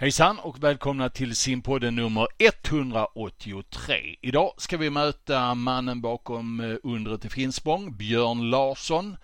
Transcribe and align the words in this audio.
Hejsan 0.00 0.38
och 0.38 0.62
välkomna 0.62 1.08
till 1.08 1.36
simpodden 1.36 1.94
nummer 1.94 2.26
183. 2.38 4.16
Idag 4.20 4.52
ska 4.56 4.76
vi 4.76 4.90
möta 4.90 5.54
mannen 5.54 6.00
bakom 6.00 6.60
eh, 6.60 6.76
undret 6.82 7.24
i 7.24 7.28
Finspång, 7.28 7.96
Björn 7.96 8.50
Larsson, 8.50 9.16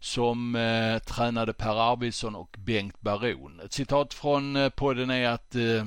som 0.00 0.56
eh, 0.56 0.98
tränade 0.98 1.52
Per 1.52 1.92
Arvidsson 1.92 2.34
och 2.34 2.56
Bengt 2.58 3.00
Baron. 3.00 3.60
Ett 3.64 3.72
citat 3.72 4.14
från 4.14 4.56
eh, 4.56 4.68
podden 4.68 5.10
är 5.10 5.28
att 5.28 5.54
eh, 5.54 5.84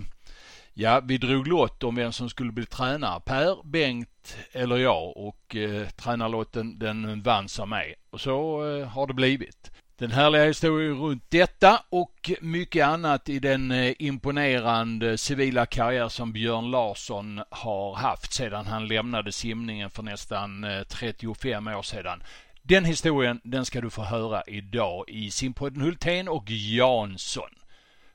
ja, 0.73 1.01
vi 1.03 1.17
drog 1.17 1.47
lott 1.47 1.83
om 1.83 1.95
vem 1.95 2.11
som 2.11 2.29
skulle 2.29 2.51
bli 2.51 2.65
tränare. 2.65 3.19
Per, 3.25 3.57
Bengt 3.63 4.37
eller 4.51 4.77
jag 4.77 5.17
och 5.17 5.55
eh, 5.55 5.87
tränarlotten 5.87 6.79
den 6.79 7.21
vanns 7.21 7.59
av 7.59 7.67
mig. 7.67 7.95
Och 8.09 8.21
så 8.21 8.65
eh, 8.67 8.87
har 8.87 9.07
det 9.07 9.13
blivit. 9.13 9.71
Den 9.99 10.11
härliga 10.11 10.45
historien 10.45 10.99
runt 10.99 11.23
detta 11.29 11.83
och 11.89 12.31
mycket 12.41 12.85
annat 12.85 13.29
i 13.29 13.39
den 13.39 13.71
eh, 13.71 13.93
imponerande 13.99 15.17
civila 15.17 15.65
karriär 15.65 16.09
som 16.09 16.33
Björn 16.33 16.71
Larsson 16.71 17.41
har 17.49 17.95
haft 17.95 18.33
sedan 18.33 18.65
han 18.65 18.87
lämnade 18.87 19.31
simningen 19.31 19.89
för 19.89 20.03
nästan 20.03 20.63
eh, 20.63 20.83
35 20.83 21.67
år 21.67 21.81
sedan. 21.81 22.23
Den 22.61 22.85
historien 22.85 23.41
den 23.43 23.65
ska 23.65 23.81
du 23.81 23.89
få 23.89 24.01
höra 24.01 24.43
idag 24.47 25.03
i 25.07 25.31
simpodden 25.31 25.81
Hultén 25.81 26.27
och 26.27 26.49
Jansson. 26.49 27.49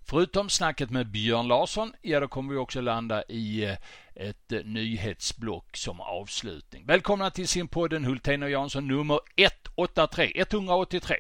Förutom 0.05 0.49
snacket 0.49 0.91
med 0.91 1.07
Björn 1.07 1.49
Larsson, 1.49 1.93
ja 2.03 2.21
då 2.21 2.29
kommer 2.29 2.53
vi 2.53 2.59
också 2.59 2.81
landa 2.81 3.23
i 3.23 3.65
eh, 3.65 3.77
ett 4.15 4.53
nyhetsblock 4.65 5.77
som 5.77 6.01
avslutning. 6.01 6.87
Välkomna 6.87 7.31
till 7.31 7.49
simpodden 7.49 8.05
Hultén 8.05 8.43
och 8.43 8.51
Jansson 8.51 8.87
nummer 8.89 9.21
183, 9.37 10.33
183. 10.35 11.17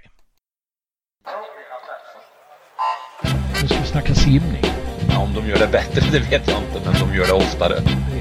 Nu 3.63 3.69
ska 3.69 3.79
vi 3.81 3.87
snacka 3.87 4.15
simning. 4.15 4.65
Ja, 5.11 5.23
om 5.23 5.35
de 5.35 5.49
gör 5.51 5.59
det 5.59 5.73
bättre, 5.73 6.01
det 6.13 6.21
vet 6.31 6.49
jag 6.49 6.59
inte, 6.63 6.79
men 6.85 6.95
de 7.03 7.17
gör 7.17 7.27
det 7.27 7.33
oftare. 7.33 7.75
Det 8.11 8.21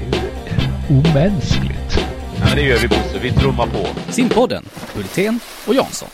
är 0.50 0.68
omänskligt. 0.98 1.92
Ja, 2.40 2.54
det 2.54 2.62
gör 2.62 2.78
vi 2.78 2.88
Bosse, 2.88 3.18
vi 3.22 3.30
trummar 3.32 3.66
på. 3.66 4.12
Simpodden, 4.12 4.64
Hultén 4.94 5.40
och 5.68 5.74
Jansson. 5.74 6.08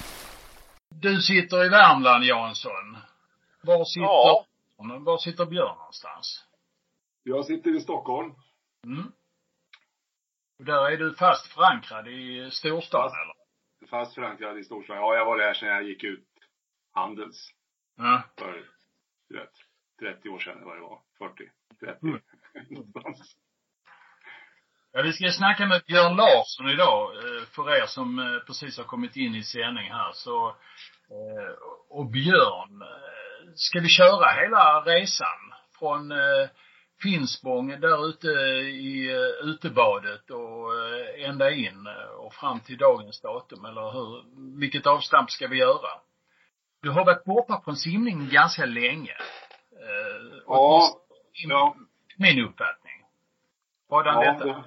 Du 0.91 1.21
sitter 1.21 1.65
i 1.67 1.69
Värmland 1.69 2.25
Jansson. 2.25 2.97
Var 3.63 3.85
sitter, 3.85 4.05
ja. 4.05 4.45
var 5.01 5.19
sitter 5.19 5.47
Björn 5.47 5.77
någonstans? 5.79 6.45
Jag 7.23 7.45
sitter 7.45 7.77
i 7.77 7.81
Stockholm. 7.81 8.35
Mm. 8.87 9.13
Där 10.59 10.91
är 10.91 10.97
du 10.97 11.15
fast 11.15 11.47
förankrad 11.47 12.09
i 12.09 12.51
storstaden 12.53 13.17
eller? 13.23 13.35
Fast 13.91 14.15
förankrad 14.15 14.59
i 14.59 14.65
storstaden. 14.65 15.03
Ja, 15.03 15.15
jag 15.17 15.25
var 15.25 15.39
där 15.39 15.55
sedan 15.55 15.69
jag 15.69 15.83
gick 15.83 16.05
ut 16.05 16.28
Handels. 16.99 17.51
Ja. 17.97 18.23
För, 18.39 18.65
vet, 19.29 19.53
30 20.01 20.29
år 20.29 20.39
sedan 20.39 20.65
vad 20.65 20.77
det 20.77 20.81
var. 20.81 21.01
40, 21.19 21.51
30. 21.81 22.07
Mm. 22.07 22.21
Ja, 24.93 25.03
vi 25.03 25.13
ska 25.13 25.31
snacka 25.31 25.67
med 25.67 25.83
Björn 25.87 26.17
Larsson 26.17 26.69
idag, 26.69 27.17
eh, 27.17 27.43
för 27.55 27.77
er 27.77 27.87
som 27.87 28.19
eh, 28.19 28.39
precis 28.47 28.79
har 28.79 28.85
kommit 28.85 29.17
in 29.17 29.35
i 29.35 29.43
sändning 29.43 29.93
här. 29.93 30.13
Så, 30.13 30.49
eh, 31.11 31.53
och 31.89 32.07
Björn, 32.07 32.83
ska 33.55 33.81
vi 33.81 33.89
köra 33.89 34.31
hela 34.31 34.81
resan 34.81 35.55
från 35.79 36.13
Finspång 37.03 37.81
där 37.81 38.09
ute 38.09 38.29
i 38.29 39.11
utebadet 39.43 40.31
och 40.31 40.71
ända 41.19 41.51
in 41.51 41.87
och 42.19 42.35
fram 42.35 42.61
till 42.61 42.79
dagens 42.79 43.21
datum, 43.21 43.65
eller 43.65 43.93
hur? 43.93 44.25
Vilket 44.61 44.87
avstamp 44.87 45.31
ska 45.31 45.47
vi 45.47 45.57
göra? 45.57 45.91
Du 46.89 46.93
har 46.93 47.05
varit 47.05 47.25
borta 47.25 47.61
från 47.65 47.77
simning 47.77 48.29
ganska 48.33 48.67
länge. 48.67 49.13
Ja. 50.47 50.89
ja. 51.33 51.77
Min 52.19 52.45
uppfattning. 52.45 53.05
Vadan 53.89 54.25
ja, 54.25 54.33
detta? 54.33 54.45
Det, 54.45 54.65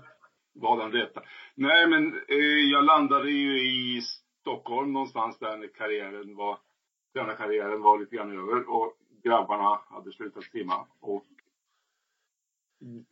vadan 0.54 0.92
detta? 0.92 1.22
Nej 1.56 1.88
men 1.88 2.08
eh, 2.28 2.72
jag 2.72 2.84
landade 2.84 3.32
ju 3.32 3.60
i 3.60 4.02
Stockholm 4.42 4.94
någonstans 4.94 5.40
där 5.40 5.58
när 5.58 5.68
karriären 5.68 6.36
var, 6.36 6.58
denna 7.14 7.34
karriären 7.34 7.82
var 7.82 8.00
lite 8.00 8.16
grann 8.16 8.32
över 8.32 8.70
och 8.70 8.94
grabbarna 9.24 9.80
hade 9.90 10.12
slutat 10.12 10.44
simma 10.44 10.88
och 11.00 11.26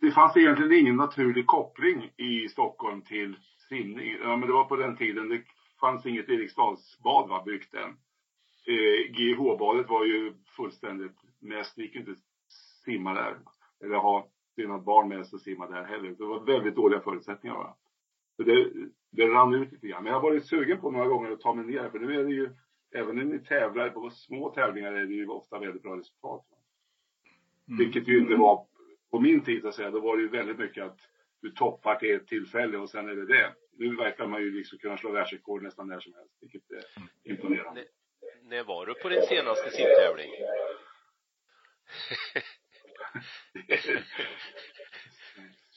det 0.02 0.12
fanns 0.12 0.38
egentligen 0.38 0.74
ingen 0.74 0.96
naturlig 0.96 1.48
koppling 1.48 2.12
i 2.18 2.50
Stockholm 2.50 3.02
till 3.02 3.36
simning. 3.70 4.18
Ja, 4.22 4.36
men 4.36 4.48
det 4.48 4.54
var 4.54 4.66
på 4.66 4.76
den 4.76 4.98
tiden, 4.98 5.30
det 5.30 5.42
fanns 5.80 6.06
inget 6.06 6.30
Eriksdalsbad 6.30 7.30
va, 7.30 7.44
byggt 7.46 7.74
än. 7.74 7.98
Eh, 8.70 9.12
GH-badet 9.12 9.90
var 9.90 10.06
ju 10.06 10.34
fullständigt 10.56 11.18
mest, 11.40 11.76
det 11.76 11.82
gick 11.82 11.96
inte 11.96 12.16
simma 12.86 13.14
där. 13.14 13.38
Eller 13.84 13.96
ha 13.96 14.28
sina 14.56 14.80
barn 14.80 15.10
med 15.10 15.28
sig 15.28 15.36
och 15.36 15.42
simma 15.42 15.68
där 15.68 15.84
heller. 15.84 16.16
Det 16.18 16.26
var 16.26 16.40
väldigt 16.40 16.76
dåliga 16.76 17.00
förutsättningar 17.00 17.56
va. 17.56 17.78
Så 18.36 18.44
det, 18.44 18.72
det 19.12 19.28
rann 19.28 19.54
ut 19.54 19.72
lite 19.72 19.88
grann. 19.88 20.04
Men 20.04 20.12
jag 20.12 20.20
har 20.20 20.30
varit 20.30 20.46
sugen 20.46 20.82
på 20.82 20.92
några 20.92 21.08
gånger 21.08 21.32
att 21.32 21.42
ta 21.42 21.54
mig 21.54 21.66
ner. 21.66 21.90
För 21.90 22.00
nu 22.00 22.20
är 22.20 22.24
det 22.24 22.32
ju, 22.32 22.50
även 22.96 23.16
när 23.16 23.24
ni 23.24 23.40
tävlar 23.40 23.90
på 23.90 24.10
små 24.10 24.50
tävlingar 24.50 24.94
är 24.94 25.06
det 25.06 25.14
ju 25.14 25.28
ofta 25.28 25.60
väldigt 25.60 25.84
bra 25.84 25.98
resultat. 25.98 26.46
Mm. 27.68 27.78
Vilket 27.78 28.08
ju 28.08 28.20
inte 28.20 28.36
var 28.36 28.66
på 29.12 29.20
min 29.20 29.42
tid 29.42 29.66
att 29.66 29.76
säga. 29.76 29.92
Då 29.92 30.00
var 30.00 30.18
det 30.18 30.24
ju 30.24 30.30
väldigt 30.30 30.60
mycket 30.60 30.84
att 30.86 31.00
du 31.42 31.52
toppar 31.52 31.96
till 31.96 32.16
ett 32.16 32.28
tillfälle 32.28 32.78
och 32.78 32.90
sen 32.90 33.10
är 33.10 33.16
det 33.16 33.26
det. 33.26 33.54
Nu 33.78 33.96
verkar 33.96 34.28
man 34.28 34.42
ju 34.42 34.52
liksom 34.52 34.78
kunna 34.78 34.98
slå 34.98 35.12
världsrekord 35.12 35.64
nästan 35.64 35.88
när 35.88 36.00
som 36.00 36.14
helst. 36.14 36.38
Vilket 36.42 36.72
är 36.72 36.84
mm. 36.98 37.10
imponerande. 37.24 37.84
När 38.50 38.64
var 38.64 38.86
du 38.86 38.94
på 38.94 39.10
din 39.10 39.22
senaste 39.22 39.72
simtävling? 39.72 40.32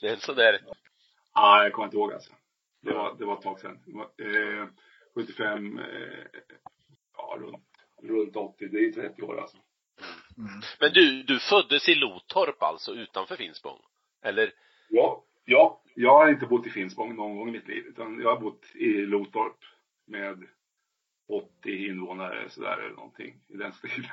det 0.00 0.08
är 0.08 0.12
en 0.12 0.20
sån 0.20 0.36
där 0.36 0.60
Ja, 1.34 1.62
jag 1.62 1.72
kommer 1.72 1.86
inte 1.86 1.96
ihåg 1.96 2.12
alltså. 2.12 2.32
Det 2.82 2.92
var, 2.92 3.14
det 3.18 3.24
var 3.24 3.34
ett 3.34 3.42
tag 3.42 3.60
sedan. 3.60 3.78
Eh, 4.18 4.66
75, 5.14 5.78
eh, 5.78 5.84
ja 7.16 7.36
runt, 7.40 7.68
runt 8.02 8.36
80, 8.36 8.68
det 8.68 8.78
är 8.78 8.92
30 8.92 9.22
år 9.22 9.40
alltså. 9.40 9.56
Mm. 10.38 10.60
Men 10.80 10.92
du, 10.92 11.22
du 11.22 11.38
föddes 11.38 11.88
i 11.88 11.94
Lotorp 11.94 12.62
alltså, 12.62 12.92
utanför 12.94 13.36
Finspång? 13.36 13.78
Eller? 14.22 14.52
Ja, 14.88 15.24
ja, 15.44 15.82
jag 15.94 16.10
har 16.10 16.28
inte 16.28 16.46
bott 16.46 16.66
i 16.66 16.70
Finspång 16.70 17.16
någon 17.16 17.36
gång 17.36 17.48
i 17.48 17.52
mitt 17.52 17.68
liv, 17.68 17.84
utan 17.86 18.20
jag 18.20 18.34
har 18.34 18.40
bott 18.40 18.74
i 18.74 19.06
Lotorp 19.06 19.58
med 20.06 20.48
80 21.28 21.86
invånare 21.86 22.50
sådär 22.50 22.78
eller 22.78 22.96
någonting 22.96 23.34
i 23.48 23.56
den 23.56 23.72
stilen. 23.72 24.10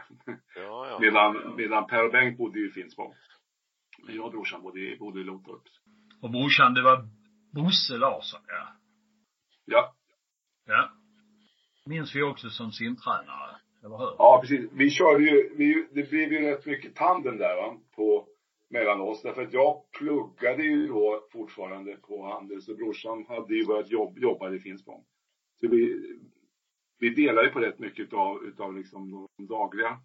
Ja, 0.56 0.88
ja. 0.90 0.98
Medan, 1.00 1.56
medan 1.56 1.88
Per 1.88 2.06
och 2.06 2.12
Bengt 2.12 2.38
bodde 2.38 2.60
ju 2.60 2.68
i 2.70 2.72
Finspång. 2.72 3.14
Men 4.06 4.16
jag 4.16 4.26
och 4.26 4.32
brorsan 4.32 4.62
bodde, 4.62 4.98
bodde 5.00 5.22
i 5.22 5.24
Lotorp. 5.24 5.64
Och 6.22 6.32
brorsan, 6.32 6.74
det 6.74 6.82
var 6.82 7.08
Bosse 7.54 7.98
Larsson, 7.98 8.42
ja. 8.48 8.68
Ja. 9.66 9.96
Ja. 10.68 10.90
Minns 11.86 12.16
vi 12.16 12.24
också 12.24 12.50
som 12.50 12.72
simtränare, 12.72 13.56
eller 13.84 13.98
hur? 13.98 14.16
Ja, 14.18 14.40
precis. 14.42 14.70
Vi 14.74 14.90
körde 14.90 15.24
ju, 15.24 15.56
vi, 15.58 15.88
det 15.92 16.10
blev 16.10 16.34
ju 16.34 16.40
rätt 16.40 16.66
mycket 16.66 16.96
tandem 16.96 17.38
där 17.38 17.56
va, 17.56 17.78
på, 17.96 18.28
mellan 18.70 19.02
oss. 19.02 19.22
Därför 19.22 19.42
att 19.42 19.54
jag 19.54 19.92
pluggade 19.92 20.64
ju 20.64 20.88
då 20.88 21.28
fortfarande 21.32 21.96
på 21.96 22.24
Handels 22.24 22.68
och 22.68 22.78
brorsan 22.78 23.26
hade 23.28 23.56
ju 23.56 23.66
börjat 23.66 23.92
jobb, 23.92 24.18
jobba 24.20 24.54
i 24.54 24.60
Finspång. 24.60 25.06
Så 25.56 25.68
vi, 25.68 26.02
vi 27.00 27.10
delade 27.10 27.48
ju 27.48 27.54
på 27.54 27.60
rätt 27.60 27.80
mycket 27.80 28.00
utav, 28.00 28.44
utav 28.44 28.78
liksom 28.78 29.28
de 29.38 29.48
dagliga 29.48 29.98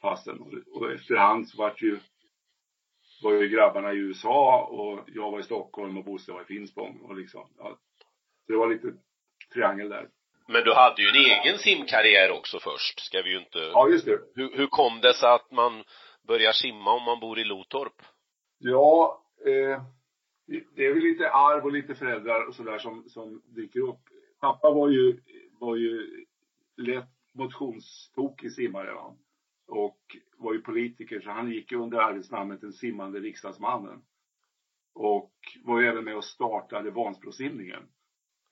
passen. 0.00 0.40
Och, 0.40 0.82
och 0.82 0.92
efterhand 0.92 1.48
så 1.48 1.58
vart 1.58 1.82
ju, 1.82 1.98
var 3.22 3.32
ju 3.32 3.48
grabbarna 3.48 3.92
i 3.92 3.96
USA 3.96 4.64
och 4.64 5.00
jag 5.06 5.30
var 5.30 5.40
i 5.40 5.42
Stockholm 5.42 5.98
och 5.98 6.04
Bosse 6.04 6.32
var 6.32 6.42
i 6.42 6.44
Finspång 6.44 7.00
och 7.00 7.16
liksom, 7.16 7.48
ja. 7.58 7.78
Så 8.46 8.52
det 8.52 8.58
var 8.58 8.68
lite 8.68 8.92
triangel 9.52 9.88
där. 9.88 10.08
Men 10.48 10.64
du 10.64 10.74
hade 10.74 11.02
ju 11.02 11.08
en 11.08 11.14
egen 11.14 11.58
simkarriär 11.58 12.30
också 12.30 12.58
först, 12.60 13.00
ska 13.00 13.22
vi 13.22 13.30
ju 13.30 13.38
inte 13.38 13.58
Ja, 13.58 13.88
just 13.88 14.04
det. 14.04 14.18
Hur, 14.34 14.56
hur 14.56 14.66
kom 14.66 15.00
det 15.00 15.14
sig 15.14 15.28
att 15.28 15.50
man 15.50 15.84
börjar 16.26 16.52
simma 16.52 16.92
om 16.92 17.02
man 17.02 17.20
bor 17.20 17.38
i 17.38 17.44
Lotorp? 17.44 18.02
Ja, 18.58 19.22
eh, 19.46 19.82
det 20.76 20.86
är 20.86 20.94
väl 20.94 21.02
lite 21.02 21.30
arv 21.30 21.64
och 21.64 21.72
lite 21.72 21.94
föräldrar 21.94 22.48
och 22.48 22.54
sådär 22.54 22.78
som, 22.78 23.08
som 23.08 23.42
dyker 23.44 23.80
upp. 23.80 24.00
Pappa 24.40 24.70
var 24.70 24.88
ju 24.88 25.20
var 25.60 25.76
ju 25.76 26.24
lätt 26.76 27.10
motionstokig 27.32 28.52
simmare. 28.52 28.94
Va? 28.94 29.16
Och 29.66 30.16
var 30.36 30.52
ju 30.52 30.60
politiker 30.60 31.20
så 31.20 31.30
han 31.30 31.50
gick 31.50 31.72
under 31.72 31.98
arbetsnamnet 31.98 32.60
den 32.60 32.72
simmande 32.72 33.20
riksdagsmannen. 33.20 34.02
Och 34.94 35.32
var 35.64 35.80
ju 35.80 35.86
även 35.86 36.04
med 36.04 36.16
och 36.16 36.24
startade 36.24 36.90
Vansbrosimningen. 36.90 37.82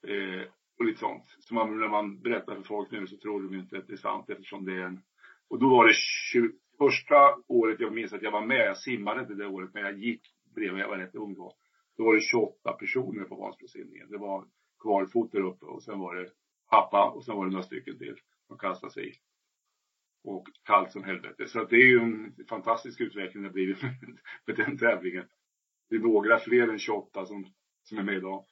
Eh, 0.06 0.48
och 0.78 0.84
lite 0.84 1.00
sånt. 1.00 1.24
Så 1.40 1.54
man, 1.54 1.80
när 1.80 1.88
man 1.88 2.20
berättar 2.20 2.54
för 2.54 2.62
folk 2.62 2.90
nu 2.90 3.06
så 3.06 3.16
tror 3.16 3.42
de 3.42 3.52
ju 3.52 3.60
inte 3.60 3.78
att 3.78 3.86
det 3.86 3.92
är 3.92 3.96
sant 3.96 4.30
eftersom 4.30 4.64
det 4.64 4.72
är 4.72 4.86
en... 4.86 5.00
Och 5.48 5.58
då 5.58 5.68
var 5.68 5.86
det 5.86 5.94
20, 5.94 6.52
första 6.78 7.14
året 7.48 7.80
jag 7.80 7.94
minns 7.94 8.12
att 8.12 8.22
jag 8.22 8.30
var 8.30 8.46
med, 8.46 8.66
jag 8.66 8.76
simmade 8.76 9.20
inte 9.20 9.34
det 9.34 9.46
året 9.46 9.70
men 9.74 9.82
jag 9.82 9.98
gick 9.98 10.20
bredvid, 10.54 10.80
jag 10.82 10.88
var 10.88 10.98
rätt 10.98 11.14
ung 11.14 11.34
då. 11.34 11.54
Då 11.96 12.04
var 12.04 12.14
det 12.14 12.20
28 12.20 12.72
personer 12.72 13.24
på 13.24 13.36
Vansbrosimningen. 13.36 14.10
Det 14.10 14.18
var 14.18 14.44
kvalfoter 14.80 15.40
uppe 15.40 15.64
och 15.64 15.82
sen 15.82 15.98
var 15.98 16.14
det 16.14 16.30
pappa 16.72 17.10
och 17.10 17.24
sen 17.24 17.36
var 17.36 17.44
det 17.44 17.50
några 17.50 17.62
stycken 17.64 17.98
till 17.98 18.16
som 18.46 18.58
kastade 18.58 18.92
sig 18.92 19.08
i. 19.08 19.12
och 20.24 20.46
kallt 20.64 20.92
som 20.92 21.04
helvete. 21.04 21.46
Så 21.46 21.64
det 21.64 21.76
är 21.76 21.86
ju 21.86 21.98
en 21.98 22.34
fantastisk 22.48 23.00
utveckling 23.00 23.42
det 23.42 23.48
har 23.48 23.52
blivit 23.52 23.82
med 24.46 24.56
den 24.56 24.78
tävlingen. 24.78 25.24
Det 25.90 25.96
är 25.96 26.00
några 26.00 26.38
fler 26.38 26.68
än 26.68 26.78
28 26.78 27.26
som, 27.26 27.46
som 27.82 27.98
är 27.98 28.02
med 28.02 28.14
idag. 28.14 28.44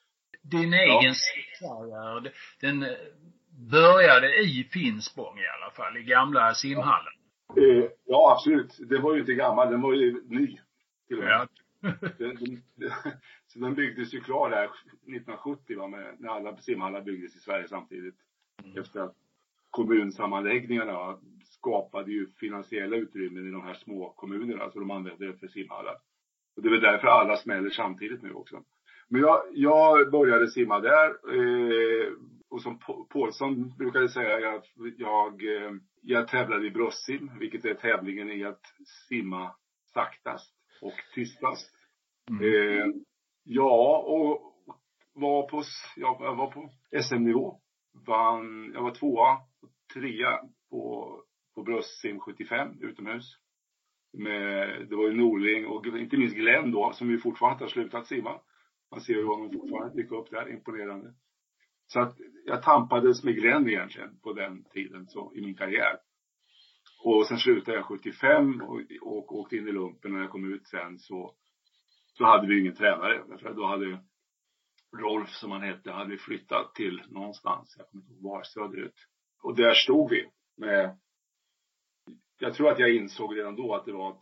Din 0.43 0.72
egen 0.75 1.14
simkarriär, 1.14 2.32
den 2.61 2.82
eh, 2.82 2.88
började 3.70 4.40
i 4.43 4.69
Finspång 4.73 5.38
i 5.38 5.46
alla 5.46 5.70
fall, 5.70 5.96
i 5.96 6.02
gamla 6.02 6.55
simhallen. 6.55 7.12
Eh, 7.56 7.90
ja, 8.05 8.32
absolut. 8.32 8.76
Den 8.90 9.02
var 9.02 9.14
ju 9.14 9.20
inte 9.20 9.34
gammal, 9.34 9.70
den 9.70 9.81
var 9.81 9.93
ju 9.93 10.23
ny. 10.28 10.58
Till 11.08 11.19
och 11.19 11.25
med. 11.25 11.32
Ja. 11.32 11.46
Den, 12.18 12.36
den, 12.36 12.62
så 13.46 13.58
den 13.58 13.74
byggdes 13.74 14.14
ju 14.14 14.20
klar 14.20 14.50
där 14.50 14.64
1970 14.64 15.78
va, 15.78 15.88
med, 15.88 16.16
när 16.18 16.28
alla 16.28 16.56
simhallar 16.56 17.02
byggdes 17.02 17.36
i 17.36 17.38
Sverige 17.38 17.68
samtidigt. 17.68 18.16
Efter 18.76 19.00
att 19.00 19.16
kommunsammanläggningarna 19.70 21.18
skapade 21.44 22.12
ju 22.12 22.26
finansiella 22.26 22.96
utrymmen 22.96 23.48
i 23.48 23.50
de 23.50 23.62
här 23.62 23.74
små 23.74 24.12
kommunerna, 24.12 24.70
så 24.70 24.78
de 24.78 24.90
använde 24.90 25.26
det 25.26 25.38
för 25.38 25.46
simhallar. 25.46 25.96
Och 26.56 26.62
det 26.62 26.68
är 26.68 26.72
väl 26.72 26.80
därför 26.80 27.08
alla 27.08 27.36
smäller 27.36 27.70
samtidigt 27.70 28.22
nu 28.22 28.32
också. 28.32 28.64
Men 29.08 29.20
jag, 29.20 29.42
jag 29.52 30.10
började 30.10 30.50
simma 30.50 30.80
där 30.80 31.08
eh, 31.08 32.12
och 32.48 32.62
som 32.62 32.78
P- 32.78 33.04
Paulsson 33.08 33.72
brukade 33.78 34.08
säga, 34.08 34.40
jag, 34.40 34.62
jag, 34.96 35.56
eh, 35.56 35.72
jag 36.02 36.28
tävlade 36.28 36.66
i 36.66 36.70
bröstsim, 36.70 37.30
vilket 37.38 37.64
är 37.64 37.74
tävlingen 37.74 38.30
i 38.30 38.44
att 38.44 38.62
simma 39.08 39.54
saktast 39.94 40.59
och 40.82 40.94
tystast. 41.14 41.70
Mm. 42.30 42.42
Eh, 42.42 42.86
ja, 43.44 43.98
och 44.06 44.50
var 45.14 45.48
på, 45.48 45.62
ja, 45.96 46.18
jag 46.20 46.36
var 46.36 46.50
på 46.50 46.70
SM-nivå. 47.02 47.60
Vann, 48.06 48.72
jag 48.74 48.82
var 48.82 48.94
tvåa 48.94 49.32
och 49.32 49.70
trea 49.94 50.40
på, 50.70 51.14
på 51.54 51.62
bröstsim 51.62 52.20
75 52.20 52.68
utomhus. 52.80 53.36
Med, 54.12 54.86
det 54.88 54.96
var 54.96 55.06
ju 55.06 55.12
Norling 55.12 55.66
och 55.66 55.86
inte 55.86 56.16
minst 56.16 56.36
Glenn 56.36 56.72
då, 56.72 56.92
som 56.92 57.10
ju 57.10 57.18
fortfarande 57.18 57.54
inte 57.54 57.64
har 57.64 57.68
slutat 57.68 58.06
simma. 58.06 58.40
Man 58.90 59.00
ser 59.00 59.12
ju 59.12 59.26
honom 59.26 59.52
fortfarande 59.52 60.02
dyka 60.02 60.14
upp 60.14 60.30
där, 60.30 60.50
imponerande. 60.52 61.14
Så 61.86 62.00
att 62.00 62.16
jag 62.44 62.62
tampades 62.62 63.24
med 63.24 63.34
Glenn 63.34 63.68
egentligen 63.68 64.18
på 64.20 64.32
den 64.32 64.64
tiden 64.64 65.06
så, 65.08 65.32
i 65.34 65.40
min 65.40 65.54
karriär. 65.54 65.98
Och 67.02 67.26
sen 67.26 67.38
slutade 67.38 67.76
jag 67.76 67.87
75 67.87 68.62
och, 68.62 68.81
och 69.02 69.37
åkte 69.37 69.56
in 69.56 69.69
i 69.69 69.73
lumpen. 69.73 70.12
När 70.12 70.20
jag 70.20 70.31
kom 70.31 70.52
ut 70.55 70.67
sen 70.67 70.99
så, 70.99 71.35
så 72.06 72.25
hade 72.25 72.47
vi 72.47 72.61
ingen 72.61 72.75
tränare. 72.75 73.38
För 73.38 73.55
då 73.55 73.67
hade 73.67 74.05
Rolf, 74.97 75.31
som 75.31 75.50
han 75.50 75.62
hette, 75.62 75.91
hade 75.91 76.17
flyttat 76.17 76.75
till 76.75 77.02
någonstans, 77.08 77.75
jag 77.79 77.88
kommer 77.88 78.02
inte 78.05 78.12
ihåg 78.14 78.23
var, 78.23 78.43
söderut. 78.43 79.06
Och 79.43 79.56
där 79.56 79.75
stod 79.75 80.11
vi 80.11 80.31
med, 80.56 80.99
jag 82.38 82.55
tror 82.55 82.70
att 82.70 82.79
jag 82.79 82.94
insåg 82.94 83.37
redan 83.37 83.56
då 83.56 83.75
att 83.75 83.85
det 83.85 83.93
var 83.93 84.17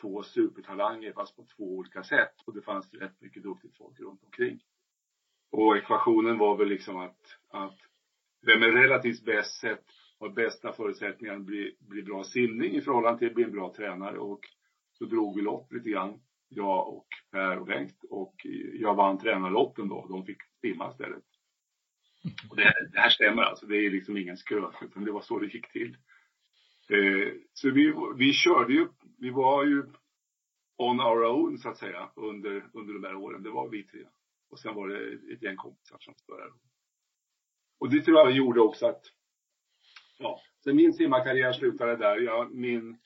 två 0.00 0.22
supertalanger 0.22 1.12
fast 1.12 1.36
på 1.36 1.46
två 1.56 1.64
olika 1.64 2.02
sätt. 2.02 2.34
Och 2.46 2.54
det 2.54 2.62
fanns 2.62 2.94
rätt 2.94 3.20
mycket 3.20 3.42
duktigt 3.42 3.76
folk 3.76 4.00
runt 4.00 4.24
omkring. 4.24 4.60
Och 5.50 5.76
ekvationen 5.76 6.38
var 6.38 6.56
väl 6.56 6.68
liksom 6.68 6.96
att, 6.96 7.38
att 7.48 7.78
vem 8.42 8.62
är 8.62 8.70
relativt 8.70 9.24
bäst 9.24 9.60
sett 9.60 9.86
har 10.24 10.34
bästa 10.34 10.72
förutsättningar 10.72 11.36
att 11.36 11.42
bli, 11.42 11.76
bli 11.80 12.02
bra 12.02 12.24
simning 12.24 12.74
i 12.74 12.80
förhållande 12.80 13.18
till 13.18 13.28
att 13.28 13.34
bli 13.34 13.44
en 13.44 13.52
bra 13.52 13.74
tränare. 13.76 14.18
Och 14.18 14.40
så 14.92 15.04
drog 15.04 15.36
vi 15.36 15.42
lott 15.42 15.72
lite 15.72 15.90
grann, 15.90 16.20
jag 16.48 16.88
och 16.88 17.08
Per 17.30 17.58
och 17.58 17.66
Bengt. 17.66 18.04
Och 18.10 18.34
jag 18.72 18.94
vann 18.94 19.18
tränarlotten 19.18 19.88
då. 19.88 20.06
De 20.08 20.26
fick 20.26 20.38
simma 20.60 20.90
istället. 20.90 21.24
Och 22.50 22.56
det, 22.56 22.72
det 22.92 23.00
här 23.00 23.10
stämmer 23.10 23.42
alltså. 23.42 23.66
Det 23.66 23.76
är 23.76 23.90
liksom 23.90 24.16
ingen 24.16 24.36
skröna, 24.36 24.72
utan 24.82 25.04
det 25.04 25.12
var 25.12 25.20
så 25.20 25.38
det 25.38 25.46
gick 25.46 25.72
till. 25.72 25.96
Eh, 26.90 27.32
så 27.52 27.70
vi, 27.70 27.94
vi 28.16 28.32
körde 28.32 28.72
ju, 28.72 28.88
vi 29.18 29.30
var 29.30 29.64
ju 29.64 29.82
on 30.76 31.00
our 31.00 31.24
own 31.24 31.58
så 31.58 31.68
att 31.68 31.78
säga 31.78 32.10
under, 32.16 32.66
under 32.72 32.94
de 32.94 33.04
här 33.04 33.14
åren. 33.14 33.42
Det 33.42 33.50
var 33.50 33.68
vi 33.68 33.82
tre. 33.82 34.00
Och 34.50 34.60
sen 34.60 34.74
var 34.74 34.88
det 34.88 35.32
ett 35.34 35.42
gäng 35.42 35.56
kompisar 35.56 35.98
som 36.00 36.14
började. 36.28 36.52
Och 37.78 37.90
det 37.90 38.00
tror 38.00 38.18
jag 38.18 38.32
gjorde 38.32 38.60
också 38.60 38.86
att, 38.86 39.02
ja, 40.18 40.40
sen 40.64 40.76
min 40.76 40.92
simmarkarriär 40.92 41.52
slutade 41.52 41.96
där. 41.96 42.16
Jag, 42.16 42.54
min 42.54 42.98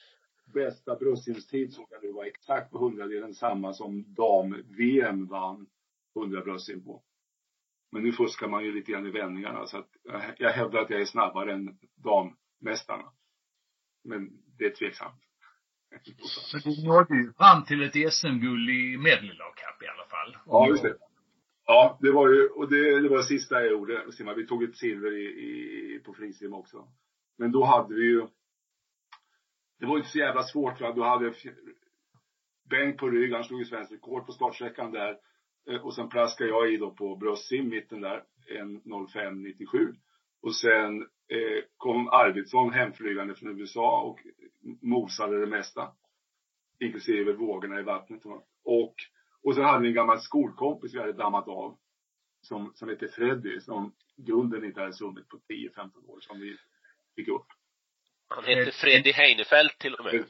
bästa 0.54 0.96
bröstsimstid 0.96 1.72
såg 1.72 1.86
jag 1.90 2.02
nu 2.02 2.12
var 2.12 2.24
exakt 2.24 2.70
på 2.70 2.78
hundradelen 2.78 3.34
samma 3.34 3.72
som 3.72 4.14
dam-VM 4.14 5.26
vann 5.26 5.66
100 6.16 6.40
bröstsim 6.40 6.84
på. 6.84 7.02
Men 7.92 8.02
nu 8.02 8.12
fuskar 8.12 8.48
man 8.48 8.64
ju 8.64 8.72
lite 8.72 8.92
grann 8.92 9.06
i 9.06 9.10
vändningarna 9.10 9.66
så 9.66 9.78
att 9.78 9.88
jag, 10.38 10.50
hävdar 10.50 10.80
att 10.80 10.90
jag 10.90 11.00
är 11.00 11.04
snabbare 11.04 11.52
än 11.52 11.78
dammästarna. 11.94 13.12
Men 14.04 14.30
det 14.58 14.64
är 14.64 14.70
tveksamt. 14.70 15.22
Men 16.52 16.62
du 16.64 16.86
nådde 16.86 17.16
ju 17.16 17.32
fram 17.32 17.64
till 17.64 17.82
ett 17.82 18.12
SM-guld 18.12 18.70
i 18.70 18.96
Medley 18.98 19.30
Cup 19.30 19.82
i 19.82 19.86
alla 19.86 20.06
fall. 20.08 20.36
Ja, 20.46 20.68
just 20.68 20.82
det. 20.82 20.96
Ja, 21.70 21.98
det 22.00 22.12
var 22.12 22.28
ju, 22.28 22.48
och 22.48 22.70
det, 22.70 23.00
det 23.00 23.08
var 23.08 23.16
det 23.16 23.22
sista 23.22 23.60
jag 23.60 23.70
gjorde. 23.70 24.12
Simma. 24.12 24.34
Vi 24.34 24.46
tog 24.46 24.62
ett 24.62 24.76
silver 24.76 25.12
i, 25.12 25.24
i, 25.24 25.98
på 26.04 26.14
frisim 26.14 26.54
också. 26.54 26.88
Men 27.38 27.52
då 27.52 27.64
hade 27.64 27.94
vi 27.94 28.02
ju, 28.02 28.26
det 29.78 29.86
var 29.86 29.94
ju 29.94 29.98
inte 29.98 30.10
så 30.10 30.18
jävla 30.18 30.42
svårt 30.42 30.80
va. 30.80 30.92
Då 30.92 31.04
hade 31.04 31.24
jag 31.24 31.34
Bengt 32.70 32.96
på 32.96 33.08
rygg, 33.08 33.32
han 33.32 33.44
slog 33.44 33.60
ju 33.60 33.66
svenskt 33.66 33.92
rekord 33.92 34.26
på 34.26 34.32
startsträckan 34.32 34.92
där. 34.92 35.18
Eh, 35.70 35.86
och 35.86 35.94
sen 35.94 36.08
plaskade 36.08 36.50
jag 36.50 36.72
i 36.72 36.76
då 36.76 36.90
på 36.90 37.16
bröstsim, 37.16 37.68
mitten 37.68 38.00
där, 38.00 38.24
1.05,97. 38.50 39.94
Och 40.42 40.54
sen 40.54 41.02
eh, 41.02 41.64
kom 41.76 42.08
Arvidsson 42.08 42.72
hemflygande 42.72 43.34
från 43.34 43.60
USA 43.60 44.02
och 44.02 44.18
mosade 44.82 45.40
det 45.40 45.46
mesta. 45.46 45.92
Inklusive 46.80 47.32
vågorna 47.32 47.80
i 47.80 47.82
vattnet. 47.82 48.22
Och, 48.64 48.94
och 49.44 49.54
sen 49.54 49.64
hade 49.64 49.82
vi 49.82 49.88
en 49.88 49.94
gammal 49.94 50.20
skolkompis 50.20 50.94
vi 50.94 50.98
hade 50.98 51.12
dammat 51.12 51.48
av. 51.48 51.78
Som, 52.40 52.72
som 52.74 52.88
hette 52.88 53.08
Freddy, 53.08 53.60
som 53.60 53.92
grunden 54.16 54.64
inte 54.64 54.80
hade 54.80 54.92
summit 54.92 55.28
på 55.28 55.36
10-15 55.36 56.06
år, 56.06 56.20
som 56.20 56.40
vi 56.40 56.56
fick 57.16 57.28
upp. 57.28 57.46
Han 58.28 58.44
hette 58.44 58.70
Freddy 58.72 59.12
Heinefeld 59.12 59.70
till 59.78 59.94
och 59.94 60.04
med. 60.04 60.24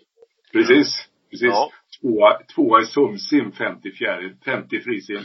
Precis, 0.52 1.08
precis. 1.30 1.48
Ja. 1.48 1.70
Tvåa, 2.00 2.38
tvåa 2.54 2.82
i 2.82 2.86
sumsim, 2.86 3.52
50 3.52 3.92
fjäril, 3.92 4.36
50 4.44 4.80
frisim. 4.80 5.22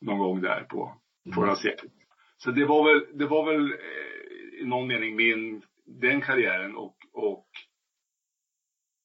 Någon 0.00 0.18
gång 0.18 0.40
där 0.40 0.64
på 0.64 1.00
förra 1.34 1.56
seklet. 1.56 1.92
Så 2.36 2.50
det 2.50 2.64
var 2.64 2.84
väl, 2.84 3.18
det 3.18 3.26
var 3.26 3.52
väl 3.52 3.72
eh, 3.72 4.60
i 4.60 4.64
någon 4.64 4.88
mening 4.88 5.16
min, 5.16 5.62
den 5.84 6.20
karriären 6.20 6.76
och, 6.76 6.96
och 7.12 7.46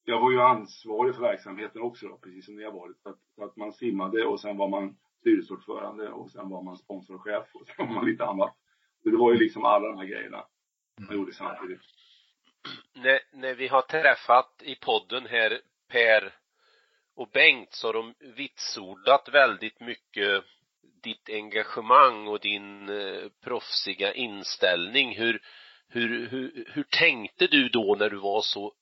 jag 0.10 0.22
var 0.22 0.32
ju 0.32 0.42
ansvarig 0.42 1.16
för 1.16 1.22
verksamheten 1.22 1.82
också 1.82 2.08
då, 2.08 2.18
precis 2.18 2.46
som 2.46 2.56
ni 2.56 2.64
har 2.64 2.72
varit. 2.72 2.98
Så 2.98 3.10
att, 3.10 3.20
så 3.36 3.44
att 3.44 3.56
man 3.56 3.74
simmade 3.74 4.26
och 4.26 4.42
sen 4.42 4.58
var 4.58 4.68
man 4.68 4.98
styrelseordförande 5.20 6.10
och 6.10 6.32
sen 6.32 6.50
var 6.50 6.64
man 6.64 6.78
sponsorchef 6.78 7.48
och 7.54 7.68
sen 7.76 7.88
var 7.88 7.96
man 7.96 8.06
lite 8.06 8.26
annat. 8.26 8.56
Så 9.04 9.10
det 9.10 9.18
var 9.18 9.34
ju 9.34 9.40
liksom 9.40 9.66
alla 9.66 9.88
de 9.88 9.98
här 9.98 10.06
grejerna 10.06 10.46
man 11.08 11.18
gjorde 11.18 11.34
samtidigt. 11.34 11.82
När, 12.96 13.20
när 13.34 13.56
vi 13.56 13.68
har 13.68 13.82
träffat 13.82 14.62
i 14.62 14.76
podden 14.76 15.26
här 15.26 15.62
Per 15.88 16.34
och 17.16 17.30
Bengt 17.34 17.74
så 17.74 17.88
har 17.88 17.94
de 17.94 18.14
vitsordat 18.20 19.30
väldigt 19.32 19.80
mycket 19.80 20.44
ditt 21.04 21.30
engagemang 21.30 22.28
och 22.28 22.40
din 22.40 22.90
eh, 22.90 23.30
proffsiga 23.44 24.14
inställning. 24.14 25.18
Hur, 25.18 25.42
hur, 25.88 26.28
hur, 26.28 26.66
hur 26.74 26.84
tänkte 26.84 27.48
du 27.48 27.70
då 27.70 27.96
när 28.00 28.10
du 28.10 28.18
var 28.18 28.42
så, 28.42 28.74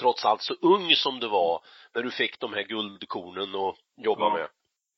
trots 0.00 0.24
allt 0.24 0.42
så 0.42 0.54
ung 0.54 0.94
som 0.94 1.20
du 1.20 1.28
var, 1.28 1.64
när 1.94 2.02
du 2.02 2.10
fick 2.10 2.40
de 2.40 2.52
här 2.52 2.62
guldkornen 2.62 3.54
att 3.54 3.76
jobba 3.96 4.24
Ja. 4.28 4.34
med? 4.34 4.48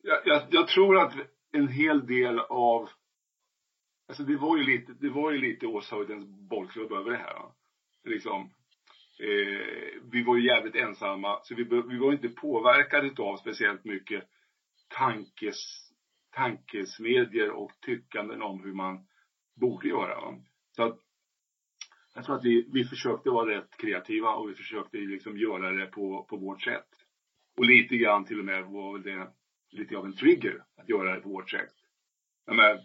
jag, 0.02 0.20
jag, 0.24 0.42
jag 0.50 0.68
tror 0.68 0.98
att 0.98 1.14
en 1.52 1.68
hel 1.68 2.06
del 2.06 2.38
av, 2.38 2.88
alltså 4.08 4.22
det 4.22 4.36
var 4.36 4.56
ju 4.56 4.64
lite, 4.64 4.92
det 4.92 5.08
var 5.10 5.30
ju 5.30 5.38
lite 5.38 5.66
Åshöjdens 5.66 6.26
bollklubb 6.48 6.92
över 6.92 7.10
det 7.10 7.16
här. 7.16 7.42
Liksom, 8.04 8.50
eh, 9.20 10.00
vi 10.12 10.22
var 10.26 10.36
ju 10.36 10.46
jävligt 10.46 10.74
ensamma, 10.76 11.40
så 11.42 11.54
vi, 11.54 11.64
vi 11.64 11.98
var 11.98 12.12
inte 12.12 12.28
påverkade 12.28 13.22
av 13.22 13.36
speciellt 13.36 13.84
mycket 13.84 14.24
tankes, 14.88 15.56
tankesmedjor 16.34 17.50
och 17.50 17.70
tyckanden 17.80 18.42
om 18.42 18.62
hur 18.64 18.72
man 18.72 19.06
borde 19.60 19.88
göra. 19.88 20.20
Va? 20.20 20.34
Så 20.76 20.82
att 20.82 20.98
jag 22.14 22.24
tror 22.24 22.36
att 22.36 22.44
vi, 22.44 22.68
vi 22.72 22.84
försökte 22.84 23.30
vara 23.30 23.58
rätt 23.58 23.76
kreativa 23.76 24.34
och 24.34 24.50
vi 24.50 24.54
försökte 24.54 24.96
liksom 24.96 25.38
göra 25.38 25.72
det 25.72 25.86
på, 25.86 26.26
på 26.28 26.36
vårt 26.36 26.62
sätt. 26.62 26.88
Och 27.56 27.64
lite 27.64 27.96
grann 27.96 28.24
till 28.24 28.38
och 28.38 28.44
med 28.44 28.64
var 28.64 28.92
väl 28.92 29.02
det 29.02 29.28
lite 29.70 29.96
av 29.96 30.04
en 30.04 30.16
trigger 30.16 30.64
att 30.76 30.88
göra 30.88 31.14
det 31.14 31.20
på 31.20 31.28
vårt 31.28 31.50
sätt. 31.50 31.72
Jag 32.46 32.56
menar, 32.56 32.80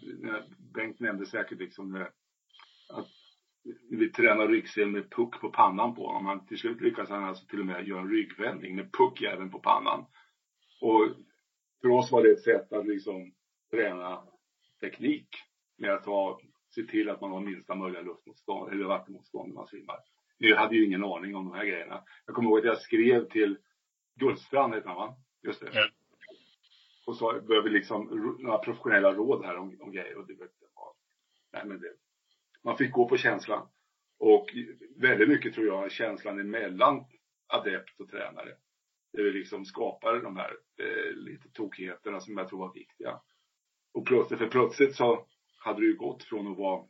Bengt 0.74 1.00
nämnde 1.00 1.26
säkert 1.26 1.58
liksom 1.58 1.92
det, 1.92 2.10
att 2.88 3.08
vi 3.90 4.08
tränar 4.08 4.48
ryggsäcken 4.48 4.92
med 4.92 5.10
puck 5.10 5.40
på 5.40 5.48
pannan 5.48 5.94
på 5.94 6.06
honom. 6.06 6.26
Han, 6.26 6.46
till 6.46 6.58
slut 6.58 6.80
lyckas 6.80 7.08
han 7.08 7.24
alltså 7.24 7.46
till 7.46 7.58
och 7.58 7.66
med 7.66 7.86
göra 7.86 8.00
en 8.00 8.10
ryggvändning 8.10 8.76
med 8.76 8.92
puck 8.92 9.22
även 9.22 9.50
på 9.50 9.58
pannan. 9.58 10.04
Och 10.80 11.08
för 11.80 11.88
oss 11.88 12.12
var 12.12 12.22
det 12.22 12.30
ett 12.30 12.42
sätt 12.42 12.72
att 12.72 12.86
liksom 12.86 13.32
träna 13.70 14.22
teknik 14.80 15.28
med 15.78 15.94
att 15.94 16.06
ha, 16.06 16.40
se 16.70 16.82
till 16.82 17.10
att 17.10 17.20
man 17.20 17.30
har 17.30 17.40
minsta 17.40 17.74
möjliga 17.74 18.02
luftmotstånd 18.02 18.72
eller 18.72 18.84
vattenmotstånd 18.84 19.48
när 19.48 19.54
man 19.54 19.66
simmar. 19.66 19.96
Jag 20.38 20.56
hade 20.56 20.76
ju 20.76 20.86
ingen 20.86 21.04
aning 21.04 21.36
om 21.36 21.44
de 21.44 21.54
här 21.54 21.64
grejerna. 21.64 22.04
Jag 22.26 22.34
kommer 22.34 22.48
ihåg 22.50 22.58
att 22.58 22.64
jag 22.64 22.80
skrev 22.80 23.28
till 23.28 23.58
Gullstrand, 24.14 24.74
heter 24.74 24.88
han 24.88 24.96
va? 24.96 25.16
Just 25.42 25.60
det. 25.60 25.70
Ja. 25.72 25.88
Och 27.06 27.16
så 27.16 27.40
behöver 27.40 27.62
vi 27.62 27.70
liksom 27.70 28.04
några 28.38 28.58
professionella 28.58 29.12
råd 29.12 29.44
här 29.44 29.56
om, 29.56 29.76
om 29.80 29.92
grejer 29.92 30.18
och 30.18 30.26
det 30.26 30.34
vad. 30.74 30.94
Nej 31.52 31.62
men 31.66 31.80
det. 31.80 31.92
Man 32.64 32.76
fick 32.76 32.92
gå 32.92 33.08
på 33.08 33.16
känslan. 33.16 33.68
Och 34.18 34.46
väldigt 34.96 35.28
mycket 35.28 35.54
tror 35.54 35.66
jag 35.66 35.92
känslan 35.92 36.40
emellan 36.40 37.04
adept 37.46 38.00
och 38.00 38.08
tränare. 38.10 38.56
Det 39.12 39.22
vi 39.22 39.32
liksom 39.32 39.64
skapar 39.64 40.20
de 40.22 40.36
här 40.36 40.56
eh, 40.78 41.12
lite 41.12 41.48
tokigheterna 41.48 42.20
som 42.20 42.38
jag 42.38 42.48
tror 42.48 42.58
var 42.58 42.74
viktiga. 42.74 43.20
Och 43.92 44.06
plötsligt, 44.06 44.38
för 44.38 44.48
plötsligt 44.48 44.96
så 44.96 45.26
hade 45.60 45.80
det 45.80 45.86
ju 45.86 45.96
gått 45.96 46.22
från 46.22 46.52
att 46.52 46.58
vara 46.58 46.84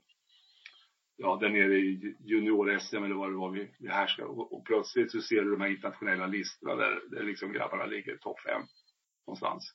ja, 1.17 1.39
där 1.41 1.49
nere 1.49 1.79
i 1.79 2.17
junior-SM 2.21 3.05
eller 3.05 3.15
vad 3.15 3.31
det 3.31 3.37
var 3.37 3.51
vi, 3.51 3.71
vi 3.79 3.89
härskade. 3.89 4.29
Och, 4.29 4.53
och 4.53 4.65
plötsligt 4.67 5.13
så 5.13 5.21
ser 5.21 5.43
du 5.43 5.51
de 5.51 5.61
här 5.61 5.71
internationella 5.71 6.27
listorna 6.27 6.75
där, 6.75 7.01
där 7.11 7.23
liksom 7.23 7.53
grabbarna 7.53 7.87
ligger 7.87 8.17
topp 8.17 8.41
fem 8.41 8.63
någonstans. 9.27 9.75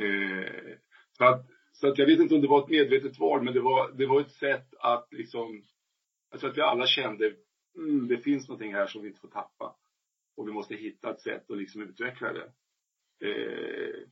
Eh, 0.00 0.76
så, 1.12 1.24
att, 1.24 1.46
så 1.72 1.88
att 1.88 1.98
jag 1.98 2.06
vet 2.06 2.20
inte 2.20 2.34
om 2.34 2.40
det 2.40 2.48
var 2.48 2.62
ett 2.64 2.70
medvetet 2.70 3.18
val, 3.18 3.42
men 3.42 3.54
det 3.54 3.60
var, 3.60 3.92
det 3.92 4.06
var 4.06 4.20
ett 4.20 4.32
sätt 4.32 4.74
att 4.78 5.08
liksom, 5.10 5.64
jag 6.30 6.40
tror 6.40 6.50
att 6.50 6.56
vi 6.56 6.62
alla 6.62 6.86
kände, 6.86 7.34
mm, 7.76 8.08
det 8.08 8.18
finns 8.18 8.48
någonting 8.48 8.74
här 8.74 8.86
som 8.86 9.02
vi 9.02 9.08
inte 9.08 9.20
får 9.20 9.28
tappa. 9.28 9.76
Och 10.36 10.48
vi 10.48 10.52
måste 10.52 10.74
hitta 10.74 11.10
ett 11.10 11.20
sätt 11.20 11.50
att 11.50 11.58
liksom 11.58 11.82
utveckla 11.82 12.32
det. 12.32 12.52
Eh, 13.28 14.08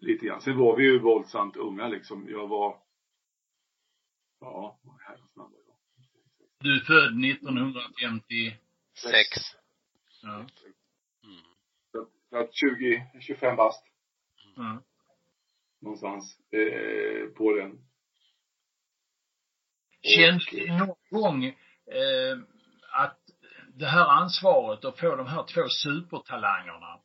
lite 0.00 0.26
grann. 0.26 0.40
Sen 0.40 0.58
var 0.58 0.76
vi 0.76 0.84
ju 0.84 0.98
våldsamt 0.98 1.56
unga 1.56 1.88
liksom. 1.88 2.28
Jag 2.28 2.48
var, 2.48 2.78
ja, 4.40 4.78
vad 4.82 5.00
herrans 5.00 5.36
namn 5.36 5.52
var 5.52 5.60
jag? 5.66 5.76
Du 6.60 6.76
är 6.76 6.84
född 6.84 7.24
1950. 7.24 8.56
Sex. 8.94 9.28
Ja. 10.22 10.34
Mm. 10.34 10.46
Så 11.92 12.08
så 12.30 12.36
att 12.36 12.54
20, 12.54 13.06
25 13.20 13.56
bast 13.56 13.84
Ja. 14.56 14.82
någonstans 15.80 16.38
eh, 16.52 17.28
på 17.36 17.52
den. 17.52 17.78
Känns 20.16 20.46
det 20.52 20.78
någon 20.78 20.96
gång 21.10 21.44
eh, 21.44 22.38
att 22.92 23.18
det 23.74 23.86
här 23.86 24.06
ansvaret 24.06 24.84
att 24.84 25.00
få 25.00 25.16
de 25.16 25.26
här 25.26 25.42
två 25.54 25.68
supertalangerna, 25.68 27.00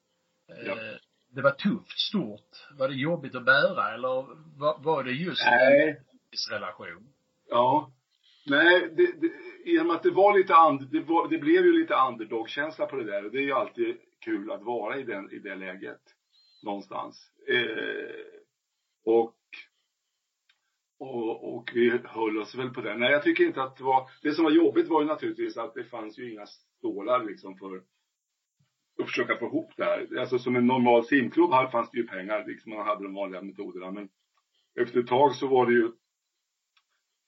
eh, 0.50 0.66
Ja. 0.68 1.00
Det 1.32 1.42
var 1.42 1.52
tufft, 1.52 2.00
stort? 2.00 2.68
Var 2.78 2.88
det 2.88 2.96
jobbigt 2.96 3.36
att 3.36 3.46
bära 3.46 3.94
eller 3.94 4.08
var, 4.60 4.80
var 4.84 5.04
det 5.04 5.12
just 5.12 5.46
Nej. 5.46 5.90
en 6.50 6.54
relation? 6.54 7.14
Ja. 7.50 7.92
Nej, 8.46 8.90
det, 8.98 9.14
det, 9.66 9.84
med 9.84 9.96
att 9.96 10.04
det 10.04 10.12
var 10.12 10.38
lite 10.38 10.56
and, 10.56 10.92
det, 10.92 11.00
var, 11.00 11.28
det 11.28 11.38
blev 11.38 11.66
ju 11.66 11.74
lite 11.74 11.94
underdog-känsla 11.94 12.86
på 12.86 12.96
det 12.96 13.04
där 13.04 13.26
och 13.26 13.32
det 13.32 13.38
är 13.38 13.44
ju 13.44 13.52
alltid 13.52 13.98
kul 14.20 14.52
att 14.52 14.64
vara 14.64 14.98
i, 14.98 15.04
den, 15.04 15.32
i 15.32 15.40
det 15.40 15.56
läget. 15.56 16.02
Någonstans. 16.64 17.32
Eh, 17.48 18.16
och, 19.06 19.36
och, 21.00 21.56
och 21.56 21.72
vi 21.74 21.90
höll 22.04 22.38
oss 22.38 22.56
väl 22.56 22.70
på 22.70 22.82
det. 22.82 22.98
Nej, 22.98 23.12
jag 23.12 23.24
tycker 23.24 23.44
inte 23.44 23.64
att 23.64 23.78
det 23.78 23.84
var, 23.84 24.10
det 24.22 24.34
som 24.34 24.44
var 24.44 24.52
jobbigt 24.52 24.88
var 24.88 25.02
ju 25.02 25.08
naturligtvis 25.08 25.58
att 25.58 25.74
det 25.74 25.84
fanns 25.84 26.20
ju 26.20 26.32
inga 26.32 26.46
stålar 26.46 27.26
liksom 27.26 27.58
för 27.58 27.82
och 29.02 29.08
försöka 29.08 29.38
få 29.38 29.46
ihop 29.46 29.74
det 29.78 29.84
här. 29.84 30.18
Alltså 30.20 30.40
som 30.40 30.56
en 30.56 30.68
normal 30.68 31.06
simklubb 31.06 31.52
här 31.52 31.68
fanns 31.68 31.92
det 31.92 31.98
ju 31.98 32.08
pengar, 32.08 32.46
liksom 32.48 32.76
man 32.76 32.86
hade 32.86 33.04
de 33.04 33.14
vanliga 33.14 33.42
metoderna. 33.42 33.92
Men 33.92 34.10
efter 34.80 35.00
ett 35.00 35.08
tag 35.08 35.36
så 35.36 35.48
var 35.48 35.66
det 35.66 35.74
ju 35.74 35.92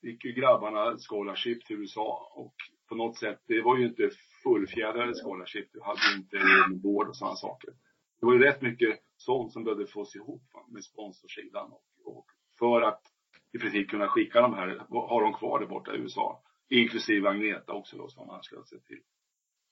gick 0.02 0.24
ju 0.24 0.32
grabbarna 0.32 0.96
scholarship 0.98 1.66
till 1.66 1.76
USA 1.76 2.32
och 2.34 2.54
på 2.88 2.94
något 2.94 3.18
sätt, 3.18 3.40
det 3.46 3.62
var 3.62 3.78
ju 3.78 3.86
inte 3.86 4.10
fullfjädrade 4.42 5.12
scholarship. 5.14 5.68
Du 5.72 5.82
hade 5.82 6.00
ju 6.10 6.16
inte 6.16 6.38
vård 6.82 7.08
och 7.08 7.16
sådana 7.16 7.36
saker. 7.36 7.70
Det 8.20 8.26
var 8.26 8.32
ju 8.32 8.38
rätt 8.38 8.62
mycket 8.62 9.00
sånt 9.16 9.52
som 9.52 9.64
behövde 9.64 9.86
fås 9.86 10.16
ihop 10.16 10.42
va, 10.52 10.66
med 10.68 10.84
sponsorsidan 10.84 11.72
och, 11.72 11.82
och 12.04 12.26
för 12.58 12.82
att 12.82 13.02
i 13.52 13.58
princip 13.58 13.90
kunna 13.90 14.08
skicka 14.08 14.40
de 14.40 14.54
här, 14.54 14.78
ha 14.88 15.20
dem 15.20 15.34
kvar 15.34 15.60
där 15.60 15.66
borta 15.66 15.94
i 15.94 15.98
USA. 15.98 16.42
Inklusive 16.68 17.28
Agneta 17.28 17.72
också 17.72 17.96
då 17.96 18.08
som 18.08 18.30
anslöt 18.30 18.68
sig 18.68 18.82
till, 18.82 19.00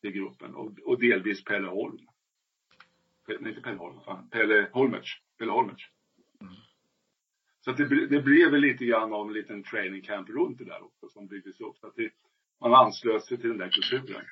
till 0.03 0.11
gruppen 0.13 0.55
och, 0.55 0.79
och 0.85 1.01
delvis 1.01 1.45
Pelle 1.45 1.69
Holm. 1.69 1.99
Pe- 3.29 3.39
Nej, 3.41 3.51
inte 3.51 3.63
Pelle 3.63 3.79
Holm, 3.79 4.01
fan. 4.05 4.29
Pelle 4.31 4.69
Holmertz. 4.73 5.09
Pelle 5.39 5.53
Holmertz. 5.53 5.83
Så 7.61 7.71
att 7.71 7.77
det, 7.77 8.07
det 8.07 8.23
blev 8.23 8.51
väl 8.51 8.61
lite 8.61 8.85
grann 8.85 9.13
av 9.13 9.27
en 9.27 9.33
liten 9.33 9.63
training 9.63 10.03
camp 10.03 10.29
runt 10.29 10.59
det 10.59 10.65
där 10.65 10.85
också 10.85 11.09
som 11.09 11.27
byggdes 11.27 11.61
upp. 11.61 11.77
Så 11.77 11.87
att 11.87 11.97
det, 11.97 12.11
man 12.61 12.75
anslöt 12.75 13.25
sig 13.25 13.39
till 13.39 13.49
den 13.49 13.59
där 13.59 13.69
kulturen. 13.71 14.25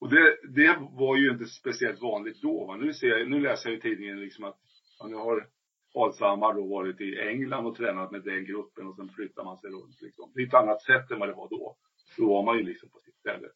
Och 0.00 0.10
det, 0.10 0.36
det 0.48 0.78
var 0.92 1.16
ju 1.16 1.30
inte 1.30 1.46
speciellt 1.46 2.00
vanligt 2.02 2.42
då. 2.42 2.66
Va? 2.66 2.76
Nu, 2.76 2.92
ser 2.94 3.06
jag, 3.08 3.30
nu 3.30 3.40
läser 3.40 3.70
jag 3.70 3.78
i 3.78 3.80
tidningen 3.82 4.20
liksom 4.20 4.44
att 4.44 4.58
ja, 4.98 5.06
nu 5.06 5.14
har 5.16 5.48
Alshammar 5.94 6.54
då 6.54 6.66
varit 6.66 7.00
i 7.00 7.18
England 7.20 7.66
och 7.66 7.76
tränat 7.76 8.10
med 8.10 8.22
den 8.22 8.44
gruppen 8.44 8.86
och 8.86 8.96
sen 8.96 9.08
flyttar 9.08 9.44
man 9.44 9.58
sig 9.58 9.70
runt 9.70 10.00
liksom. 10.02 10.32
Det 10.34 10.42
är 10.42 10.46
ett 10.46 10.54
annat 10.54 10.82
sätt 10.82 11.10
än 11.10 11.18
vad 11.18 11.28
det 11.28 11.34
var 11.34 11.48
då. 11.48 11.76
Då 12.16 12.28
var 12.28 12.42
man 12.44 12.58
ju 12.58 12.64
liksom 12.64 12.88
på 12.88 12.98
sitt 12.98 13.16
ställe 13.16 13.48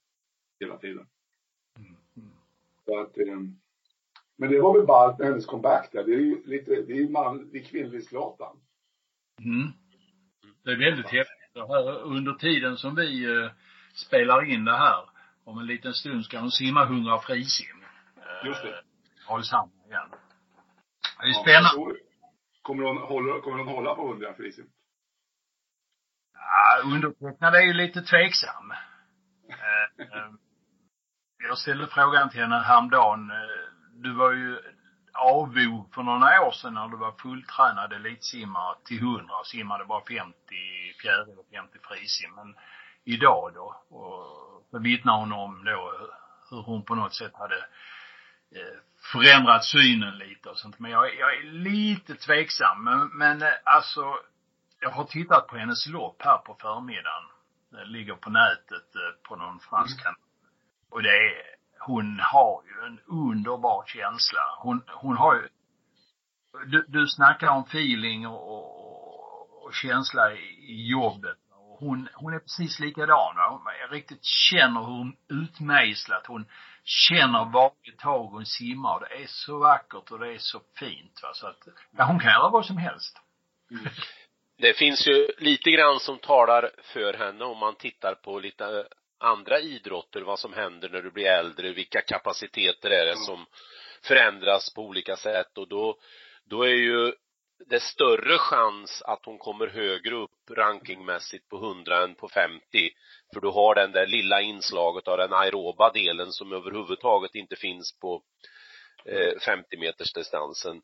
hela 0.61 0.79
tiden. 0.79 1.07
Så 2.91 3.01
att, 3.01 3.19
eh, 3.19 3.39
men 4.39 4.51
det 4.51 4.61
var 4.61 4.79
väl 4.79 4.87
bara 4.87 5.25
hennes 5.25 5.47
comeback 5.47 5.93
där. 5.93 6.05
Det 6.05 6.15
är 6.15 6.19
ju 6.19 6.43
lite, 6.47 6.71
det 6.71 6.93
är 6.93 6.97
ju 6.97 7.09
man, 7.09 7.51
det 7.51 7.59
är 7.59 7.65
kvinnlig 7.65 8.05
Zlatan. 8.05 8.57
Mm. 9.39 9.69
Det 10.65 10.71
är 10.71 10.77
väldigt 10.77 11.07
häftigt. 11.07 11.57
Under 12.03 12.33
tiden 12.33 12.77
som 12.77 12.95
vi 12.95 13.25
eh, 13.25 13.51
spelar 13.95 14.45
in 14.45 14.65
det 14.65 14.77
här, 14.77 15.05
om 15.45 15.59
en 15.59 15.67
liten 15.67 15.95
stund 15.95 16.25
ska 16.25 16.39
hon 16.39 16.51
simma 16.51 16.83
100 16.83 17.19
frisim. 17.19 17.83
Eh, 18.17 18.47
Just 18.49 18.63
det. 18.63 18.83
Karlshamn 19.27 19.73
igen. 19.87 20.09
Det 21.21 21.29
är 21.29 21.33
spännande. 21.33 22.01
Kommer 22.63 22.85
hon 22.85 22.97
hålla, 22.97 23.41
kommer 23.41 23.59
hon 23.59 23.69
hålla 23.69 23.95
på 23.95 24.09
100 24.09 24.35
frisim? 24.35 24.67
Ja, 26.33 26.89
undertecknad 26.95 27.55
är 27.55 27.63
ju 27.63 27.73
lite 27.73 28.03
tveksam. 28.03 28.73
Jag 31.49 31.59
ställde 31.59 31.87
frågan 31.87 32.31
till 32.31 32.41
henne 32.41 32.59
häromdagen. 32.59 33.31
Eh, 33.31 33.37
du 33.93 34.13
var 34.13 34.33
ju 34.33 34.59
avog 35.13 35.95
för 35.95 36.03
några 36.03 36.41
år 36.41 36.53
sedan 36.53 36.75
när 36.75 36.89
du 36.89 36.97
var 36.97 37.13
fulltränad 37.13 37.93
elitsimmare 37.93 38.77
till 38.85 38.99
100 38.99 39.35
och 39.35 39.47
simmade 39.47 39.85
bara 39.85 40.05
50 40.05 40.35
fjäril 41.03 41.39
och 41.39 41.47
50 41.55 41.79
frisim. 41.89 42.35
Men 42.35 42.57
idag 43.05 43.53
då, 43.55 43.83
och 43.97 44.67
så 44.71 44.79
vittnar 44.79 45.17
hon 45.17 45.33
om 45.33 45.65
då 45.65 45.93
hur 46.51 46.63
hon 46.63 46.85
på 46.85 46.95
något 46.95 47.15
sätt 47.15 47.33
hade 47.35 47.59
eh, 48.57 48.79
förändrat 49.13 49.65
synen 49.65 50.19
lite 50.19 50.49
och 50.49 50.59
sånt. 50.59 50.79
Men 50.79 50.91
jag, 50.91 51.15
jag 51.15 51.37
är 51.37 51.43
lite 51.43 52.15
tveksam. 52.15 52.85
Men, 52.85 53.09
men 53.09 53.43
eh, 53.43 53.49
alltså, 53.65 54.15
jag 54.81 54.91
har 54.91 55.05
tittat 55.05 55.47
på 55.47 55.57
hennes 55.57 55.87
lopp 55.87 56.23
här 56.23 56.39
på 56.39 56.57
förmiddagen. 56.61 57.25
Det 57.71 57.85
ligger 57.85 58.15
på 58.15 58.31
nätet 58.31 58.93
på 59.23 59.37
någon 59.37 59.61
fransk 59.61 60.03
kanal. 60.03 60.30
Och 60.91 61.03
det 61.03 61.17
är, 61.17 61.43
hon 61.79 62.21
har 62.21 62.63
ju 62.65 62.87
en 62.87 63.01
underbar 63.07 63.85
känsla. 63.87 64.41
Hon, 64.59 64.83
hon 64.89 65.17
har 65.17 65.35
ju, 65.35 65.49
du, 66.67 66.85
du 66.89 67.07
snackar 67.07 67.49
om 67.49 67.63
feeling 67.63 68.27
och, 68.27 68.43
och, 68.55 69.65
och 69.65 69.75
känsla 69.75 70.33
i 70.33 70.91
jobbet. 70.91 71.37
Och 71.51 71.79
hon, 71.79 72.09
hon 72.15 72.35
är 72.35 72.39
precis 72.39 72.81
likadan. 72.81 73.37
Va? 73.37 73.73
Jag 73.81 73.93
riktigt 73.93 74.25
känner 74.25 74.81
hur 74.81 74.87
hon 74.87 75.17
utmejslat. 75.29 76.27
Hon 76.27 76.47
känner 76.85 77.45
varje 77.45 77.97
tag 77.99 78.27
hon 78.27 78.47
simmar. 78.47 79.01
Det 79.01 79.23
är 79.23 79.27
så 79.27 79.59
vackert 79.59 80.11
och 80.11 80.19
det 80.19 80.35
är 80.35 80.39
så 80.39 80.61
fint. 80.79 81.21
Va? 81.23 81.31
Så 81.35 81.47
att, 81.47 81.59
ja, 81.97 82.05
hon 82.05 82.19
kan 82.19 82.33
göra 82.33 82.51
vad 82.51 82.67
som 82.67 82.77
helst. 82.77 83.19
Mm. 83.71 83.85
Det 84.59 84.77
finns 84.77 85.07
ju 85.07 85.29
lite 85.39 85.71
grann 85.71 86.01
som 86.01 86.19
talar 86.19 86.71
för 86.83 87.15
henne 87.15 87.45
om 87.45 87.59
man 87.59 87.75
tittar 87.75 88.15
på 88.15 88.39
lite 88.39 88.87
andra 89.21 89.61
idrotter, 89.61 90.21
vad 90.21 90.39
som 90.39 90.53
händer 90.53 90.89
när 90.89 91.03
du 91.03 91.11
blir 91.11 91.27
äldre, 91.27 91.73
vilka 91.73 92.01
kapaciteter 92.01 92.91
är 92.91 93.07
det 93.07 93.17
som 93.17 93.47
förändras 94.03 94.75
på 94.75 94.83
olika 94.83 95.17
sätt 95.17 95.59
och 95.59 95.69
då, 95.69 95.99
då 96.45 96.63
är 96.63 96.75
ju 96.75 97.13
det 97.67 97.81
större 97.81 98.39
chans 98.39 99.03
att 99.03 99.25
hon 99.25 99.39
kommer 99.39 99.67
högre 99.67 100.15
upp 100.15 100.51
rankingmässigt 100.51 101.49
på 101.49 101.57
100 101.57 102.03
än 102.03 102.15
på 102.15 102.29
50. 102.29 102.63
För 103.35 103.41
du 103.41 103.49
har 103.49 103.75
den 103.75 103.93
där 103.93 104.07
lilla 104.07 104.41
inslaget 104.41 105.09
av 105.09 105.19
den 105.19 105.33
aeroba 105.33 105.91
delen 105.93 106.33
som 106.33 106.53
överhuvudtaget 106.53 107.35
inte 107.35 107.57
finns 107.57 107.99
på 108.01 108.23
eh, 109.05 109.39
50 109.47 109.77
meters 109.77 110.13
distansen. 110.13 110.83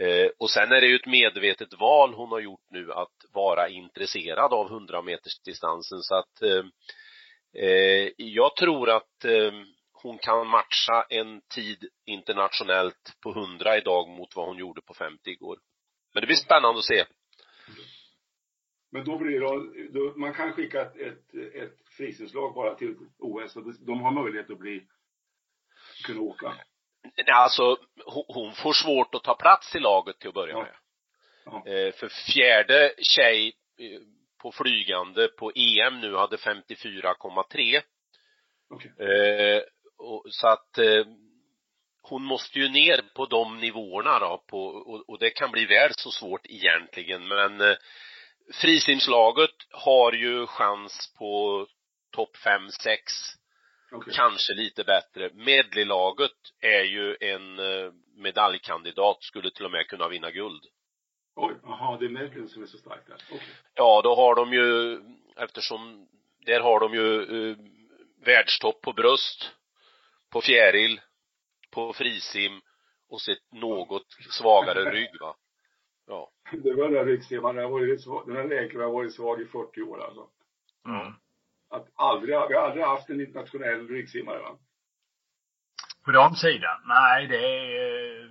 Eh, 0.00 0.30
och 0.38 0.50
sen 0.50 0.72
är 0.72 0.80
det 0.80 0.86
ju 0.86 0.96
ett 0.96 1.06
medvetet 1.06 1.80
val 1.80 2.14
hon 2.14 2.32
har 2.32 2.40
gjort 2.40 2.66
nu 2.70 2.92
att 2.92 3.16
vara 3.32 3.68
intresserad 3.68 4.52
av 4.52 4.66
100 4.66 5.02
meters 5.02 5.40
distansen 5.44 6.02
så 6.02 6.14
att 6.14 6.42
eh, 6.42 6.50
eh, 6.50 6.64
jag 8.16 8.56
tror 8.56 8.90
att 8.90 9.24
eh, 9.24 9.52
hon 9.92 10.18
kan 10.18 10.46
matcha 10.46 11.02
en 11.08 11.40
tid 11.40 11.88
internationellt 12.06 13.16
på 13.22 13.30
100 13.30 13.76
idag 13.76 14.08
mot 14.08 14.36
vad 14.36 14.46
hon 14.46 14.56
gjorde 14.58 14.80
på 14.80 14.94
50 14.94 15.30
igår. 15.30 15.58
Men 16.14 16.20
det 16.20 16.26
blir 16.26 16.36
spännande 16.36 16.78
att 16.78 16.84
se. 16.84 17.04
Men 18.92 19.04
då 19.04 19.18
blir 19.18 19.40
det, 19.40 19.88
då, 19.98 20.12
man 20.18 20.34
kan 20.34 20.52
skicka 20.52 20.80
ett, 20.82 20.96
ett, 20.96 21.34
ett 21.54 21.76
frisimslag 21.96 22.54
bara 22.54 22.74
till 22.74 22.96
OS 23.18 23.56
och 23.56 23.74
de 23.86 24.00
har 24.00 24.10
möjlighet 24.10 24.50
att 24.50 24.58
bli, 24.58 24.86
kunna 26.06 26.20
åka. 26.20 26.54
Nej, 27.16 27.26
alltså 27.30 27.76
hon- 28.06 28.52
får 28.54 28.72
svårt 28.72 29.14
att 29.14 29.24
ta 29.24 29.34
plats 29.34 29.74
i 29.74 29.78
laget 29.78 30.18
till 30.18 30.28
att 30.28 30.34
börja 30.34 30.52
Ja. 30.54 30.62
med. 30.62 30.74
Ja. 31.44 31.66
Eh, 31.72 31.92
för 31.94 32.08
fjärde 32.08 32.94
tjej 32.98 33.52
eh, 33.78 34.00
på 34.42 34.52
flygande 34.52 35.28
på 35.28 35.52
EM 35.54 36.00
nu 36.00 36.16
hade 36.16 36.36
54,3. 36.36 37.82
Okej. 38.70 38.92
Eh, 39.08 39.62
och, 39.98 40.24
så 40.30 40.48
att 40.48 40.78
eh, 40.78 41.06
hon 42.02 42.24
måste 42.24 42.58
ju 42.58 42.68
ner 42.68 43.02
på 43.14 43.26
de 43.26 43.60
nivåerna 43.60 44.18
då 44.18 44.44
på, 44.48 44.66
och, 44.66 45.08
och 45.08 45.18
det 45.18 45.30
kan 45.30 45.50
bli 45.50 45.64
väl 45.64 45.90
så 45.94 46.10
svårt 46.10 46.46
egentligen 46.46 47.28
men 47.28 47.60
eh, 47.60 47.76
frisimslaget 48.54 49.54
har 49.70 50.12
ju 50.12 50.46
chans 50.46 51.14
på 51.18 51.66
topp 52.10 52.36
5, 52.36 52.70
6 52.70 53.12
Okej. 53.92 54.12
kanske 54.16 54.52
lite 54.54 54.84
bättre. 54.84 55.30
Medleylaget 55.34 56.38
är 56.60 56.82
ju 56.82 57.16
en 57.20 57.58
eh, 57.58 57.92
medaljkandidat, 58.16 59.22
skulle 59.22 59.50
till 59.50 59.64
och 59.64 59.70
med 59.70 59.86
kunna 59.86 60.08
vinna 60.08 60.30
guld. 60.30 60.62
Oj, 61.34 61.54
jaha, 61.62 61.98
det 61.98 62.06
är 62.06 62.10
Medlin 62.10 62.48
som 62.48 62.62
är 62.62 62.66
så 62.66 62.78
stark 62.78 63.06
där. 63.06 63.16
Okej. 63.30 63.48
Ja, 63.74 64.00
då 64.04 64.14
har 64.14 64.34
de 64.34 64.52
ju, 64.52 65.00
eftersom, 65.36 66.08
där 66.46 66.60
har 66.60 66.80
de 66.80 66.94
ju 66.94 67.22
eh, 67.22 67.56
världstopp 68.24 68.80
på 68.80 68.92
bröst, 68.92 69.52
på 70.32 70.40
fjäril, 70.40 71.00
på 71.70 71.92
frisim 71.92 72.60
och 73.08 73.20
så 73.20 73.32
ett 73.32 73.52
något 73.52 74.06
svagare 74.30 74.90
rygg 74.90 75.20
va. 75.20 75.36
Ja. 76.06 76.30
Det 76.52 76.74
var 76.74 76.84
den 76.84 76.92
där 76.92 77.04
ryggsimman, 77.04 77.56
den 77.56 77.70
den 78.26 78.36
här 78.36 78.48
läkaren 78.48 78.84
har 78.84 78.92
varit 78.92 79.14
svag 79.14 79.40
i 79.40 79.44
40 79.44 79.82
år 79.82 80.04
alltså. 80.04 80.28
Mm. 80.88 81.12
Att 81.70 81.88
aldrig, 81.94 82.28
vi 82.28 82.54
har 82.54 82.62
aldrig 82.62 82.84
haft 82.84 83.10
en 83.10 83.20
internationell 83.20 83.88
ryggsimmare 83.88 84.38
va? 84.38 84.58
På 86.04 86.10
damsidan? 86.10 86.80
Nej, 86.86 87.26
det 87.26 87.36
är, 87.36 88.28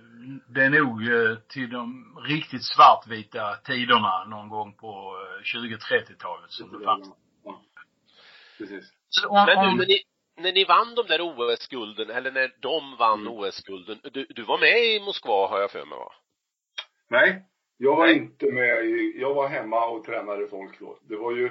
det 0.54 0.64
är 0.64 0.70
nog 0.70 1.02
eh, 1.08 1.36
till 1.48 1.70
de 1.70 2.16
riktigt 2.28 2.64
svartvita 2.64 3.56
tiderna 3.56 4.24
någon 4.24 4.48
gång 4.48 4.72
på 4.72 5.16
eh, 5.38 5.42
20-30-talet 5.42 6.50
som 6.50 6.78
det 6.78 6.84
fanns. 6.84 7.08
Ja. 7.44 7.62
Precis. 8.58 8.92
Så 9.08 9.28
om, 9.28 9.44
Men 9.46 9.58
om, 9.58 9.64
nu 9.70 9.76
när 9.76 9.86
ni, 9.86 10.02
när 10.36 10.52
ni 10.52 10.64
vann 10.64 10.94
de 10.94 11.06
där 11.06 11.20
OS-gulden, 11.20 12.10
eller 12.10 12.32
när 12.32 12.52
de 12.60 12.96
vann 12.98 13.20
Mm. 13.20 13.32
OS-gulden, 13.32 14.00
du, 14.12 14.26
du 14.28 14.42
var 14.42 14.58
med 14.58 14.84
i 14.84 15.00
Moskva 15.00 15.48
har 15.48 15.60
jag 15.60 15.70
för 15.70 15.84
mig 15.84 15.98
va? 15.98 16.12
Nej, 17.10 17.42
jag 17.76 17.96
var 17.96 18.06
Nej. 18.06 18.16
inte 18.16 18.46
med 18.52 18.84
i, 18.84 19.14
jag 19.20 19.34
var 19.34 19.48
hemma 19.48 19.86
och 19.86 20.04
tränade 20.04 20.48
folk 20.48 20.78
då. 20.80 20.98
Det 21.08 21.16
var 21.16 21.32
ju, 21.32 21.46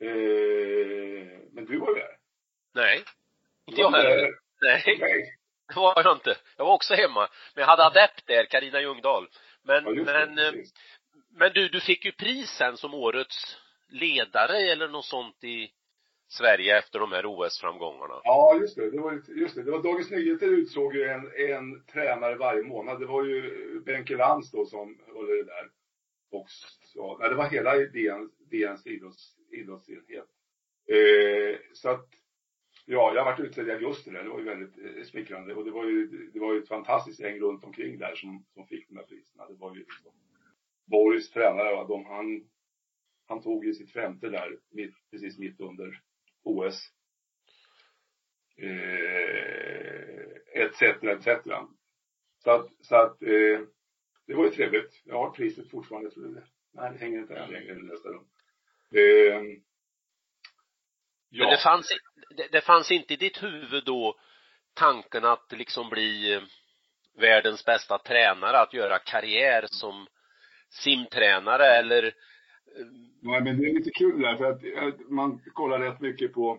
eh, 0.00 1.38
men 1.52 1.64
du 1.64 1.78
var 1.78 1.88
ju 1.88 1.94
där. 1.94 2.16
Nej. 2.74 2.96
Inte 3.66 3.76
Du 3.76 3.82
jag 3.82 3.90
var 3.90 3.98
heller. 3.98 4.30
Nej. 4.62 4.98
Nej. 5.00 5.36
Det 5.74 5.80
var 5.80 6.02
jag 6.04 6.16
inte. 6.16 6.36
Jag 6.56 6.64
var 6.64 6.72
också 6.74 6.94
hemma. 6.94 7.28
Men 7.54 7.62
jag 7.62 7.66
hade 7.66 7.84
adept 7.86 8.26
där, 8.26 8.44
Karina 8.44 8.80
Ljungdahl. 8.80 9.28
Men, 9.64 9.84
Ja, 9.84 9.90
men, 10.04 10.34
det. 10.34 10.48
eh, 10.48 10.54
men 11.36 11.52
du, 11.52 11.68
du 11.68 11.80
fick 11.80 12.04
ju 12.04 12.12
pris 12.12 12.50
sen 12.50 12.76
som 12.76 12.94
årets 12.94 13.56
ledare 13.88 14.56
eller 14.58 14.88
något 14.88 15.04
sånt 15.04 15.44
i 15.44 15.70
Sverige 16.28 16.78
efter 16.78 16.98
de 16.98 17.12
här 17.12 17.26
OS-framgångarna. 17.26 18.20
Ja, 18.24 18.56
just 18.60 18.76
det. 18.76 18.90
Det 18.90 19.00
var, 19.00 19.12
ju- 19.12 19.40
just 19.40 19.54
det. 19.54 19.62
det 19.62 19.70
var 19.70 19.82
Dagens 19.82 20.10
Nyheter 20.10 20.46
utsåg 20.46 20.94
ju 20.96 21.04
en, 21.04 21.32
en 21.50 21.84
tränare 21.86 22.34
varje 22.34 22.62
månad. 22.62 23.00
Det 23.00 23.06
var 23.06 23.24
ju 23.24 23.80
Benke 23.86 24.16
Lantz 24.16 24.50
då 24.50 24.66
som 24.66 24.98
håller 25.14 25.34
det 25.36 25.44
där. 25.44 25.68
Och 26.32 26.46
så, 26.92 27.18
nej, 27.18 27.28
det 27.28 27.34
var 27.34 27.48
hela 27.48 27.74
DN, 27.76 28.30
DNs 28.50 28.86
idrotts, 28.86 29.34
idrottsenhet. 29.52 30.26
Eh, 30.88 31.58
så 31.72 31.88
att, 31.88 32.06
ja, 32.90 33.14
jag 33.14 33.24
varit 33.24 33.40
utsedd 33.40 33.68
i 33.68 33.72
augusti 33.72 34.10
där. 34.10 34.24
Det 34.24 34.30
var 34.30 34.38
ju 34.38 34.44
väldigt 34.44 34.78
eh, 34.78 35.04
smickrande. 35.04 35.54
Och 35.54 35.64
det 35.64 35.70
var 35.70 35.84
ju, 35.84 36.06
det 36.32 36.40
var 36.40 36.54
ju 36.54 36.60
ett 36.60 36.68
fantastiskt 36.68 37.20
gäng 37.20 37.40
runt 37.40 37.64
omkring 37.64 37.98
där 37.98 38.14
som, 38.14 38.44
som 38.54 38.66
fick 38.66 38.88
de 38.88 38.96
här 38.96 39.04
priserna. 39.04 39.48
Det 39.48 39.54
var 39.54 39.74
ju 39.74 39.80
liksom, 39.80 40.12
Boris 40.86 41.30
tränare, 41.30 41.74
va, 41.74 41.84
de, 41.84 42.04
han, 42.04 42.48
han 43.26 43.42
tog 43.42 43.64
ju 43.64 43.74
sitt 43.74 43.92
femte 43.92 44.28
där, 44.28 44.58
mitt, 44.70 44.94
precis 45.10 45.38
mitt 45.38 45.60
under 45.60 46.00
OS 46.42 46.92
eh, 48.56 50.62
etc, 50.62 50.82
etc. 50.82 51.28
Så 52.38 52.50
att, 52.50 52.70
så 52.80 52.96
att 52.96 53.22
eh, 53.22 53.60
det 54.26 54.34
var 54.34 54.44
ju 54.44 54.50
trevligt. 54.50 55.02
Jag 55.04 55.16
har 55.16 55.30
priset 55.30 55.70
fortfarande, 55.70 56.10
tror 56.10 56.26
jag. 56.26 56.34
det. 56.34 56.44
Nej, 56.72 56.92
det 56.92 56.98
hänger 56.98 57.18
inte 57.18 57.34
här 57.34 57.48
längre 57.48 57.72
i 57.72 57.82
nästa 57.82 58.08
rum. 58.08 58.26
Eh, 58.94 59.60
ja. 61.30 61.44
Men 61.44 61.50
det 61.50 61.62
fanns, 61.62 61.92
det, 62.36 62.48
det 62.52 62.60
fanns 62.60 62.90
inte 62.90 63.14
i 63.14 63.16
ditt 63.16 63.42
huvud 63.42 63.84
då 63.84 64.14
tanken 64.74 65.24
att 65.24 65.52
liksom 65.52 65.88
bli 65.90 66.34
eh, 66.34 66.42
världens 67.20 67.64
bästa 67.64 67.98
tränare, 67.98 68.58
att 68.60 68.74
göra 68.74 68.98
karriär 68.98 69.66
som 69.70 70.06
simtränare 70.70 71.66
eller 71.66 72.06
eh, 72.06 72.12
Nej, 73.22 73.42
men 73.42 73.60
det 73.60 73.68
är 73.68 73.74
lite 73.74 73.90
kul 73.90 74.20
där, 74.20 74.36
för 74.36 74.44
att 74.44 74.64
eh, 74.64 75.08
man 75.08 75.40
kollar 75.52 75.78
rätt 75.78 76.00
mycket 76.00 76.32
på 76.32 76.58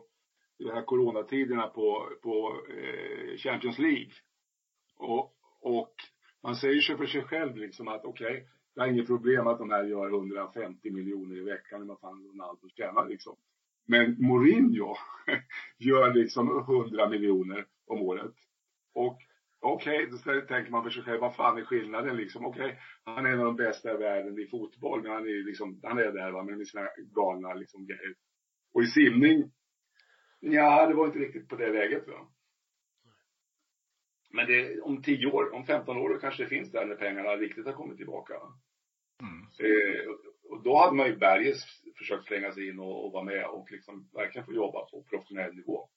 de 0.58 0.72
här 0.72 0.82
coronatiderna 0.82 1.68
på, 1.68 2.10
på 2.24 2.62
Champions 3.38 3.80
League. 3.80 4.12
Och, 4.98 5.34
och 5.62 5.96
man 6.44 6.56
säger 6.56 6.82
sig 6.82 6.98
för 6.98 7.06
sig 7.06 7.22
själv 7.22 7.58
liksom 7.58 7.88
att 7.88 8.06
okej, 8.06 8.48
det 8.76 8.82
är 8.82 8.88
inget 8.88 9.08
problem 9.08 9.48
att 9.48 9.58
de 9.58 9.70
här 9.70 9.84
gör 9.84 10.10
150 10.10 10.92
miljoner 10.92 11.38
i 11.38 11.44
veckan, 11.44 11.82
eller 11.82 11.88
vad 11.88 12.00
fan 12.00 12.28
Ronaldo 12.28 12.70
tjänar 12.70 13.08
liksom. 13.08 13.38
Men 13.92 14.16
Mourinho 14.20 14.96
gör 15.78 16.14
liksom 16.14 16.60
100 16.60 17.10
miljoner 17.10 17.66
om 17.88 18.02
året. 18.02 18.36
Och 18.94 19.20
okej, 19.62 20.08
då 20.12 20.18
ställer- 20.18 20.42
tänker 20.42 20.72
man 20.72 20.84
för 20.84 20.90
sig 20.90 21.04
själv, 21.04 21.22
vad 21.22 21.36
fan 21.36 21.58
är 21.58 21.66
skillnaden 21.66 22.18
liksom? 22.18 22.46
Okej, 22.46 22.80
han 23.04 23.26
är 23.26 23.30
en 23.30 23.40
av 23.40 23.46
de 23.46 23.56
bästa 23.56 23.94
i 23.94 23.98
världen 23.98 24.40
i 24.40 24.48
fotboll, 24.48 25.02
men 25.02 25.12
han 25.12 25.24
är 25.24 25.46
liksom, 25.46 25.80
han 25.84 25.98
är 25.98 26.12
där 26.12 26.32
va, 26.32 26.44
med 26.44 26.68
sina 26.68 26.88
galna 27.16 27.54
liksom 27.54 27.86
grejer. 27.86 28.16
Och 28.74 28.84
i 28.84 28.88
simning, 28.88 29.52
ja, 30.40 30.88
det 30.88 30.94
var 30.94 31.06
inte 31.06 31.20
riktigt 31.20 31.50
på 31.50 31.56
det 31.56 31.74
läget 31.74 32.08
va. 32.08 32.28
Men 34.34 34.48
det, 34.48 34.82
om 34.82 35.04
10 35.04 35.28
år, 35.32 35.54
om 35.54 35.66
15 35.66 35.98
år, 35.98 36.10
då 36.10 36.20
kanske 36.20 36.44
det 36.44 36.50
finns 36.50 36.72
där 36.72 36.86
när 36.86 36.96
pengarna 36.96 37.30
riktigt 37.30 37.66
har 37.66 37.74
kommit 37.74 37.98
tillbaka. 37.98 38.34
Mm. 39.22 39.42
Eh, 39.42 40.31
och 40.52 40.64
då 40.64 40.78
hade 40.78 40.96
man 40.96 41.08
ju 41.08 41.16
Berges 41.16 41.64
försökt 41.98 42.28
slänga 42.28 42.52
sig 42.52 42.70
in 42.70 42.80
och, 42.80 43.06
och 43.06 43.12
vara 43.12 43.24
med 43.24 43.46
och 43.46 43.72
liksom 43.72 44.10
verkligen 44.14 44.46
få 44.46 44.54
jobba 44.54 44.86
på 44.86 45.04
professionell 45.04 45.56
nivå. 45.56 45.90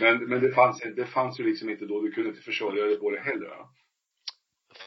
Men, 0.00 0.24
men 0.24 0.40
det 0.40 0.52
fanns, 0.52 0.82
det 0.96 1.06
fanns 1.06 1.40
ju 1.40 1.44
liksom 1.44 1.70
inte 1.70 1.86
då, 1.86 2.00
du 2.00 2.12
kunde 2.12 2.30
inte 2.30 2.42
försörja 2.42 2.84
dig 2.84 2.98
på 2.98 3.10
det 3.10 3.20
heller. 3.20 3.48
Va? 3.48 3.68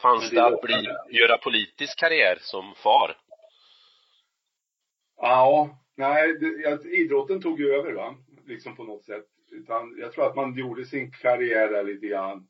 fanns 0.02 0.30
det 0.30 0.36
det 0.36 0.46
att 0.46 0.60
bli, 0.62 0.88
göra 1.10 1.38
politisk 1.38 1.98
karriär 1.98 2.38
som 2.40 2.74
far? 2.74 3.16
Ja, 5.16 5.78
nej, 5.96 6.38
det, 6.38 6.88
idrotten 6.88 7.42
tog 7.42 7.60
ju 7.60 7.74
över 7.74 7.92
va, 7.92 8.16
liksom 8.46 8.76
på 8.76 8.84
något 8.84 9.04
sätt. 9.04 9.26
Utan 9.50 9.96
jag 9.98 10.12
tror 10.12 10.26
att 10.26 10.36
man 10.36 10.54
gjorde 10.54 10.84
sin 10.84 11.12
karriär 11.12 11.72
där 11.72 11.84
lite 11.84 12.06
grann 12.06 12.48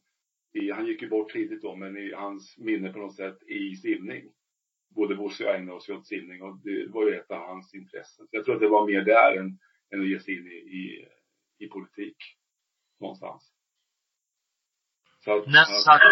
i, 0.53 0.71
han 0.71 0.87
gick 0.87 1.03
ju 1.03 1.09
bort 1.09 1.33
tidigt 1.33 1.63
då, 1.63 1.77
men 1.77 1.97
i 1.97 2.13
hans 2.13 2.59
minne 2.59 2.93
på 2.93 2.99
något 2.99 3.17
sätt 3.17 3.43
i 3.43 3.77
simning. 3.77 4.33
Både 4.95 5.15
Bosse 5.15 5.45
och 5.45 5.55
ägnade 5.55 5.81
sig 5.81 5.95
åt 5.95 6.07
simning 6.07 6.43
och 6.43 6.57
det 6.65 6.87
var 6.89 7.07
ju 7.07 7.15
ett 7.17 7.31
av 7.31 7.47
hans 7.47 7.75
intressen. 7.75 8.27
Så 8.27 8.37
jag 8.37 8.45
tror 8.45 8.55
att 8.55 8.61
det 8.61 8.69
var 8.69 8.87
mer 8.87 9.01
där 9.05 9.37
än, 9.37 9.59
än 9.93 10.01
att 10.01 10.09
ge 10.09 10.21
sig 10.21 10.39
in 10.39 10.47
i, 10.47 10.55
i, 10.55 11.09
i 11.59 11.69
politik. 11.69 12.17
Någonstans. 13.01 13.53
Så 15.25 15.39
att, 15.39 15.47
När 15.47 15.61
att- 15.63 15.83
satte 15.83 16.05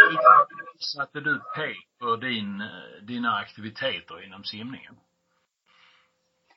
satte 0.79 1.21
du 1.21 1.39
P 1.57 1.75
på 1.99 2.17
din, 2.17 2.63
dina 3.03 3.35
aktiviteter 3.37 4.23
inom 4.25 4.45
simningen? 4.45 4.97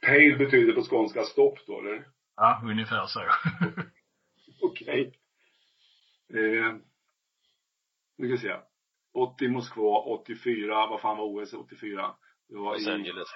Pale 0.02 0.36
betyder 0.38 0.74
på 0.74 0.82
skånska 0.82 1.24
stopp 1.24 1.60
då, 1.68 1.80
eller? 1.80 2.08
Ja, 2.36 2.62
ungefär 2.66 3.06
så. 3.08 3.22
Okej. 4.62 5.20
Eh, 6.30 6.76
nu 8.18 8.28
ska 8.28 8.28
vi 8.28 8.38
se. 8.38 8.60
80 9.14 9.48
Moskva, 9.48 9.98
84, 10.06 10.88
vad 10.88 11.02
fan 11.02 11.18
var 11.18 11.26
OS 11.26 11.54
84? 11.54 12.16
Det 12.48 12.56
var 12.56 12.74
Los 12.74 12.88
i, 12.88 12.90
Angeles. 12.92 13.28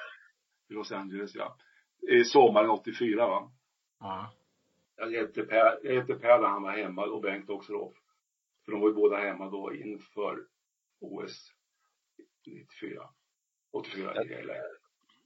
i 0.70 0.74
Los 0.74 0.92
Angeles, 0.92 1.36
ja. 1.36 1.58
Eh, 2.12 2.24
sommaren 2.24 2.70
84 2.70 3.28
va? 3.28 3.52
ja. 4.00 4.34
Jag 5.00 5.12
hjälpte 5.14 5.44
Per, 5.44 5.80
jag 5.84 5.94
hjälpte 5.94 6.16
Per 6.16 6.40
när 6.40 6.48
han 6.48 6.64
var 6.64 6.72
hemma 6.78 7.04
och 7.06 7.22
Bengt 7.22 7.50
också 7.50 7.74
då. 7.74 7.94
För 8.66 8.72
de 8.72 8.82
var 8.82 8.88
ju 8.88 8.94
båda 8.96 9.18
hemma 9.18 9.50
då 9.50 9.74
inför 9.76 10.40
OS 11.02 11.52
94. 12.46 13.10
84 13.72 14.24
i 14.24 14.44
LA. 14.44 14.54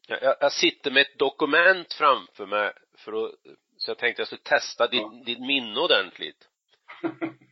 Jag, 0.07 0.23
jag, 0.23 0.35
jag 0.39 0.51
sitter 0.51 0.91
med 0.91 1.01
ett 1.01 1.19
dokument 1.19 1.93
framför 1.93 2.45
mig 2.45 2.73
för 2.97 3.25
att, 3.25 3.31
så 3.77 3.91
jag 3.91 3.97
tänkte 3.97 4.21
jag 4.21 4.27
skulle 4.27 4.41
testa 4.41 4.87
ditt, 4.87 5.01
Ja. 5.01 5.23
ditt 5.25 5.39
minne 5.39 5.79
ordentligt. 5.79 6.49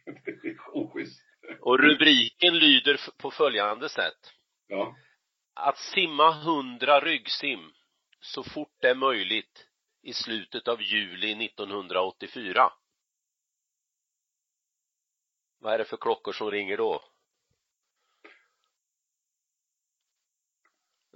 Och 1.69 1.79
rubriken 1.79 2.59
lyder 2.59 2.99
på 3.17 3.31
följande 3.31 3.89
sätt. 3.89 4.33
Ja. 4.67 4.95
Att 5.53 5.77
simma 5.77 6.29
100 6.29 6.99
ryggsim 6.99 7.73
så 8.19 8.43
fort 8.43 8.77
det 8.81 8.89
är 8.89 8.95
möjligt 8.95 9.67
i 10.01 10.13
slutet 10.13 10.67
av 10.67 10.81
juli 10.81 11.45
1984. 11.45 12.73
Vad 15.59 15.73
är 15.73 15.77
det 15.77 15.85
för 15.85 15.97
klockor 15.97 16.33
som 16.33 16.51
ringer 16.51 16.77
då? 16.77 17.03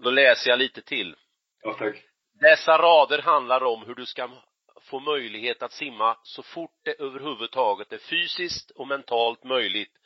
Då 0.04 0.10
läser 0.10 0.50
jag 0.50 0.60
lite 0.60 0.82
till. 0.82 1.16
Ja, 1.62 1.74
tack. 1.74 2.04
Dessa 2.34 2.78
rader 2.78 3.22
handlar 3.22 3.64
om 3.64 3.86
hur 3.86 3.96
du 3.96 4.06
ska 4.06 4.30
få 4.82 5.00
möjlighet 5.00 5.64
att 5.64 5.74
simma 5.74 6.18
så 6.24 6.44
fort 6.44 6.80
det 6.84 7.02
överhuvudtaget 7.02 7.94
är 7.94 7.98
fysiskt 7.98 8.72
och 8.72 8.88
mentalt 8.88 9.44
möjligt 9.44 10.03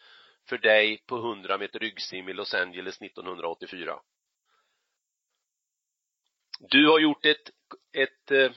för 0.49 0.57
dig 0.57 1.03
på 1.05 1.17
100 1.17 1.57
meter 1.57 1.79
ryggsim 1.79 2.29
i 2.29 2.33
Los 2.33 2.53
Angeles 2.53 3.01
1984. 3.01 3.99
Du 6.59 6.87
har 6.87 6.99
gjort 6.99 7.25
ett, 7.25 7.49
ett 7.93 8.31
eh, 8.31 8.51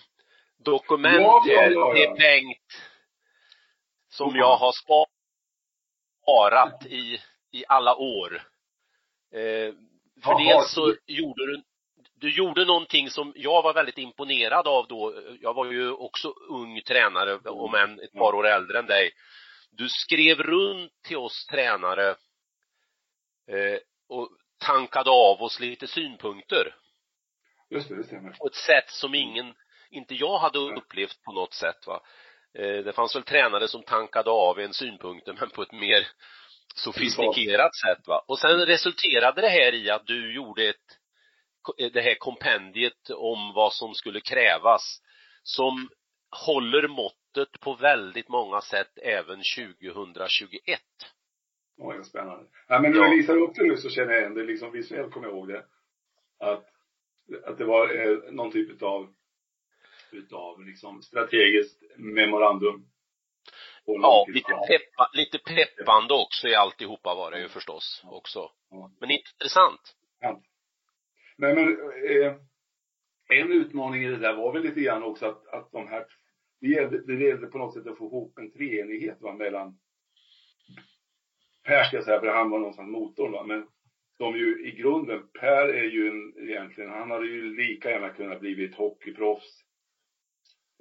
dokument 0.59 1.16
Ja, 1.20 1.42
ja, 1.46 1.70
ja, 1.70 1.94
till 1.94 2.14
Bengt 2.18 2.83
som 4.09 4.37
jag 4.37 4.57
har 4.57 4.72
sparat 6.22 6.87
i, 6.87 7.18
i 7.50 7.64
alla 7.68 7.96
år. 7.96 8.35
Eh, 9.33 9.74
för 10.24 10.44
dels 10.44 10.72
så 10.72 10.94
gjorde 11.07 11.46
du 11.46 11.62
du 12.20 12.31
gjorde 12.31 12.64
någonting 12.64 13.11
som 13.11 13.33
jag 13.37 13.62
var 13.62 13.74
väldigt 13.74 13.98
imponerad 13.98 14.68
av 14.68 14.87
då. 14.88 15.14
Jag 15.40 15.55
var 15.55 15.66
ju 15.66 15.92
också 15.92 16.29
ung 16.48 16.81
tränare, 16.83 17.37
om 17.37 17.74
än 17.74 18.00
ett 18.00 18.12
par 18.12 18.35
år 18.35 18.46
äldre 18.46 18.79
än 18.79 18.87
dig. 18.87 19.11
Du 19.72 19.88
skrev 19.88 20.38
runt 20.42 20.92
till 21.02 21.16
oss 21.16 21.46
tränare 21.46 22.09
eh, 23.50 23.78
och 24.09 24.28
tankade 24.59 25.11
av 25.11 25.42
oss 25.42 25.61
lite 25.61 25.87
synpunkter 25.87 26.74
Just 27.70 27.88
det, 27.88 27.96
det 27.96 28.04
stämmer. 28.04 28.30
på 28.33 28.46
ett 28.46 28.54
sätt 28.54 28.90
som 28.90 29.14
ingen, 29.14 29.54
inte 29.90 30.14
jag 30.14 30.38
hade 30.38 30.59
upplevt 30.59 31.22
på 31.22 31.33
något 31.33 31.54
sätt 31.54 31.87
va. 31.87 32.02
Eh, 32.59 32.85
Det 32.85 32.92
fanns 32.92 33.16
väl 33.16 33.22
tränare 33.22 33.68
som 33.68 33.83
tankade 33.83 34.30
av 34.30 34.59
en 34.61 34.72
synpunkter 34.72 35.33
men 35.40 35.50
på 35.50 35.62
ett 35.62 35.72
mer 35.72 36.06
sofistikerat 36.74 37.76
sätt 37.76 38.06
va. 38.06 38.24
Och 38.28 38.38
sen 38.38 38.66
resulterade 38.66 39.40
det 39.40 39.48
här 39.48 39.74
i 39.74 39.90
att 39.90 40.06
du 40.06 40.35
gjorde 40.35 40.68
ett, 40.68 40.98
det 41.92 42.00
här 42.00 42.14
kompendiet 42.14 43.11
om 43.11 43.52
vad 43.54 43.72
som 43.72 43.94
skulle 43.94 44.20
krävas 44.20 45.00
som 45.42 45.90
håller 46.46 46.88
måttet 47.37 47.61
på 47.61 47.75
väldigt 47.75 48.29
många 48.29 48.61
sätt 48.61 48.99
även 49.03 49.43
2021. 49.57 50.81
Oj, 51.79 51.97
vad 51.97 52.07
spännande. 52.07 52.47
Ja, 52.69 52.81
men 52.81 52.93
när 52.93 52.99
Ja. 52.99 53.11
du 53.11 53.16
visar 53.16 53.37
upp 53.37 53.55
det 53.55 53.62
nu 53.62 53.77
så 53.77 53.90
känner 53.90 54.12
jag 54.12 54.21
igen 54.21 54.35
det, 54.35 54.43
liksom 54.45 54.73
visuellt 54.73 55.12
kommer 55.12 55.27
jag 55.27 55.37
ihåg 55.37 55.49
det. 55.49 55.64
Att, 56.38 56.64
att 57.45 57.59
det 57.59 57.64
var 57.64 57.95
eh, 57.95 58.33
någon 58.33 58.53
typ 58.53 58.71
utav, 58.71 59.14
utav 60.12 60.62
liksom 60.64 61.03
strategiskt 61.03 61.83
memorandum. 61.97 62.87
Ja, 63.85 64.27
lite, 64.29 64.53
peppa, 64.69 65.11
lite 65.12 65.38
peppande 65.38 66.14
också 66.14 66.49
i 66.49 66.55
alltihopa 66.55 67.14
var 67.14 67.31
det 67.31 67.40
ju 67.40 67.49
förstås 67.49 68.03
också. 68.05 68.51
Ja. 68.71 68.90
Men 69.01 69.11
intressant. 69.11 69.97
Nej 71.37 71.55
men, 71.55 71.69
eh, 72.11 72.35
en 73.29 73.53
utmaning 73.53 74.05
i 74.05 74.09
det 74.09 74.16
där 74.16 74.35
var 74.37 74.53
väl 74.53 74.62
lite 74.62 74.81
grann 74.81 75.03
också 75.03 75.27
att, 75.27 75.47
att 75.47 75.73
de 75.73 75.88
här, 75.88 76.07
det 76.61 76.68
gällde, 76.68 77.01
det 77.07 77.25
gällde 77.25 77.46
på 77.46 77.59
något 77.59 77.75
sätt 77.75 77.87
att 77.87 77.99
få 77.99 78.07
ihop 78.07 78.38
en 78.38 78.51
treenighet 78.51 79.20
va, 79.20 79.35
mellan 79.35 79.79
Per 81.62 81.85
ska 81.85 81.96
jag 81.96 82.05
säga, 82.05 82.20
för 82.20 82.27
han 82.27 82.51
var 82.51 82.59
någonstans 82.59 82.90
motorn 82.90 83.33
va, 83.33 83.46
men 83.46 83.66
som 84.16 84.37
ju 84.37 84.68
i 84.68 84.70
grunden, 84.70 85.23
Per 85.40 85.68
är 85.68 85.85
ju 85.85 86.09
en, 86.09 86.49
egentligen, 86.49 86.90
han 86.90 87.11
hade 87.11 87.27
ju 87.27 87.57
lika 87.57 87.90
gärna 87.90 88.09
kunnat 88.09 88.40
blivit 88.40 88.75
hockeyproffs, 88.75 89.64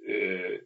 eh, 0.08 0.58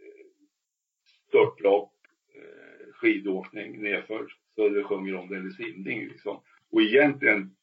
störtlopp, 1.29 1.93
eh, 2.35 2.93
skidåkning 2.93 3.83
nedför, 3.83 4.27
så 4.55 4.69
det 4.69 4.85
sjunger 4.85 5.17
om 5.17 5.29
det 5.29 5.37
eller 5.37 5.51
simning 5.51 6.09
liksom. 6.09 6.43
Och 6.71 6.83
egentligen 6.83 7.57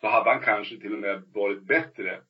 så 0.00 0.06
hade 0.06 0.30
han 0.30 0.42
kanske 0.42 0.76
till 0.76 0.92
och 0.92 1.00
med 1.00 1.22
varit 1.32 1.62
bättre 1.62 2.20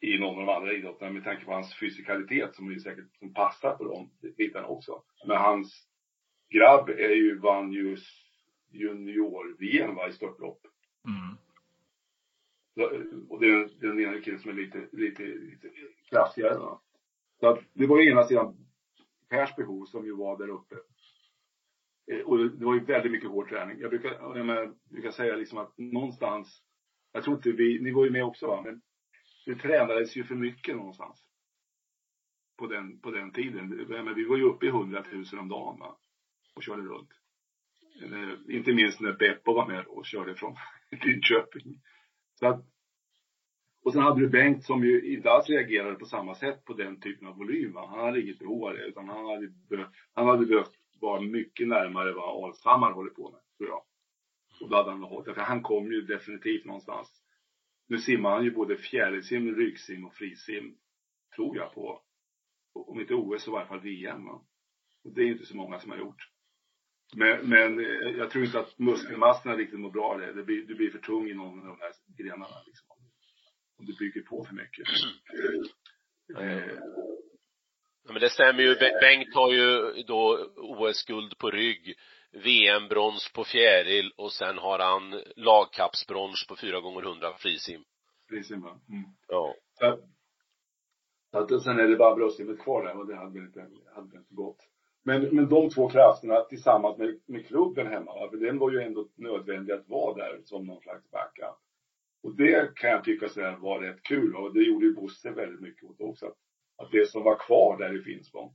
i 0.00 0.18
någon 0.18 0.40
av 0.40 0.46
de 0.46 0.52
andra 0.52 0.72
idrotterna 0.72 1.12
med 1.12 1.24
tanke 1.24 1.44
på 1.44 1.52
hans 1.52 1.74
fysikalitet 1.74 2.54
som 2.54 2.72
ju 2.72 2.80
säkert 2.80 3.16
som 3.18 3.34
passar 3.34 3.76
på 3.76 3.84
de 3.84 4.10
bitarna 4.36 4.66
också. 4.66 5.02
Men 5.26 5.36
hans 5.36 5.88
grabb 6.50 6.88
är 6.88 7.14
ju, 7.14 7.38
vann 7.38 7.72
ju 7.72 7.96
junior-VM 8.70 9.96
i 10.10 10.12
störtlopp. 10.12 10.60
Mm. 11.06 11.36
Och 13.28 13.40
det 13.40 13.46
är 13.46 13.68
den, 13.80 14.00
ena 14.00 14.20
killen 14.20 14.40
som 14.40 14.50
är 14.50 14.54
lite, 14.54 14.88
lite, 14.92 15.22
lite 15.22 15.70
kraftigare 16.10 16.54
då. 16.54 16.82
Så 17.40 17.48
att 17.48 17.58
det 17.72 17.86
var 17.86 18.00
ju 18.00 18.10
ena 18.10 18.24
sidan 18.24 18.56
Pers 19.28 19.56
behov 19.56 19.84
som 19.84 20.06
ju 20.06 20.16
var 20.16 20.38
där 20.38 20.48
uppe. 20.48 20.74
Eh, 22.12 22.20
Och 22.20 22.38
det 22.38 22.48
det 22.48 22.64
var 22.64 22.74
ju 22.74 22.84
väldigt 22.84 23.12
mycket 23.12 23.30
hård 23.30 23.48
träning. 23.48 23.80
Jag 23.80 23.90
brukar, 23.90 24.10
jag 24.10 24.46
menar, 24.46 24.74
brukar 24.84 25.10
säga 25.10 25.36
liksom 25.36 25.58
att 25.58 25.78
någonstans, 25.78 26.62
jag 27.12 27.24
tror 27.24 27.36
inte 27.36 27.52
vi, 27.52 27.78
ni 27.80 27.90
var 27.90 28.04
ju 28.04 28.10
med 28.10 28.24
också 28.24 28.46
va, 28.46 28.62
men 28.62 28.80
det 29.48 29.54
tränades 29.54 30.16
ju 30.16 30.24
för 30.24 30.34
mycket 30.34 30.76
någonstans. 30.76 31.24
På 32.56 32.66
den, 32.66 33.00
på 33.00 33.10
den 33.10 33.32
tiden. 33.32 33.68
Men 33.88 34.14
vi 34.14 34.24
var 34.24 34.36
ju 34.36 34.42
uppe 34.42 34.66
i 34.66 34.68
100 34.68 35.04
000 35.12 35.24
om 35.32 35.48
dagen 35.48 35.78
va. 35.78 35.98
Och 36.54 36.62
körde 36.62 36.82
runt. 36.82 37.10
Eller, 38.02 38.50
Inte 38.50 38.72
minst 38.72 39.00
när 39.00 39.12
Beppo 39.12 39.52
var 39.54 39.66
med 39.66 39.86
och 39.86 40.06
körde 40.06 40.34
från 40.34 40.56
Linköping. 40.90 41.80
Så 42.34 42.46
att, 42.46 42.64
och 43.82 43.92
sen 43.92 44.02
hade 44.02 44.20
du 44.20 44.28
Bengt 44.28 44.64
som 44.64 44.84
ju 44.84 45.14
inte 45.14 45.30
alls 45.30 45.48
reagerade 45.48 45.94
på 45.94 46.06
samma 46.06 46.34
sätt 46.34 46.64
på 46.64 46.72
den 46.72 47.00
typen 47.00 47.28
av 47.28 47.36
volym. 47.36 47.72
Va? 47.72 47.86
Han 47.86 47.98
hade 47.98 48.22
inget 48.22 48.38
behov 48.38 48.64
av 48.64 48.74
det, 48.74 48.86
utan 48.86 49.08
han 49.08 49.26
hade, 49.26 49.48
behövt, 49.68 49.90
han 50.12 50.26
hade 50.26 50.46
behövt 50.46 50.72
vara 51.00 51.20
mycket 51.20 51.68
närmare 51.68 52.12
vad 52.12 52.44
Alshammar 52.44 52.92
håller 52.92 53.10
på 53.10 53.30
med, 53.30 53.40
tror 53.58 53.68
jag. 53.68 53.82
Och 54.60 54.70
då 54.70 54.76
hade 54.76 54.90
han 54.90 55.02
hållit, 55.02 55.34
för 55.34 55.40
han 55.40 55.62
kom 55.62 55.92
ju 55.92 56.02
definitivt 56.02 56.64
någonstans. 56.64 57.17
Nu 57.88 57.98
simmar 57.98 58.30
han 58.30 58.44
ju 58.44 58.50
både 58.50 58.76
fjärilsim, 58.76 59.54
ryggsim 59.56 60.04
och 60.04 60.14
frisim, 60.14 60.76
tror 61.36 61.56
jag 61.56 61.74
på, 61.74 62.02
om 62.72 63.00
inte 63.00 63.14
OS 63.14 63.42
så 63.42 63.50
i 63.50 63.52
varje 63.52 63.68
fall 63.68 63.80
VM. 63.80 64.24
Va? 64.24 64.42
Och 65.04 65.14
det 65.14 65.20
är 65.20 65.24
ju 65.24 65.32
inte 65.32 65.46
så 65.46 65.56
många 65.56 65.80
som 65.80 65.90
har 65.90 65.98
gjort. 65.98 66.28
Men, 67.16 67.48
men 67.48 67.78
eh, 67.78 68.10
jag 68.18 68.30
tror 68.30 68.44
inte 68.44 68.60
att 68.60 68.78
muskelmassorna 68.78 69.56
riktigt 69.56 69.80
mår 69.80 69.90
bra 69.90 70.04
av 70.04 70.20
det. 70.20 70.32
det 70.32 70.42
blir, 70.42 70.66
du 70.66 70.74
blir 70.74 70.90
för 70.90 70.98
tung 70.98 71.30
i 71.30 71.34
någon 71.34 71.58
av 71.60 71.66
de 71.66 71.80
här 71.80 71.92
grenarna. 72.18 72.62
Liksom. 72.66 72.86
Om 73.78 73.86
du 73.86 73.96
bygger 73.96 74.22
på 74.22 74.44
för 74.44 74.54
mycket. 74.54 74.86
Eh, 76.38 76.78
Ja, 78.08 78.12
men 78.12 78.20
det 78.20 78.30
stämmer 78.30 78.62
ju. 78.62 78.74
Bengt 79.00 79.34
har 79.34 79.52
ju 79.52 80.02
då 80.02 80.50
OS-guld 80.56 81.38
på 81.38 81.50
rygg, 81.50 81.94
VM-brons 82.32 83.32
på 83.34 83.44
fjäril 83.44 84.12
och 84.16 84.32
sen 84.32 84.58
har 84.58 84.78
han 84.78 85.22
lagkappsbrons 85.36 86.46
på 86.48 86.56
4 86.56 86.80
gånger 86.80 87.02
100 87.02 87.32
frisim. 87.38 87.84
precis, 88.28 88.56
va? 88.56 88.80
Mm. 88.88 89.04
Ja. 89.28 89.54
Så 89.78 89.86
att- 89.86 91.62
sen 91.62 91.78
är 91.78 91.88
det 91.88 91.96
bara 91.96 92.14
bröstsimmet 92.14 92.58
kvar 92.60 92.84
där 92.84 92.98
och 92.98 93.06
det 93.06 93.16
hade 93.16 93.32
väl 93.34 93.46
inte, 93.46 93.60
hade 93.94 94.10
väl 94.10 94.20
inte 94.20 94.34
gått. 94.34 94.68
Men, 95.04 95.22
men 95.22 95.48
de 95.48 95.70
två 95.70 95.88
krafterna 95.88 96.40
tillsammans 96.40 96.98
med, 96.98 97.20
med 97.26 97.46
klubben 97.46 97.86
hemma, 97.86 98.14
va? 98.14 98.30
för 98.30 98.36
den 98.36 98.58
var 98.58 98.70
ju 98.70 98.82
ändå 98.82 99.08
nödvändig 99.16 99.72
att 99.72 99.88
vara 99.88 100.14
där 100.14 100.40
som 100.44 100.66
någon 100.66 100.80
slags 100.80 101.10
backup. 101.10 101.58
Och 102.22 102.36
det 102.36 102.74
kan 102.74 102.90
jag 102.90 103.04
tycka 103.04 103.28
så 103.28 103.40
var 103.60 103.80
rätt 103.80 104.02
kul 104.02 104.36
och 104.36 104.54
det 104.54 104.62
gjorde 104.62 104.86
ju 104.86 104.94
Bosse 104.94 105.30
väldigt 105.30 105.60
mycket 105.60 105.84
åt 105.84 106.00
också. 106.00 106.26
Att, 106.26 106.36
att 106.76 106.90
det 106.92 107.10
som 107.10 107.22
var 107.22 107.38
kvar 107.38 107.78
där 107.78 108.00
i 108.00 108.02
Finspång 108.02 108.54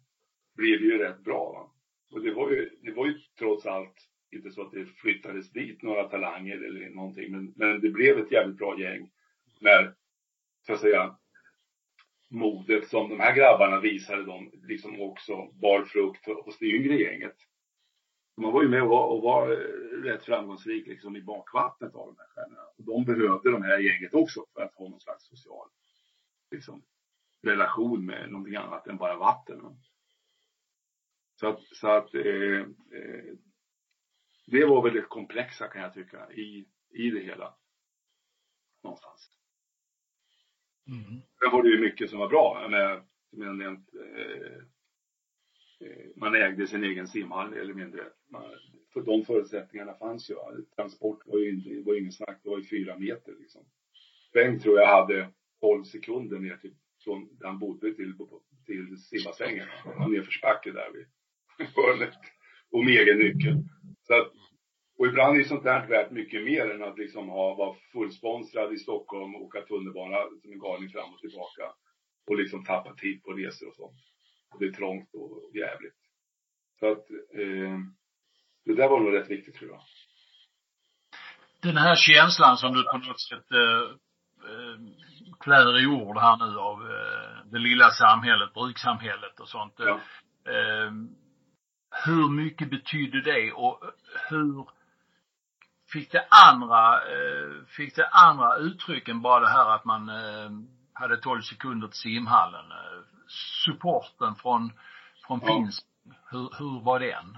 blev 0.56 0.82
ju 0.82 0.98
rätt 0.98 1.20
bra. 1.20 1.52
Va? 1.52 1.72
Och 2.14 2.22
det 2.22 2.34
var 2.34 2.52
ju, 2.52 2.70
det 2.82 2.92
var 2.92 3.06
ju 3.06 3.20
trots 3.40 3.66
allt 3.66 4.10
inte 4.32 4.52
så 4.52 4.62
att 4.62 4.72
det 4.72 4.86
flyttades 4.86 5.52
dit 5.52 5.82
några 5.82 6.04
talanger 6.04 6.56
eller 6.56 6.90
någonting, 6.90 7.32
men, 7.32 7.54
men 7.56 7.82
det 7.82 7.90
blev 7.90 8.20
ett 8.20 8.32
jävligt 8.32 8.58
bra 8.58 8.80
gäng 8.80 9.12
när, 9.60 9.96
så 10.68 10.74
att 10.74 10.80
säga, 10.80 11.16
modet 12.30 12.88
som 12.88 13.10
de 13.10 13.20
här 13.20 13.36
grabbarna 13.36 13.80
visade 13.80 14.24
dem 14.24 14.52
liksom 14.54 15.02
också 15.02 15.46
bar 15.62 15.86
frukt 15.86 16.26
hos 16.46 16.58
det 16.58 16.66
yngre 16.66 16.96
gänget. 16.96 17.36
Man 18.38 18.52
var 18.52 18.64
ju 18.64 18.70
med 18.70 18.84
och 18.84 18.90
var, 18.90 19.08
och 19.08 19.22
var 19.22 19.52
eh, 19.52 19.58
rätt 20.04 20.26
framgångsrik 20.26 20.88
liksom 20.88 21.16
i 21.16 21.22
bakvattnet 21.22 21.96
av 21.96 22.08
de 22.08 22.16
här 22.18 22.28
stjärnorna. 22.28 22.62
Och 22.78 22.84
de 22.84 23.06
behövde 23.06 23.52
de 23.52 23.64
här 23.64 23.80
gänget 23.80 24.14
också 24.14 24.46
för 24.54 24.62
att 24.62 24.76
ha 24.76 24.90
någon 24.90 25.00
slags 25.00 25.28
social 25.28 25.68
liksom, 26.52 26.84
relation 27.44 28.06
med 28.06 28.32
någonting 28.32 28.56
annat 28.56 28.88
än 28.88 28.98
bara 28.98 29.18
vatten. 29.18 29.62
Så 31.44 31.50
att, 31.50 31.62
så 31.62 31.88
att 31.88 32.16
eh, 32.16 32.60
eh, 32.98 33.34
det 34.46 34.66
var 34.66 34.84
väl 34.84 34.94
det 34.94 35.02
komplexa 35.02 35.68
kan 35.68 35.82
jag 35.82 35.94
tycka 35.94 36.32
i, 36.32 36.66
i 36.90 37.10
det 37.10 37.20
hela. 37.20 37.54
Någonstans. 38.84 39.30
Mm. 40.88 41.22
Sen 41.40 41.52
var 41.52 41.64
det 41.64 41.70
ju 41.70 41.80
mycket 41.80 42.10
som 42.10 42.20
var 42.20 42.30
bra. 42.30 42.68
Menar, 42.70 43.04
som 43.30 43.42
jag 43.42 43.56
nämnt, 43.56 43.90
eh, 43.94 44.58
eh, 45.88 46.06
man 46.16 46.36
ägde 46.36 46.68
sin 46.68 46.84
egen 46.84 47.08
simhall 47.08 47.54
eller 47.54 47.74
mindre. 47.74 48.04
Man, 48.30 48.44
för 48.94 49.02
de 49.02 49.26
förutsättningarna 49.26 49.94
fanns 49.94 50.30
ju. 50.30 50.36
Transport 50.76 51.22
var 51.26 51.40
ju 51.40 51.50
inte, 51.50 51.90
var 51.90 51.98
ingen 51.98 52.12
snack, 52.12 52.40
det 52.44 52.50
var 52.50 52.58
ju 52.58 52.64
fyra 52.64 52.98
meter 52.98 53.36
liksom. 53.40 53.66
Bengt 54.34 54.64
tror 54.64 54.80
jag 54.80 54.88
hade 54.88 55.30
12 55.60 55.84
sekunder 55.84 56.40
ner 56.40 56.58
till, 56.58 56.76
från 57.04 57.38
där 57.38 57.48
han 57.48 57.60
bodde 57.60 57.94
till, 57.94 58.18
till 58.66 58.98
simbassängen. 58.98 59.68
Var 59.86 60.08
nedförsbacke 60.08 60.72
där 60.72 60.92
vid 60.92 61.08
hörnet. 61.76 62.20
Och 62.72 62.86
med 62.86 62.94
egen 62.94 63.18
nyckel. 63.18 63.56
Så 64.08 64.14
att, 64.14 64.32
och 65.00 65.08
ibland 65.08 65.40
är 65.40 65.44
sånt 65.44 65.64
där 65.64 65.88
värt 65.88 66.12
mycket 66.12 66.44
mer 66.44 66.72
än 66.72 66.84
att 66.84 66.98
liksom 66.98 67.30
ha, 67.30 67.56
vara 67.56 67.76
fullsponsrad 67.92 68.74
i 68.74 68.78
Stockholm, 68.78 69.36
åka 69.36 69.62
tunnelbana 69.62 70.18
som 70.42 70.52
en 70.52 70.60
galning 70.60 70.90
fram 70.90 71.14
och 71.14 71.20
tillbaka. 71.20 71.64
Och 72.28 72.38
liksom 72.38 72.66
tappa 72.66 72.94
tid 72.94 73.24
på 73.24 73.32
resor 73.32 73.68
och 73.68 73.76
sånt. 73.76 74.00
Och 74.54 74.60
det 74.60 74.66
är 74.66 74.72
trångt 74.72 75.10
och 75.14 75.56
jävligt. 75.56 76.00
Så 76.80 76.92
att, 76.92 77.10
eh, 77.12 77.78
det 78.66 78.76
där 78.76 78.90
var 78.90 79.00
nog 79.00 79.14
rätt 79.14 79.30
viktigt 79.30 79.56
tror 79.56 79.72
jag. 79.72 79.82
Den 81.62 81.78
här 81.78 81.96
känslan 81.96 82.58
som 82.58 82.74
du 82.74 82.84
på 82.84 82.98
något 82.98 83.22
sätt 83.22 83.52
eh, 83.52 83.84
eh, 84.50 84.78
klär 85.40 85.84
i 85.84 85.86
ord 85.88 86.18
här 86.18 86.38
nu 86.38 86.58
av 86.60 86.82
eh, 86.82 87.52
det 87.52 87.60
lilla 87.60 87.90
samhället, 87.90 88.54
brukssamhället 88.54 89.40
och 89.40 89.50
sånt. 89.50 89.74
Ja. 89.78 90.00
Hur 92.06 92.30
mycket 92.30 92.70
betydde 92.70 93.22
det 93.22 93.52
och 93.52 93.84
hur 94.30 94.66
fick 95.94 96.12
det 96.12 96.26
andra, 96.50 96.96
eh, 96.96 97.66
fick 97.68 97.96
det 97.96 98.08
andra 98.08 98.56
uttryck 98.58 99.08
än 99.08 99.22
bara 99.22 99.40
det 99.40 99.50
här 99.50 99.76
att 99.76 99.86
man 99.86 100.10
eh, 100.10 100.52
hade 100.94 101.18
12 101.18 101.42
sekunder 101.42 101.88
till 101.88 101.98
simhallen? 101.98 102.66
Supporten 103.66 104.36
från, 104.36 104.72
från 105.28 105.40
Ja. 105.44 105.48
Finspång, 105.48 106.14
hur, 106.32 106.50
hur 106.60 106.84
var 106.84 107.00
den? 107.00 107.38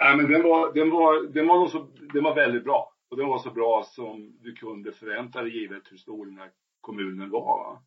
Nej 0.00 0.16
men 0.16 0.30
den 0.30 0.42
var, 0.42 0.72
den 0.72 0.90
var, 0.90 1.32
den 1.32 1.46
var 1.46 1.58
nog 1.58 1.70
så, 1.70 1.88
den 2.12 2.24
var 2.24 2.34
väldigt 2.34 2.64
bra. 2.64 2.92
Och 3.10 3.16
den 3.16 3.26
var 3.26 3.38
så 3.38 3.50
bra 3.50 3.84
som 3.86 4.38
du 4.40 4.54
kunde 4.54 4.92
förvänta 4.92 5.42
dig 5.42 5.60
givet 5.60 5.82
hur 5.90 5.96
stor 5.96 6.26
den 6.26 6.38
här 6.38 6.50
kommunen 6.80 7.30
var. 7.30 7.58
Va? 7.58 7.82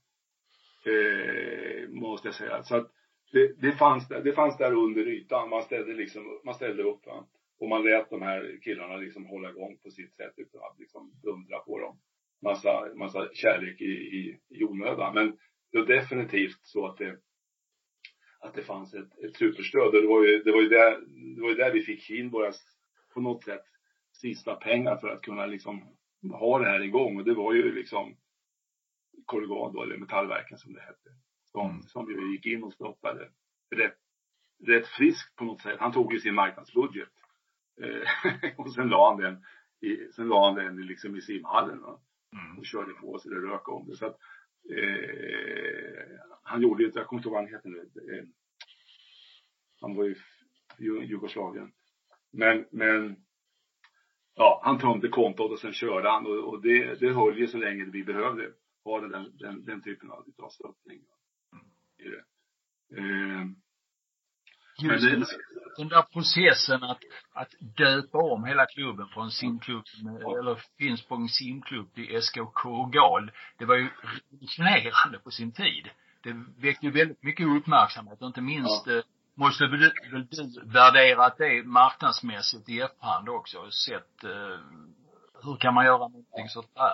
Eh, 0.92 1.90
måste 1.90 2.28
jag 2.28 2.36
säga. 2.36 2.64
Så 2.64 2.76
att 2.76 2.92
det, 3.32 3.62
det, 3.62 3.72
fanns 3.72 4.08
där, 4.08 4.24
det 4.24 4.34
fanns 4.34 4.58
där 4.58 4.74
under 4.74 5.08
ytan. 5.08 5.50
Man 5.50 5.64
ställde 5.64 5.94
liksom, 5.94 6.40
man 6.46 6.56
ställde 6.56 6.84
upp 6.84 7.06
va. 7.06 7.28
Och 7.60 7.70
man 7.70 7.84
lät 7.84 8.10
de 8.10 8.22
här 8.22 8.60
killarna 8.62 8.98
liksom 8.98 9.26
hålla 9.26 9.50
igång 9.50 9.78
på 9.84 9.92
sitt 9.92 10.16
sätt 10.16 10.34
utan 10.38 10.62
att 10.62 10.80
liksom 10.80 11.12
dundra 11.24 11.60
på 11.60 11.80
dem. 11.80 12.00
Massa, 12.42 12.88
massa 12.96 13.30
kärlek 13.34 13.82
i, 13.82 13.92
i, 13.92 14.40
i 14.50 14.64
onödan. 14.64 15.14
Men 15.14 15.38
det 15.72 15.78
var 15.78 15.86
definitivt 15.86 16.60
så 16.62 16.86
att 16.86 16.98
det, 16.98 17.18
att 18.40 18.54
det 18.54 18.64
fanns 18.64 18.94
ett, 18.94 19.20
ett 19.20 19.36
superstöd. 19.36 19.96
Och 19.96 20.02
det 20.02 20.08
var 20.08 20.26
ju, 20.26 20.44
det 20.44 20.52
var 20.52 20.62
ju 20.62 20.70
där, 20.70 21.00
det 21.36 21.42
var 21.42 21.50
ju 21.50 21.56
där 21.56 21.74
vi 21.74 21.82
fick 21.82 22.10
in 22.10 22.30
våra, 22.30 22.52
på 23.14 23.22
något 23.22 23.44
sätt, 23.44 23.64
sista 24.14 24.56
pengar 24.56 24.98
för 24.98 25.08
att 25.08 25.22
kunna 25.22 25.46
liksom 25.46 25.98
ha 26.32 26.60
det 26.60 26.70
här 26.70 26.84
igång. 26.84 27.18
Och 27.18 27.26
det 27.26 27.34
var 27.34 27.54
ju 27.54 27.76
liksom 27.76 28.16
Corrugat 29.26 29.74
då, 29.74 29.84
eller 29.84 29.98
Metallverken 29.98 30.58
som 30.58 30.74
det 30.74 30.82
hette. 30.82 31.10
Som, 31.52 31.84
som 31.84 32.08
vi 32.08 32.32
gick 32.32 32.46
in 32.46 32.64
och 32.64 32.74
stoppade. 32.74 33.30
Rätt, 33.76 33.98
rätt 34.68 34.88
friskt 34.88 35.36
på 35.36 35.44
något 35.44 35.62
sätt. 35.62 35.80
Han 35.80 35.92
tog 35.94 36.14
ju 36.14 36.20
sin 36.20 36.36
marknadsbudget. 36.36 37.10
Eh, 37.82 38.52
och 38.58 38.74
sen 38.74 38.88
la 38.90 39.10
han 39.10 39.22
den 39.22 39.46
i, 39.82 40.12
sen 40.12 40.28
la 40.28 40.46
han 40.46 40.56
den 40.56 40.86
liksom 40.86 41.16
i 41.16 41.22
simhallen. 41.22 41.82
Va? 41.82 42.00
och 42.58 42.66
körde 42.66 42.94
på 42.94 43.20
så 43.20 43.30
det 43.30 43.36
rök 43.36 43.70
om 43.70 43.88
det. 43.88 43.96
Så 43.96 44.06
att, 44.06 44.18
eh, 44.70 46.18
han 46.44 46.62
gjorde 46.62 46.84
ju, 46.84 46.92
jag 46.94 47.08
kommer 47.08 47.20
inte 47.20 47.28
ihåg 47.30 47.34
vad 47.34 47.44
han 47.44 47.54
heter 47.54 47.70
nu. 47.70 47.80
Eh, 47.80 48.26
han 49.82 49.96
var 49.96 50.04
ju 50.04 50.12
i 50.12 50.84
Ju- 50.84 51.04
Jugoslavien. 51.06 51.72
Men, 52.32 52.66
men 52.72 53.16
ja, 54.36 54.62
han 54.64 54.80
tömde 54.80 55.08
kontot 55.08 55.52
och 55.52 55.60
sen 55.60 55.74
körde 55.74 56.10
han 56.10 56.26
och, 56.26 56.50
och 56.50 56.62
det, 56.62 57.00
det 57.00 57.14
höll 57.14 57.38
ju 57.38 57.48
så 57.48 57.58
länge 57.58 57.86
vi 57.86 58.04
behövde 58.04 58.54
ha 58.84 59.02
den, 59.02 59.38
den, 59.38 59.66
den 59.66 59.82
typen 59.82 60.12
av, 60.12 60.26
av 60.38 60.50
stöttning. 60.50 61.02
I 62.02 62.10
det. 62.10 62.24
Eh, 62.98 63.46
men 64.82 64.92
Just 64.92 65.06
det, 65.06 65.38
den, 65.78 65.88
där 65.88 66.02
processen 66.02 66.84
att, 66.84 67.00
att 67.34 67.50
döpa 67.78 68.18
om 68.18 68.44
hela 68.46 68.66
klubben 68.66 69.08
från 69.08 69.32
simklubb, 69.32 69.84
Ja. 70.22 70.40
eller 70.40 70.64
Finspång 70.78 71.30
simklubb 71.30 71.94
till 71.94 72.22
SKK 72.22 72.86
Gal, 72.86 73.32
det 73.58 73.66
var 73.66 73.76
ju 73.76 73.90
revolutionerande 74.32 75.20
på 75.24 75.32
sin 75.32 75.52
tid. 75.52 75.90
Det 76.24 76.46
väckte 76.58 76.86
ju 76.86 76.92
väldigt 76.92 77.24
mycket 77.24 77.48
uppmärksamhet 77.48 78.22
och 78.22 78.28
inte 78.28 78.42
minst 78.42 78.88
eh, 78.88 79.00
måste 79.36 79.68
väl 79.68 79.80
du, 79.80 80.28
värderat 80.64 81.38
det 81.38 81.64
marknadsmässigt 81.64 82.70
i 82.70 82.80
efterhand 82.82 83.30
också 83.30 83.58
och 83.58 83.74
sett 83.74 84.24
eh, 84.24 84.60
hur 85.44 85.56
kan 85.58 85.74
man 85.74 85.86
göra 85.86 85.98
någonting 85.98 86.50
sånt 86.50 86.76
där? 86.76 86.94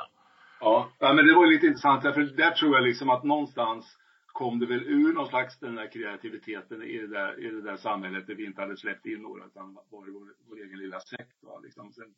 Ja, 0.59 0.89
ja 0.99 1.13
men 1.13 1.27
det 1.27 1.35
var 1.35 1.45
ju 1.45 1.51
lite 1.51 1.65
intressant 1.67 2.03
därför 2.03 2.21
där 2.21 2.51
tror 2.51 2.75
jag 2.75 2.83
liksom 2.83 3.09
att 3.09 3.23
någonstans 3.23 3.97
kom 4.37 4.59
det 4.59 4.65
väl 4.65 4.83
ur 4.83 5.13
någon 5.13 5.27
slags 5.27 5.59
den 5.59 5.75
där 5.75 5.91
kreativiteten 5.91 6.83
i 6.83 6.97
det 6.97 7.07
där, 7.07 7.45
i 7.45 7.49
det 7.49 7.61
där 7.61 7.77
samhället 7.77 8.27
där 8.27 8.35
vi 8.35 8.45
inte 8.45 8.61
hade 8.61 8.77
släppt 8.77 9.05
in 9.05 9.21
några 9.21 9.45
utan 9.45 9.73
var 9.89 10.07
i 10.07 10.11
vår, 10.11 10.27
vår 10.49 10.57
egen 10.63 10.79
lilla 10.79 10.99
sekt 10.99 11.43
va, 11.43 11.59
liksom. 11.63 11.93
Sen 11.93 12.13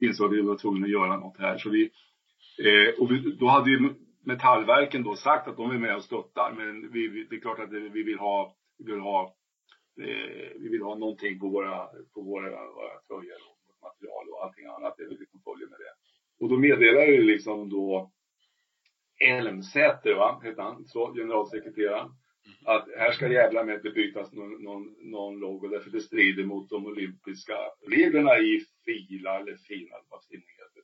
insåg 0.00 0.30
vi 0.30 0.38
att 0.38 0.44
vi 0.44 0.48
var 0.48 0.56
tvungna 0.56 0.84
att 0.84 0.92
göra 0.92 1.16
något 1.16 1.38
här 1.38 1.58
så 1.58 1.70
vi, 1.70 1.82
eh, 2.66 3.00
och 3.00 3.10
vi, 3.10 3.36
då 3.40 3.46
hade 3.46 3.70
ju 3.70 3.94
Metallverken 4.24 5.02
då 5.02 5.16
sagt 5.16 5.48
att 5.48 5.56
de 5.56 5.70
är 5.70 5.78
med 5.78 5.96
och 5.96 6.02
stöttar 6.04 6.54
men 6.56 6.92
vi, 6.92 7.08
vi, 7.08 7.26
det 7.30 7.36
är 7.36 7.40
klart 7.40 7.60
att 7.60 7.72
vi 7.72 8.02
vill 8.02 8.18
ha, 8.18 8.56
vi 8.78 8.92
vill 8.92 9.00
ha 9.00 9.34
eh, 10.00 10.50
vi 10.60 10.68
vill 10.68 10.82
ha 10.82 10.94
någonting 10.94 11.40
på 11.40 11.48
våra, 11.48 11.86
på 12.14 12.20
våra, 12.20 12.50
våra 12.50 12.94
tröjor 13.08 13.40
och 13.50 13.58
material 13.88 14.24
och 14.32 14.44
allting 14.44 14.66
annat. 14.66 14.94
Det 14.96 15.02
är 15.02 15.08
väl 15.08 15.18
liksom 15.18 15.40
följer 15.40 15.68
med 15.68 15.78
det. 15.78 15.94
Och 16.40 16.48
då 16.50 16.56
meddelade 16.58 17.06
ju 17.06 17.22
liksom 17.22 17.68
då 17.68 18.10
Elmsäter, 19.20 20.14
va, 20.14 20.40
hette 20.44 20.62
han, 20.62 20.84
så, 20.84 21.14
generalsekreteraren. 21.14 22.10
Att 22.64 22.88
här 22.98 23.12
ska 23.12 23.32
jävla 23.32 23.64
med 23.64 23.74
att 23.74 23.82
det 23.82 23.90
bytas 23.90 24.32
någon, 24.32 24.62
någon, 24.62 24.94
någon 25.10 25.38
logo 25.38 25.68
därför 25.68 25.90
det 25.90 26.00
strider 26.00 26.44
mot 26.44 26.70
de 26.70 26.86
olympiska 26.86 27.54
reglerna 27.86 28.38
i 28.38 28.64
FILA 28.84 29.38
eller 29.38 29.56
FINA, 29.56 29.96
vad 30.10 30.22
simning 30.22 30.56
heter. 30.58 30.82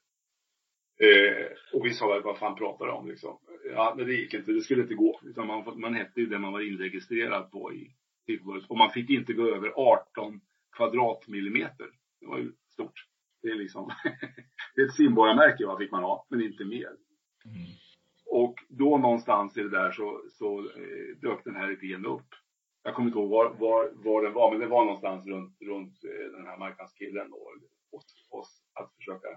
Eh, 1.03 1.47
och 1.73 1.87
vi 1.87 1.91
sa 1.95 2.09
väl, 2.09 2.23
vad 2.23 2.39
fan 2.39 2.57
pratar 2.57 2.87
du 2.87 2.93
om 2.93 3.09
liksom? 3.09 3.39
Ja, 3.75 3.95
men 3.97 4.07
det 4.07 4.13
gick 4.13 4.35
inte, 4.35 4.53
det 4.53 4.61
skulle 4.61 4.83
inte 4.83 4.95
gå. 4.95 5.21
Utan 5.25 5.47
man, 5.47 5.81
man 5.81 5.95
hette 5.95 6.21
ju 6.21 6.27
det 6.27 6.39
man 6.39 6.53
var 6.53 6.61
inregistrerad 6.61 7.51
på 7.51 7.73
i 7.73 7.95
Simförbundet. 8.27 8.71
Och 8.71 8.77
man 8.77 8.91
fick 8.91 9.11
inte 9.11 9.33
gå 9.33 9.55
över 9.55 9.73
18 9.77 10.41
kvadratmillimeter. 10.77 11.87
Det 12.21 12.27
var 12.27 12.39
ju 12.39 12.53
stort. 12.73 13.07
Det 13.43 13.49
är 13.49 13.55
liksom, 13.55 13.91
det 14.75 14.83
är 14.83 14.87
ett 14.87 14.95
simborgarmärke 14.95 15.67
va, 15.67 15.79
fick 15.79 15.91
man 15.91 16.03
ha, 16.03 16.27
men 16.31 16.43
inte 16.43 16.65
mer. 16.65 16.91
Och 18.35 18.55
då 18.69 18.99
någonstans 18.99 19.57
i 19.57 19.63
det 19.63 19.71
där 19.71 19.91
så, 19.91 20.23
så 20.29 20.59
eh, 20.59 21.17
dök 21.21 21.45
den 21.45 21.57
här 21.57 21.71
idén 21.73 22.07
upp. 22.07 22.29
Jag 22.83 22.95
kommer 22.95 23.09
inte 23.09 23.19
ihåg 23.19 23.31
var, 23.31 23.51
var, 23.51 23.91
var 23.95 24.23
den 24.23 24.33
var, 24.33 24.51
men 24.51 24.61
det 24.61 24.67
var 24.67 24.85
någonstans 24.85 25.27
runt, 25.27 25.57
runt 25.61 26.05
eh, 26.05 26.33
den 26.33 26.47
här 26.47 26.59
marknadskillen 26.59 27.33
och 27.33 27.47
oss, 27.99 28.29
oss 28.31 28.63
att 28.75 28.95
försöka, 28.97 29.29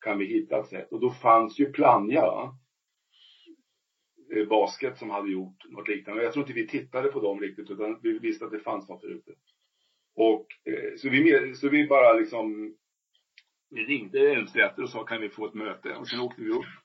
kan 0.00 0.18
vi 0.18 0.26
hitta 0.26 0.60
ett 0.60 0.68
sätt? 0.68 0.92
Och 0.92 1.00
då 1.00 1.10
fanns 1.10 1.58
ju 1.58 1.72
Plannja, 1.72 2.20
va? 2.20 2.58
Eh, 4.36 4.48
basket 4.48 4.98
som 4.98 5.10
hade 5.10 5.32
gjort 5.32 5.64
något 5.68 5.88
liknande. 5.88 6.22
Jag 6.22 6.32
tror 6.32 6.42
inte 6.42 6.60
vi 6.60 6.68
tittade 6.68 7.08
på 7.08 7.20
dem 7.20 7.40
riktigt, 7.40 7.70
utan 7.70 8.00
vi 8.02 8.18
visste 8.18 8.44
att 8.44 8.50
det 8.50 8.60
fanns 8.60 8.88
något 8.88 9.02
där 9.02 9.08
ute. 9.08 9.34
Och 10.16 10.46
eh, 10.64 10.96
så 10.96 11.08
vi, 11.08 11.24
med, 11.24 11.56
så 11.56 11.68
vi 11.68 11.86
bara 11.86 12.12
liksom, 12.12 12.76
vi 13.70 13.84
ringde 13.84 14.32
Elmsäter 14.32 14.82
och 14.82 14.90
sa 14.90 15.04
kan 15.04 15.20
vi 15.20 15.28
få 15.28 15.46
ett 15.46 15.54
möte? 15.54 15.94
Och 15.94 16.08
sen 16.08 16.20
åkte 16.20 16.42
vi 16.42 16.50
upp. 16.50 16.83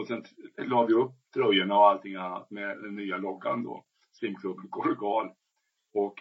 Och 0.00 0.06
sen 0.06 0.24
la 0.56 0.84
vi 0.84 0.94
upp 0.94 1.12
tröjorna 1.34 1.78
och 1.78 1.88
allting 1.88 2.14
annat 2.14 2.50
med 2.50 2.78
den 2.82 2.96
nya 2.96 3.16
loggan 3.16 3.64
då. 3.64 3.84
Simklubben 4.12 4.68
Korgal. 4.68 5.30
Och 5.94 6.14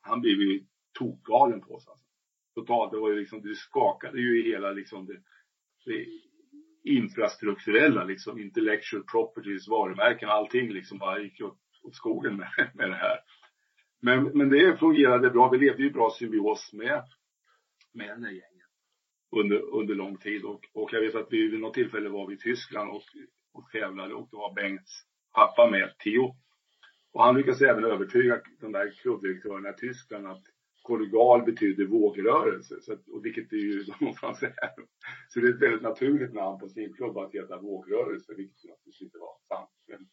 han 0.00 0.20
blev 0.20 0.40
ju 0.40 0.64
tokgalen 0.98 1.60
på 1.60 1.74
oss 1.74 1.88
alltså. 1.88 2.06
Totalt. 2.54 2.92
Det 2.92 2.98
var 2.98 3.10
ju 3.10 3.20
liksom, 3.20 3.42
det 3.42 3.54
skakade 3.54 4.20
ju 4.20 4.40
i 4.40 4.52
hela 4.52 4.70
liksom 4.70 5.06
det, 5.06 5.22
det 5.84 6.06
infrastrukturella 6.90 8.04
liksom. 8.04 8.38
Intellectual 8.38 9.02
properties, 9.02 9.68
varumärken, 9.68 10.28
allting 10.28 10.72
liksom 10.72 10.98
bara 10.98 11.20
gick 11.20 11.42
åt, 11.42 11.58
åt 11.82 11.94
skogen 11.94 12.36
med, 12.36 12.50
med 12.74 12.90
det 12.90 12.96
här. 12.96 13.18
Men, 14.00 14.24
men 14.24 14.48
det 14.48 14.76
fungerade 14.78 15.30
bra. 15.30 15.48
Vi 15.48 15.58
levde 15.58 15.82
ju 15.82 15.88
i 15.88 15.92
bra 15.92 16.10
symbios 16.10 16.72
med, 16.72 17.02
med 17.92 18.08
den 18.08 18.24
här 18.24 18.51
under, 19.36 19.60
under 19.60 19.94
lång 19.94 20.16
tid. 20.16 20.44
Och, 20.44 20.68
och 20.74 20.92
jag 20.92 21.00
vet 21.00 21.14
att 21.14 21.28
vi 21.30 21.48
vid 21.48 21.60
något 21.60 21.74
tillfälle 21.74 22.08
var 22.08 22.26
vi 22.26 22.34
i 22.34 22.38
Tyskland 22.38 22.90
och, 22.90 23.02
och 23.52 23.70
tävlade 23.72 24.14
och 24.14 24.28
då 24.30 24.38
var 24.38 24.54
Bengts 24.54 25.02
pappa 25.34 25.70
med, 25.70 25.98
Theo. 25.98 26.36
Och 27.12 27.24
han 27.24 27.36
lyckades 27.36 27.62
även 27.62 27.84
övertyga 27.84 28.40
de 28.60 28.72
där 28.72 28.90
klubbdirektörerna 29.02 29.70
i 29.70 29.72
Tyskland 29.72 30.26
att 30.26 30.42
kollegal 30.82 31.42
betyder 31.42 31.84
vågrörelse, 31.84 32.74
så 32.80 32.92
att, 32.92 33.08
och 33.08 33.24
vilket 33.24 33.52
är 33.52 33.56
ju 33.56 33.82
de 34.00 34.14
fransärer. 34.14 34.74
Så 35.28 35.40
det 35.40 35.46
är 35.48 35.54
ett 35.54 35.62
väldigt 35.62 35.82
naturligt 35.82 36.34
namn 36.34 36.58
på 36.58 36.68
sin 36.68 36.94
klubb 36.94 37.18
att 37.18 37.34
heta 37.34 37.58
vågrörelse, 37.58 38.34
vilket 38.36 38.64
naturligtvis 38.64 39.02
inte 39.02 39.18
var 39.18 39.36
sant. 39.48 39.70
Men 39.88 40.08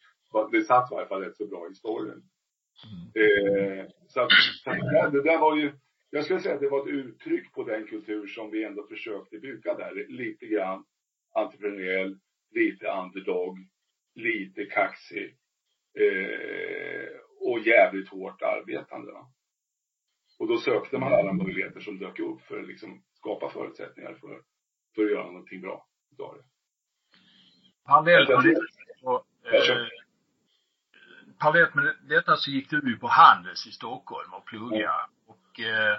det 0.52 0.64
satt 0.64 0.92
i 0.92 0.94
alla 0.94 1.06
fall 1.06 1.22
rätt 1.22 1.36
så 1.36 1.46
bra 1.46 1.68
i 1.70 1.74
storyn. 1.74 2.22
Eh, 3.14 3.86
så 4.08 4.20
att, 4.20 4.30
så 4.64 4.70
det, 4.70 4.92
där, 4.92 5.10
det 5.10 5.22
där 5.22 5.38
var 5.38 5.56
ju, 5.56 5.72
jag 6.10 6.24
skulle 6.24 6.40
säga 6.40 6.54
att 6.54 6.60
det 6.60 6.68
var 6.68 6.82
ett 6.82 6.94
uttryck 6.94 7.52
på 7.52 7.64
den 7.64 7.86
kultur 7.86 8.26
som 8.26 8.50
vi 8.50 8.64
ändå 8.64 8.86
försökte 8.86 9.38
bygga 9.38 9.74
där. 9.74 10.06
Lite 10.08 10.46
grann 10.46 10.84
entreprenöriell, 11.34 12.18
lite 12.50 12.86
underdog, 12.86 13.58
lite 14.14 14.64
kaxig. 14.64 15.36
Eh, 15.98 17.20
och 17.40 17.58
jävligt 17.60 18.08
hårt 18.08 18.42
arbetande. 18.42 19.12
Va? 19.12 19.32
Och 20.38 20.48
då 20.48 20.58
sökte 20.58 20.98
man 20.98 21.12
alla 21.12 21.32
möjligheter 21.32 21.80
som 21.80 21.98
dök 21.98 22.18
upp 22.18 22.40
för 22.42 22.60
att 22.60 22.68
liksom 22.68 23.02
skapa 23.14 23.50
förutsättningar 23.50 24.14
för, 24.14 24.42
för 24.94 25.04
att 25.04 25.10
göra 25.10 25.26
någonting 25.26 25.60
bra 25.60 25.86
utav 26.12 26.36
det. 26.36 26.44
Parallellt 27.84 28.28
med 28.28 28.46
eh, 28.46 29.88
parallellt 31.38 31.74
med 31.74 31.96
detta 32.08 32.36
så 32.36 32.50
gick 32.50 32.70
du 32.70 32.90
ju 32.90 32.98
på 32.98 33.06
Handels 33.06 33.66
i 33.66 33.72
Stockholm 33.72 34.34
och 34.34 34.46
pluggade. 34.46 35.09
Eh, 35.64 35.96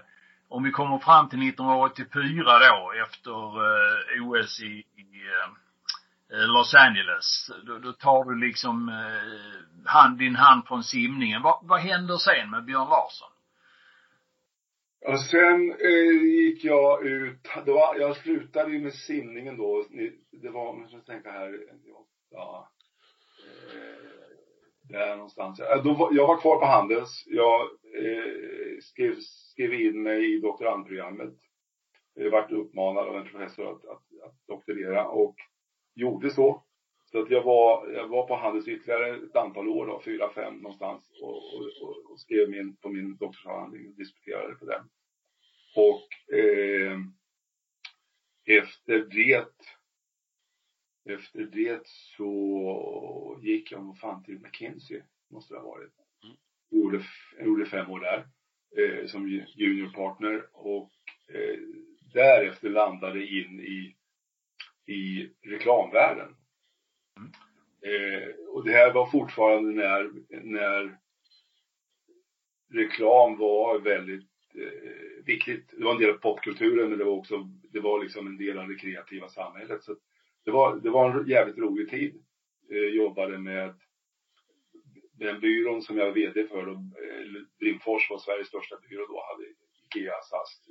om 0.50 0.64
vi 0.64 0.72
kommer 0.72 0.98
fram 1.00 1.30
till 1.30 1.48
1984 1.50 2.60
då 2.60 2.92
efter 3.04 3.32
eh, 3.36 4.28
OS 4.28 4.62
i, 4.62 4.66
i 4.96 5.08
eh, 5.28 6.40
eh, 6.40 6.48
Los 6.48 6.74
Angeles. 6.76 7.52
Då, 7.68 7.78
då 7.78 7.94
tar 7.94 8.24
du 8.24 8.36
liksom 8.48 8.90
eh, 8.90 9.86
hand, 9.92 10.18
din 10.18 10.36
hand 10.36 10.68
från 10.68 10.84
simningen. 10.84 11.42
Vad, 11.42 11.60
vad 11.62 11.80
händer 11.80 12.18
sen 12.18 12.50
med 12.50 12.66
Björn 12.66 12.90
Larsson? 12.90 13.32
Ja, 15.04 15.18
sen 15.18 15.72
eh, 15.72 16.24
gick 16.24 16.64
jag 16.64 17.06
ut, 17.06 17.44
det 17.66 17.72
var, 17.72 17.96
jag 17.96 18.18
slutade 18.18 18.72
ju 18.72 18.80
med 18.80 18.94
simningen 18.94 19.58
då, 19.58 19.86
Ni- 19.90 20.20
det 20.32 20.50
var, 20.50 20.74
nu 20.76 20.88
ska 20.88 20.98
tänka 21.00 21.32
här, 21.32 21.60
ja, 22.32 22.70
eh, 23.74 24.11
där 24.92 25.16
någonstans. 25.16 25.60
Jag 25.60 26.28
var 26.28 26.42
kvar 26.42 26.60
på 26.60 26.66
Handels, 26.66 27.24
jag 27.28 27.62
eh, 27.96 28.80
skrev, 28.82 29.16
skrev 29.20 29.74
in 29.74 30.04
mig 30.04 30.36
i 30.36 30.40
doktorandprogrammet. 30.40 31.34
Jag 32.14 32.32
vart 32.32 32.52
uppmanad 32.52 33.08
av 33.08 33.16
en 33.18 33.28
professor 33.28 33.72
att, 33.72 33.86
att, 33.86 34.04
att 34.26 34.48
doktorera 34.48 35.08
och 35.08 35.36
gjorde 35.96 36.30
så. 36.30 36.64
Så 37.12 37.22
att 37.22 37.30
jag 37.30 37.44
var, 37.44 37.92
jag 37.92 38.08
var 38.08 38.28
på 38.28 38.36
Handels 38.36 38.68
ytterligare 38.68 39.16
ett 39.16 39.36
antal 39.36 39.68
år 39.68 39.86
då, 39.86 40.02
fyra, 40.06 40.30
fem 40.34 40.56
någonstans 40.56 41.12
och, 41.22 41.36
och, 41.36 41.62
och, 41.82 42.12
och 42.12 42.20
skrev 42.20 42.50
min, 42.50 42.76
på 42.76 42.90
min 42.90 43.18
doktorsavhandling 43.18 43.88
och 43.88 43.96
disputerade 43.96 44.56
på 44.56 44.66
den. 44.66 44.90
Och 45.76 46.36
eh, 46.38 46.98
efter 48.46 48.98
det 48.98 49.48
efter 51.10 51.40
det 51.44 51.82
så 51.88 53.40
gick 53.44 53.72
jag 53.72 53.84
nog 53.84 53.98
fan 53.98 54.24
till 54.24 54.40
McKinsey, 54.40 55.02
måste 55.32 55.54
det 55.54 55.60
ha 55.60 55.68
varit. 55.68 55.92
Jag 56.70 56.80
gjorde, 56.80 57.04
jag 57.38 57.48
gjorde 57.48 57.66
fem 57.66 57.92
år 57.92 58.00
där 58.00 58.28
eh, 58.78 59.08
som 59.08 59.30
ju- 59.30 59.46
juniorpartner 59.56 60.46
och 60.54 60.92
eh, 61.34 61.60
därefter 62.14 62.70
landade 62.70 63.26
in 63.26 63.60
i, 63.60 63.96
i 64.94 65.30
reklamvärlden. 65.42 66.36
Eh, 67.86 68.30
och 68.50 68.66
det 68.66 68.72
här 68.72 68.94
var 68.94 69.12
fortfarande 69.12 69.72
när, 69.72 70.12
när 70.44 70.98
reklam 72.74 73.38
var 73.38 73.80
väldigt 73.80 74.30
eh, 74.56 75.24
viktigt. 75.26 75.74
Det 75.78 75.84
var 75.84 75.92
en 75.94 76.00
del 76.02 76.10
av 76.10 76.18
popkulturen 76.18 76.90
men 76.90 76.98
det 77.00 77.06
var 77.06 77.18
också, 77.18 77.38
det 77.72 77.80
var 77.80 78.04
liksom 78.04 78.28
en 78.28 78.38
del 78.38 78.58
av 78.58 78.68
det 78.68 78.76
kreativa 78.76 79.30
samhället. 79.30 79.84
Så 79.84 79.96
det 80.46 80.52
var, 80.52 80.76
det 80.76 80.90
var 80.90 81.20
en 81.20 81.28
jävligt 81.28 81.58
rolig 81.58 81.90
tid. 81.90 82.24
Eh, 82.72 82.96
jobbade 82.96 83.38
med 83.38 83.74
den 85.14 85.40
byrån 85.40 85.82
som 85.82 85.98
jag 85.98 86.06
var 86.06 86.14
VD 86.14 86.48
för 86.48 86.66
då, 86.66 86.84
Brimfors 87.60 88.10
eh, 88.10 88.14
var 88.14 88.20
Sveriges 88.20 88.48
största 88.48 88.76
byrå 88.90 89.06
då, 89.08 89.24
hade 89.32 89.44
Ikea, 89.86 90.14
SAS, 90.22 90.62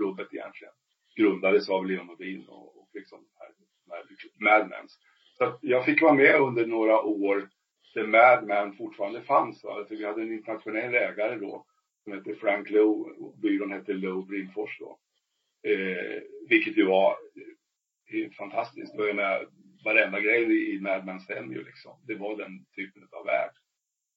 rubbet 0.00 0.34
egentligen. 0.34 0.74
Grundades 1.16 1.68
av 1.68 1.86
Leon 1.86 2.06
Nordin 2.06 2.46
och, 2.48 2.78
och 2.78 2.88
liksom 2.92 3.26
här, 3.38 3.48
här, 3.90 4.04
Mad 4.40 4.68
Men. 4.68 4.88
Så 5.38 5.44
att 5.44 5.58
jag 5.62 5.84
fick 5.84 6.02
vara 6.02 6.14
med 6.14 6.40
under 6.40 6.66
några 6.66 7.02
år 7.02 7.48
där 7.94 8.06
Mad 8.06 8.46
Men 8.46 8.76
fortfarande 8.76 9.22
fanns. 9.22 9.64
Va? 9.64 9.72
Alltså, 9.72 9.94
vi 9.94 10.04
hade 10.04 10.22
en 10.22 10.32
internationell 10.32 10.94
ägare 10.94 11.38
då 11.38 11.66
som 12.04 12.12
hette 12.12 12.34
Frank 12.34 12.70
Lowe. 12.70 13.14
Byrån 13.42 13.72
hette 13.72 13.92
Lowe 13.92 14.26
Brimfors 14.26 14.78
då. 14.78 14.98
Eh, 15.70 16.22
vilket 16.48 16.76
ju 16.76 16.86
var 16.86 17.16
eh, 18.22 18.30
fantastiskt. 18.30 18.94
Och 18.94 19.08
jag 19.08 19.16
menar, 19.16 19.48
varenda 19.84 20.20
grej 20.20 20.74
i 20.74 20.80
Mad 20.80 21.06
Men 21.06 21.20
stämmer 21.20 21.54
ju 21.54 21.64
liksom. 21.64 22.00
Det 22.06 22.14
var 22.14 22.36
den 22.36 22.64
typen 22.76 23.08
av 23.12 23.26
värld. 23.26 23.52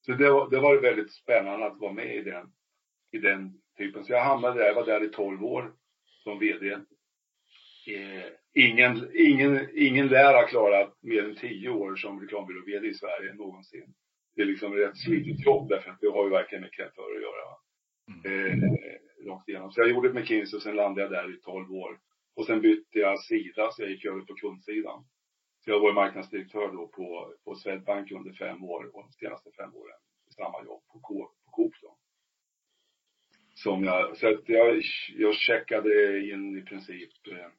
Så 0.05 0.13
det 0.13 0.29
var, 0.29 0.49
det 0.49 0.59
var 0.59 0.81
väldigt 0.81 1.11
spännande 1.11 1.65
att 1.65 1.79
vara 1.79 1.93
med 1.93 2.15
i 2.15 2.21
den, 2.21 2.47
i 3.11 3.17
den 3.17 3.53
typen. 3.77 4.05
Så 4.05 4.11
jag 4.11 4.23
hamnade 4.23 4.59
där, 4.59 4.67
jag 4.67 4.75
var 4.75 4.85
där 4.85 5.03
i 5.03 5.09
12 5.09 5.43
år 5.43 5.73
som 6.23 6.39
VD. 6.39 6.71
Eh, 7.87 8.25
ingen, 8.53 9.11
ingen, 9.13 9.67
ingen 9.73 10.07
lär 10.07 10.33
ha 10.33 10.47
klarat 10.47 10.93
mer 11.01 11.23
än 11.23 11.35
10 11.35 11.69
år 11.69 11.95
som 11.95 12.21
reklambyrå-VD 12.21 12.87
i 12.87 12.93
Sverige 12.93 13.33
någonsin. 13.33 13.93
Det 14.35 14.41
är 14.41 14.45
liksom 14.45 14.73
ett 14.73 14.79
rätt 14.79 14.97
slitigt 14.97 15.45
jobb 15.45 15.69
därför 15.69 15.91
att 15.91 16.01
det 16.01 16.07
har 16.07 16.23
ju 16.23 16.29
verkligen 16.29 16.61
med 16.61 16.73
kreatörer 16.73 17.15
att 17.15 17.21
göra. 17.21 17.45
Va? 17.45 17.57
Eh, 18.25 18.57
rakt 19.27 19.49
igenom. 19.49 19.71
Så 19.71 19.81
jag 19.81 19.89
gjorde 19.89 20.13
McKinsey 20.13 20.57
och 20.57 20.63
sen 20.63 20.75
landade 20.75 21.01
jag 21.01 21.11
där 21.11 21.33
i 21.33 21.39
12 21.39 21.71
år. 21.71 21.99
Och 22.37 22.45
sen 22.45 22.61
bytte 22.61 22.99
jag 22.99 23.19
sida, 23.19 23.71
så 23.71 23.81
jag 23.81 23.91
gick 23.91 24.05
över 24.05 24.21
på 24.21 24.35
kundsidan. 24.35 25.05
Så 25.63 25.71
jag 25.71 25.79
var 25.79 25.93
marknadsdirektör 25.93 26.71
då 26.71 26.87
på, 26.87 27.33
på 27.43 27.55
Swedbank 27.55 28.11
under 28.11 28.33
fem 28.33 28.63
år 28.63 28.95
och 28.95 29.03
de 29.03 29.11
senaste 29.11 29.51
fem 29.51 29.75
åren 29.75 29.99
samma 30.37 30.63
jobb 30.63 30.83
på, 30.87 30.99
Coop, 30.99 31.31
på 31.45 31.51
Coop 31.51 31.73
då. 31.81 31.97
Som 33.55 33.83
jag, 33.83 34.17
så 34.17 34.27
att 34.27 34.49
jag, 34.49 34.81
jag 35.15 35.35
checkade 35.35 36.19
in 36.19 36.57
i 36.57 36.61
princip, 36.61 37.27
eh, 37.27 37.49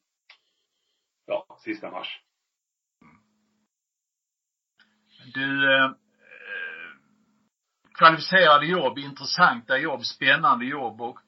ja, 1.27 1.59
sista 1.65 1.91
mars. 1.91 2.23
Du, 5.35 5.75
eh, 5.75 5.91
kvalificerade 7.99 8.67
jobb, 8.67 8.99
intressanta 8.99 9.79
jobb, 9.79 10.05
spännande 10.05 10.65
jobb 10.65 11.01
och 11.01 11.19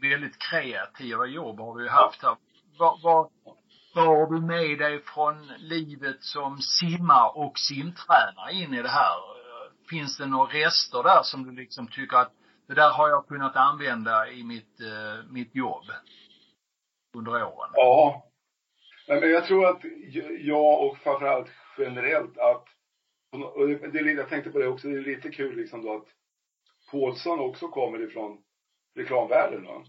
väldigt 0.00 0.38
kreativa 0.50 1.26
jobb 1.26 1.58
har 1.58 1.74
vi 1.74 1.82
ju 1.82 1.88
haft 1.88 2.22
här. 2.22 2.36
Vad, 2.78 3.00
vad, 3.02 3.30
vad 3.94 4.06
har 4.06 4.26
du 4.26 4.40
med 4.40 4.78
dig 4.78 5.02
från 5.02 5.46
livet 5.46 6.22
som 6.22 6.58
simmar 6.58 7.38
och 7.38 7.58
simtränare 7.58 8.52
in 8.52 8.74
i 8.74 8.82
det 8.82 8.88
här? 8.88 9.18
Finns 9.90 10.18
det 10.18 10.26
några 10.26 10.52
rester 10.52 11.02
där 11.02 11.22
som 11.22 11.42
du 11.44 11.52
liksom 11.52 11.88
tycker 11.88 12.16
att 12.16 12.32
det 12.68 12.74
där 12.74 12.90
har 12.90 13.08
jag 13.08 13.28
kunnat 13.28 13.56
använda 13.56 14.28
i 14.30 14.44
mitt, 14.44 14.80
eh, 14.80 15.30
mitt 15.30 15.54
jobb 15.54 15.84
under 17.16 17.32
åren? 17.32 17.70
Ja. 17.72 18.24
Nej, 19.08 19.20
Men 19.20 19.30
jag 19.30 19.44
tror 19.44 19.66
att 19.66 19.80
jag 20.40 20.84
och 20.86 20.98
framförallt 20.98 21.50
generellt 21.78 22.38
att, 22.38 22.64
och 23.54 23.68
det, 23.68 23.74
det, 23.74 23.98
är 23.98 24.04
lite- 24.04 24.20
jag 24.20 24.28
tänkte 24.28 24.50
på 24.50 24.58
det 24.58 24.68
också, 24.68 24.88
det 24.88 24.98
är 24.98 25.02
lite 25.16 25.30
kul 25.30 25.56
liksom 25.56 25.82
då 25.82 25.94
att 25.94 26.06
Paulsson 26.90 27.40
också 27.40 27.68
kommer 27.68 28.02
ifrån 28.02 28.38
reklamvärlden 28.96 29.64
då. 29.64 29.84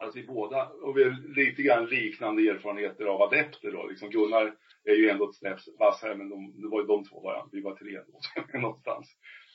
Alltså 0.00 0.18
vi 0.18 0.26
båda, 0.26 0.68
och 0.68 0.96
vi 0.96 1.04
har 1.04 1.34
lite 1.36 1.62
grann 1.62 1.86
liknande 1.86 2.42
erfarenheter 2.42 3.04
av 3.04 3.22
adepter 3.22 3.72
då. 3.72 3.86
Liksom 3.86 4.10
Gunnar 4.10 4.54
är 4.84 4.94
ju 4.94 5.08
ändå 5.08 5.28
ett 5.28 5.36
snäpp 5.36 5.58
vassare, 5.78 6.14
men 6.14 6.28
de, 6.28 6.60
det 6.62 6.68
var 6.68 6.80
ju 6.80 6.86
de 6.86 7.04
två 7.04 7.20
bara. 7.20 7.48
Vi 7.52 7.60
var 7.60 7.76
tre 7.76 8.00
då, 8.06 8.58
någonstans. 8.58 9.06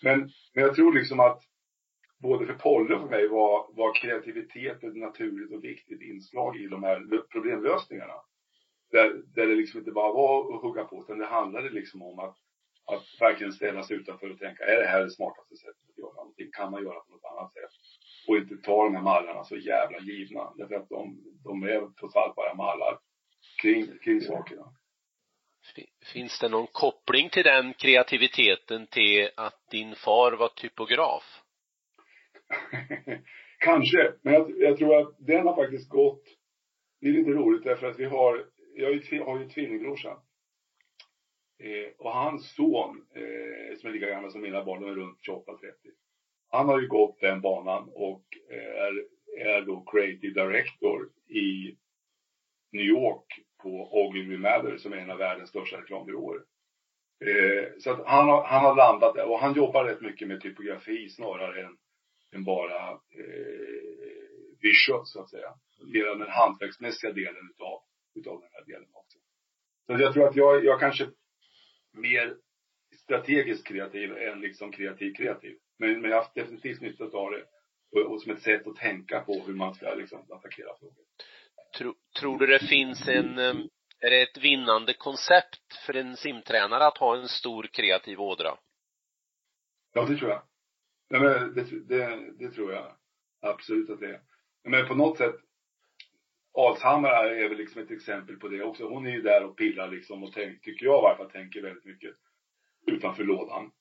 Men, 0.03 0.19
men 0.53 0.63
jag 0.63 0.75
tror 0.75 0.93
liksom 0.93 1.19
att 1.19 1.41
både 2.17 2.45
för 2.45 2.53
Polly 2.53 2.95
och 2.95 3.01
för 3.01 3.09
mig 3.09 3.27
var, 3.27 3.75
var 3.75 3.95
kreativitet 3.95 4.83
ett 4.83 4.95
naturligt 4.95 5.53
och 5.53 5.63
viktigt 5.63 6.01
inslag 6.01 6.57
i 6.57 6.67
de 6.67 6.83
här 6.83 7.21
problemlösningarna. 7.31 8.13
Där, 8.91 9.21
där 9.35 9.47
det 9.47 9.55
liksom 9.55 9.79
inte 9.79 9.91
bara 9.91 10.13
var 10.13 10.55
att 10.55 10.61
hugga 10.61 10.83
på, 10.83 11.01
utan 11.03 11.17
det 11.17 11.25
handlade 11.25 11.69
liksom 11.69 12.01
om 12.01 12.19
att, 12.19 12.37
att 12.85 13.03
verkligen 13.19 13.53
ställa 13.53 13.83
sig 13.83 13.97
utanför 13.97 14.31
och 14.31 14.39
tänka, 14.39 14.63
är 14.63 14.79
det 14.81 14.87
här 14.87 15.03
det 15.03 15.11
smartaste 15.11 15.55
sättet 15.55 15.89
att 15.89 15.97
göra 15.97 16.13
någonting? 16.13 16.49
Kan 16.51 16.71
man 16.71 16.83
göra 16.83 16.99
på 16.99 17.11
något 17.11 17.31
annat 17.31 17.53
sätt? 17.53 17.71
Och 18.27 18.37
inte 18.37 18.57
ta 18.57 18.83
de 18.83 18.95
här 18.95 19.03
mallarna 19.03 19.43
så 19.43 19.57
jävla 19.57 19.99
givna. 19.99 20.53
Därför 20.57 20.75
att 20.75 20.89
de, 20.89 21.17
de 21.43 21.63
är 21.63 21.93
trots 21.99 22.15
allt 22.15 22.35
bara 22.35 22.53
mallar 22.53 22.99
kring, 23.61 23.97
kring 23.97 24.21
sakerna. 24.21 24.63
Fi- 25.75 25.89
Finns 26.13 26.39
det 26.39 26.49
någon 26.49 26.67
koppling 26.67 27.29
till 27.29 27.43
den 27.43 27.73
kreativiteten 27.73 28.87
till 28.87 29.29
att 29.35 29.69
din 29.69 29.95
far 29.95 30.31
var 30.31 30.47
typograf? 30.49 31.23
Kanske, 33.59 34.13
men 34.21 34.33
jag, 34.33 34.51
jag 34.57 34.77
tror 34.77 34.97
att 35.01 35.15
den 35.19 35.47
har 35.47 35.55
faktiskt 35.55 35.89
gått. 35.89 36.23
Det 37.01 37.07
är 37.07 37.11
lite 37.11 37.29
roligt 37.31 37.63
därför 37.63 37.87
att 37.87 37.99
vi 37.99 38.05
har, 38.05 38.45
jag 38.75 38.85
har 38.87 38.93
ju, 38.93 38.99
tvi- 39.01 39.25
har 39.25 39.39
ju 39.39 39.49
tvillingbrorsa. 39.49 40.09
Eh, 41.59 41.91
och 41.97 42.11
hans 42.13 42.55
son, 42.55 43.05
eh, 43.15 43.77
som 43.77 43.89
är 43.89 43.93
lika 43.93 44.09
gammal 44.09 44.31
som 44.31 44.41
mina 44.41 44.63
barn, 44.65 44.81
de 44.81 44.89
är 44.89 44.95
runt 44.95 45.19
28-30. 45.29 45.45
Han 46.55 46.67
har 46.67 46.81
ju 46.81 46.87
gått 46.87 47.19
den 47.21 47.41
banan 47.41 47.89
och 47.93 48.23
eh, 48.49 48.81
är, 48.81 49.05
är 49.47 49.61
då 49.61 49.85
creative 49.91 50.43
director 50.43 51.09
i 51.29 51.77
New 52.71 52.85
York 52.85 53.25
på 53.63 53.89
Ogilvy 53.91 54.37
Mather 54.37 54.77
som 54.77 54.93
är 54.93 54.97
en 54.97 55.11
av 55.11 55.17
världens 55.17 55.49
största 55.49 55.77
reklambyråer. 55.77 56.41
Eh, 57.25 57.67
så 57.79 57.91
att 57.91 58.05
han 58.05 58.29
har, 58.29 58.43
han 58.43 58.65
har 58.65 58.75
landat 58.75 59.15
där 59.15 59.31
och 59.31 59.39
han 59.39 59.53
jobbar 59.53 59.85
rätt 59.85 60.01
mycket 60.01 60.27
med 60.27 60.41
typografi 60.41 61.09
snarare 61.09 61.65
än 61.65 61.77
än 62.35 62.43
bara 62.43 62.91
eh, 62.91 64.17
visual 64.61 65.05
så 65.05 65.21
att 65.21 65.29
säga. 65.29 65.53
Mer 65.93 66.05
den 66.05 66.29
hantverksmässiga 66.29 67.11
delen 67.11 67.49
utav, 67.53 67.81
utav 68.15 68.39
den 68.41 68.49
här 68.51 68.65
delen 68.65 68.89
också. 68.91 69.19
Så 69.85 69.93
jag 69.93 70.13
tror 70.13 70.27
att 70.27 70.35
jag, 70.35 70.65
jag 70.65 70.79
kanske 70.79 71.09
mer 71.93 72.37
strategiskt 73.03 73.67
kreativ 73.67 74.17
än 74.17 74.41
liksom 74.41 74.71
kreativ 74.71 75.13
kreativ. 75.13 75.57
Men, 75.77 76.01
men 76.01 76.11
jag 76.11 76.17
har 76.17 76.31
definitivt 76.35 76.81
nytta 76.81 77.03
av 77.03 77.31
det. 77.31 77.43
Och, 77.91 78.11
och 78.11 78.21
som 78.21 78.31
ett 78.31 78.41
sätt 78.41 78.67
att 78.67 78.75
tänka 78.75 79.19
på 79.19 79.43
hur 79.47 79.53
man 79.53 79.75
ska 79.75 79.93
liksom 79.93 80.31
attackera 80.31 80.77
frågor. 80.79 81.03
Tro, 81.77 81.93
tror 82.19 82.39
du 82.39 82.45
det 82.45 82.67
finns 82.67 83.07
en, 83.07 83.39
är 83.99 84.09
det 84.09 84.21
ett 84.21 84.37
vinnande 84.37 84.93
koncept 84.93 85.75
för 85.85 85.95
en 85.95 86.17
simtränare 86.17 86.85
att 86.87 86.97
ha 86.97 87.17
en 87.17 87.27
stor 87.27 87.63
kreativ 87.63 88.21
ådra? 88.21 88.57
Ja, 89.93 90.05
det 90.05 90.17
tror 90.17 90.29
jag. 90.29 90.41
Ja, 91.09 91.19
men 91.19 91.53
det, 91.53 91.63
det, 91.87 92.19
det 92.39 92.51
tror 92.51 92.73
jag 92.73 92.95
absolut 93.41 93.89
att 93.89 93.99
det 93.99 94.09
är. 94.09 94.21
Men 94.63 94.87
på 94.87 94.95
något 94.95 95.17
sätt, 95.17 95.35
Alshammar 96.57 97.25
är 97.25 97.49
väl 97.49 97.57
liksom 97.57 97.81
ett 97.81 97.91
exempel 97.91 98.35
på 98.35 98.47
det 98.47 98.63
också. 98.63 98.87
Hon 98.87 99.07
är 99.07 99.11
ju 99.11 99.21
där 99.21 99.43
och 99.43 99.57
pillar 99.57 99.91
liksom 99.91 100.23
och 100.23 100.33
tänk, 100.33 100.61
tycker 100.61 100.85
jag 100.85 100.99
i 100.99 101.03
varje 101.03 101.17
fall, 101.17 101.31
tänker 101.31 101.61
väldigt 101.61 101.85
mycket 101.85 102.15
utanför 102.85 103.23
lådan. 103.23 103.71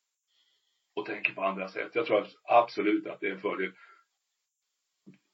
Och 0.94 1.06
tänker 1.06 1.32
på 1.32 1.42
andra 1.42 1.68
sätt. 1.68 1.90
Jag 1.94 2.06
tror 2.06 2.26
absolut 2.44 3.06
att 3.06 3.20
det 3.20 3.26
är 3.26 3.32
en 3.32 3.40
fördel. 3.40 3.72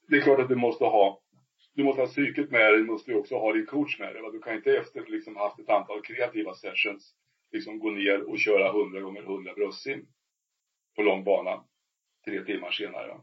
Det 0.09 0.17
är 0.17 0.21
klart 0.21 0.41
att 0.41 0.49
du 0.49 0.57
måste 0.57 0.85
ha 0.85 1.23
du 1.75 1.85
måste 1.85 2.03
ha 2.03 2.09
psyket 2.09 2.51
med 2.51 2.61
dig, 2.61 2.79
du 2.79 2.85
måste 2.85 3.11
ju 3.11 3.17
också 3.17 3.39
ha 3.39 3.53
din 3.53 3.67
coach 3.67 3.99
med 3.99 4.15
dig. 4.15 4.23
Du 4.33 4.41
kan 4.41 4.55
inte 4.55 4.77
efter 4.77 5.07
liksom 5.07 5.37
haft 5.37 5.59
ett 5.59 5.69
antal 5.69 6.03
kreativa 6.03 6.55
sessions 6.55 7.15
liksom 7.53 7.79
gå 7.79 7.91
ner 7.91 8.23
och 8.23 8.39
köra 8.39 8.69
100 8.69 9.01
gånger 9.01 9.23
100 9.23 9.55
bröstsim 9.55 10.07
på 10.97 11.03
lång 11.03 11.25
bana 11.25 11.65
tre 12.25 12.45
timmar 12.45 12.71
senare. 12.71 13.21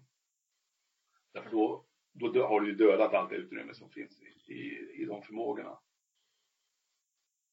Därför 1.34 1.50
då, 1.50 1.86
då 2.14 2.48
har 2.48 2.62
du 2.62 2.68
ju 2.68 2.76
dödat 2.76 3.14
allt 3.14 3.30
det 3.30 3.36
utrymme 3.36 3.74
som 3.74 3.90
finns 3.90 4.22
i, 4.22 4.54
i, 4.54 4.92
i 5.02 5.06
de 5.06 5.22
förmågorna. 5.22 5.80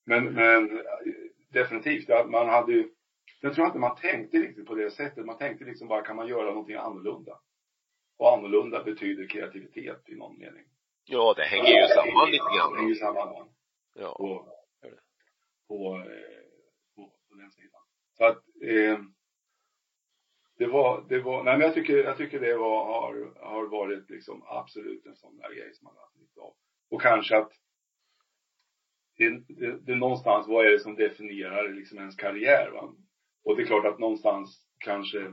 Men, 0.07 0.25
men 0.35 0.83
definitivt, 1.49 2.09
man 2.09 2.49
hade 2.49 2.73
ju, 2.73 2.95
jag 3.45 3.55
tror 3.55 3.67
inte 3.67 3.79
man 3.79 3.97
tänkte 3.97 4.39
riktigt 4.39 4.67
på 4.67 4.75
det 4.75 4.91
sättet. 4.91 5.27
Man 5.27 5.39
tänkte 5.39 5.65
liksom 5.65 5.89
bara, 5.89 6.03
kan 6.03 6.17
man 6.17 6.29
göra 6.29 6.51
någonting 6.51 6.77
annorlunda? 6.77 7.41
Och 8.19 8.33
annorlunda 8.33 8.85
betyder 8.85 9.29
kreativitet 9.29 10.09
i 10.09 10.15
någon 10.15 10.39
mening. 10.39 10.65
Ja, 11.05 11.35
det 11.37 11.45
hänger 11.45 11.83
ju 11.83 11.89
samman 11.89 12.31
lite 12.31 12.45
grann. 12.57 12.73
Det 12.73 12.79
hänger 12.79 12.89
ju 12.89 12.95
samman. 12.95 13.49
Ja. 13.95 14.15
På, 14.17 14.49
på, 15.69 15.97
eh, 15.97 16.45
på, 16.97 17.13
på 17.29 17.35
den 17.35 17.51
sidan. 17.51 17.81
Så 18.13 18.25
att, 18.25 18.39
eh, 18.63 18.99
det 20.59 20.67
var, 20.67 21.05
det 21.09 21.21
var, 21.21 21.45
nej 21.45 21.59
men 21.59 21.67
jag 21.67 21.75
tycker, 21.75 21.97
jag 21.97 22.17
tycker 22.17 22.41
det 22.41 22.57
var, 22.57 22.85
har, 22.85 23.35
har 23.41 23.67
varit 23.67 24.11
liksom 24.11 24.43
absolut 24.47 25.07
en 25.07 25.17
sån 25.17 25.37
där 25.37 25.55
grej 25.55 25.75
som 25.75 25.85
man 25.85 25.95
har 25.97 26.03
haft 26.03 26.17
nytta 26.17 26.41
av. 26.41 26.55
Och 26.91 27.03
kanske 27.03 27.37
att 27.37 27.53
det, 29.17 29.31
det, 29.49 29.87
det 29.87 29.95
någonstans, 29.97 30.49
vad 30.49 30.67
är 30.67 30.71
det 30.71 30.81
som 30.81 30.95
definierar 30.95 31.69
liksom 31.69 31.99
ens 31.99 32.17
karriär 32.17 32.71
va? 32.71 32.95
Och 33.45 33.57
det 33.57 33.63
är 33.63 33.67
klart 33.67 33.87
att 33.87 33.99
någonstans 33.99 34.67
kanske 34.79 35.33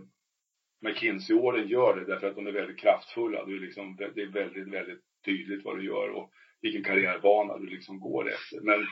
McKinsey-åren 0.81 1.67
gör 1.67 1.95
det 1.95 2.05
därför 2.05 2.27
att 2.27 2.35
de 2.35 2.47
är 2.47 2.51
väldigt 2.51 2.79
kraftfulla. 2.79 3.45
Det 3.45 3.53
är 3.53 3.59
liksom, 3.59 3.95
det 3.95 4.21
är 4.21 4.31
väldigt, 4.31 4.67
väldigt 4.67 5.01
tydligt 5.25 5.65
vad 5.65 5.77
du 5.77 5.85
gör 5.85 6.09
och 6.09 6.31
vilken 6.61 6.83
karriärbana 6.83 7.57
du 7.57 7.65
liksom 7.65 7.99
går 7.99 8.29
efter. 8.29 8.61
Men, 8.61 8.87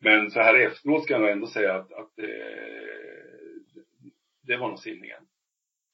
men 0.00 0.30
så 0.30 0.40
här 0.40 0.54
efteråt 0.54 1.04
ska 1.04 1.14
jag 1.14 1.20
nog 1.20 1.30
ändå 1.30 1.46
säga 1.46 1.74
att, 1.74 1.92
att 1.92 2.18
eh, 2.18 2.26
det 4.42 4.56
var 4.56 4.68
nog 4.68 4.78
simningen. 4.78 5.26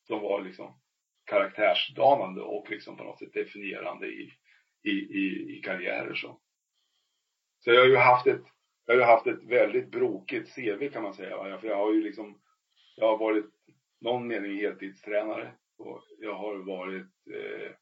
Som 0.06 0.20
var 0.20 0.42
liksom 0.42 0.80
karaktärsdanande 1.24 2.40
och 2.40 2.70
liksom 2.70 2.96
på 2.96 3.04
något 3.04 3.18
sätt 3.18 3.32
definierande 3.32 4.06
i, 4.06 4.32
i, 4.82 4.90
i, 4.90 5.56
i 5.58 5.62
karriärer 5.64 6.14
så. 6.14 6.40
Så 7.58 7.70
jag 7.70 7.80
har 7.80 7.88
ju 7.88 7.96
haft 7.96 8.26
ett, 8.26 8.42
jag 8.86 8.94
har 8.94 9.00
ju 9.00 9.06
haft 9.06 9.26
ett 9.26 9.44
väldigt 9.44 9.90
brokigt 9.90 10.54
CV 10.54 10.88
kan 10.88 11.02
man 11.02 11.14
säga. 11.14 11.58
För 11.58 11.68
jag 11.68 11.76
har 11.76 11.92
ju 11.92 12.02
liksom, 12.02 12.40
jag 12.96 13.06
har 13.06 13.18
varit 13.18 13.46
någon 14.00 14.26
mening 14.26 14.56
heltidstränare 14.56 15.52
och 15.78 16.02
jag 16.18 16.34
har 16.34 16.56
varit 16.56 17.06
eh, 17.30 17.72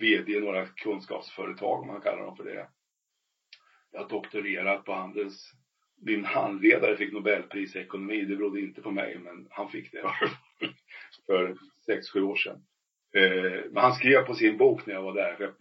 VD 0.00 0.32
i 0.32 0.40
några 0.40 0.66
kunskapsföretag, 0.66 1.80
om 1.80 1.86
man 1.86 2.00
kallar 2.00 2.24
dem 2.24 2.36
för 2.36 2.44
det. 2.44 2.68
Jag 3.92 4.00
har 4.00 4.08
doktorerat 4.08 4.84
på 4.84 4.92
Handels. 4.92 5.52
Min 6.02 6.24
handledare 6.24 6.96
fick 6.96 7.12
Nobelpris 7.12 7.76
i 7.76 7.78
ekonomi. 7.78 8.24
Det 8.24 8.36
berodde 8.36 8.60
inte 8.60 8.82
på 8.82 8.90
mig, 8.90 9.18
men 9.18 9.48
han 9.50 9.68
fick 9.68 9.92
det 9.92 10.02
för 11.26 11.56
sex, 11.86 12.10
sju 12.10 12.22
år 12.22 12.36
sedan. 12.36 12.66
Eh, 13.14 13.64
men 13.70 13.82
han 13.82 13.94
skrev 13.94 14.26
på 14.26 14.34
sin 14.34 14.56
bok 14.56 14.86
när 14.86 14.94
jag 14.94 15.02
var 15.02 15.14
där. 15.14 15.54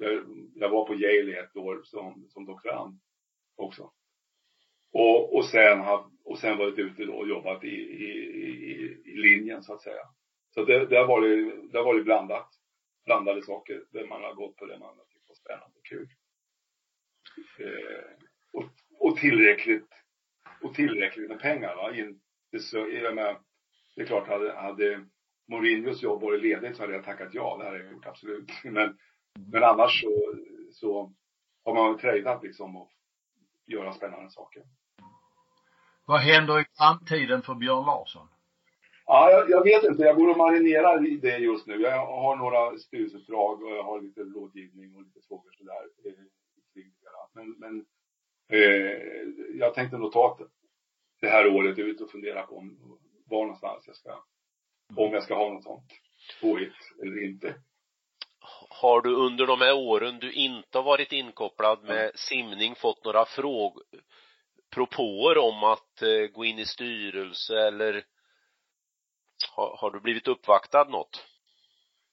Jag, 0.56 0.70
var 0.70 0.88
på 0.88 0.96
Yale 0.96 1.32
i 1.32 1.38
ett 1.38 1.58
år 1.58 1.82
som, 1.84 2.28
som 2.30 2.46
doktorand 2.46 3.00
också. 3.56 3.92
Och, 4.98 5.36
och, 5.36 5.46
sen, 5.46 5.80
och 6.24 6.40
sen 6.40 6.58
varit 6.58 6.80
ute 6.80 7.06
då 7.06 7.14
och 7.14 7.28
jobbat 7.28 7.64
i, 7.64 7.68
i, 7.68 8.10
i, 8.48 9.02
i 9.06 9.18
linjen 9.18 9.64
så 9.64 9.74
att 9.74 9.82
säga. 9.82 10.04
Så 10.54 10.66
det, 10.66 10.86
det, 10.86 10.98
har 10.98 11.08
varit, 11.08 11.72
det 11.72 11.78
har 11.78 11.86
varit 11.86 12.06
blandat 12.06 12.50
blandade 13.06 13.42
saker 13.42 13.84
där 13.92 14.08
man 14.08 14.24
har 14.24 14.34
gått 14.34 14.56
på 14.56 14.66
det 14.66 14.80
man 14.80 14.98
har 14.98 15.06
tyckt 15.06 15.30
var 15.30 15.36
spännande 15.36 15.78
och 15.78 15.86
kul. 15.86 16.08
Eh, 17.60 18.06
och, 18.54 18.64
och, 19.00 19.18
tillräckligt 19.18 19.90
och 20.62 20.74
tillräckligt 20.74 21.30
med 21.30 21.40
pengar. 21.40 21.76
Va? 21.76 21.96
Inte 21.96 22.60
så, 22.60 22.78
jag 22.78 23.16
menar, 23.16 23.42
det 23.96 24.02
är 24.02 24.06
klart, 24.06 24.28
hade, 24.28 24.54
hade 24.54 25.06
Mourinhos 25.48 26.04
jobb 26.04 26.22
varit 26.22 26.42
ledigt 26.42 26.78
så 26.78 26.84
hade 26.84 26.94
jag 26.94 27.06
tackat 27.06 27.34
ja. 27.34 27.58
Det 27.58 27.66
hade 27.66 27.78
jag 27.78 27.92
gjort, 27.92 28.06
absolut. 28.06 28.52
Men, 28.64 28.98
men 29.52 29.64
annars 29.64 30.02
så, 30.02 30.36
så 30.72 31.14
har 31.64 31.74
man 31.74 31.98
tradat 31.98 32.44
liksom 32.44 32.76
och 32.76 32.92
göra 33.66 33.94
spännande 33.94 34.30
saker. 34.30 34.64
Vad 36.06 36.20
händer 36.20 36.60
i 36.62 36.66
framtiden 36.78 37.42
för 37.42 37.56
Björn 37.56 37.86
Larsson? 37.86 38.28
Ja, 39.06 39.32
jag, 39.32 39.50
jag, 39.50 39.64
vet 39.64 39.84
inte. 39.84 40.04
Jag 40.04 40.16
går 40.16 40.30
och 40.30 40.38
marinerar 40.38 41.08
i 41.08 41.18
det 41.18 41.38
just 41.38 41.68
nu. 41.68 41.82
Jag 41.82 42.06
har 42.06 42.36
några 42.36 42.78
styrelseuppdrag 42.78 43.64
och 43.64 43.72
jag 43.72 43.84
har 43.84 44.02
lite 44.02 44.22
rådgivning 44.22 44.96
och 44.96 45.02
lite 45.02 45.20
frågor 45.28 45.52
sådär 45.58 45.86
Men, 47.34 47.56
men 47.60 47.86
eh, 48.50 48.98
jag 49.60 49.74
tänkte 49.74 49.98
nog 49.98 50.12
ta 50.12 50.38
det 51.22 51.28
här 51.28 51.48
året 51.56 51.80
ut 51.80 52.02
och 52.02 52.12
fundera 52.12 52.44
på 52.44 52.58
om, 52.58 53.00
var 53.26 53.42
någonstans 53.42 53.84
jag 53.88 53.96
ska, 53.96 54.24
om 54.96 55.14
jag 55.14 55.24
ska 55.24 55.36
ha 55.36 55.50
något 55.50 55.64
sånt 55.64 55.92
påhitt 56.42 56.74
eller 57.02 57.24
inte. 57.24 57.56
Har 58.70 59.02
du 59.02 59.16
under 59.16 59.48
de 59.48 59.62
här 59.62 59.76
åren 59.76 60.20
du 60.20 60.34
inte 60.34 60.78
har 60.78 60.84
varit 60.84 61.12
inkopplad 61.12 61.84
med 61.84 62.12
simning 62.16 62.76
fått 62.76 63.06
några 63.06 63.26
frågor, 63.26 63.84
propåer 64.74 65.38
om 65.38 65.64
att 65.64 66.02
eh, 66.02 66.32
gå 66.34 66.46
in 66.46 66.60
i 66.60 66.66
styrelse 66.66 67.68
eller 67.68 68.06
har, 69.56 69.78
har 69.78 69.92
du 69.92 70.00
blivit 70.00 70.28
uppvaktad 70.28 70.84
något? 70.84 71.28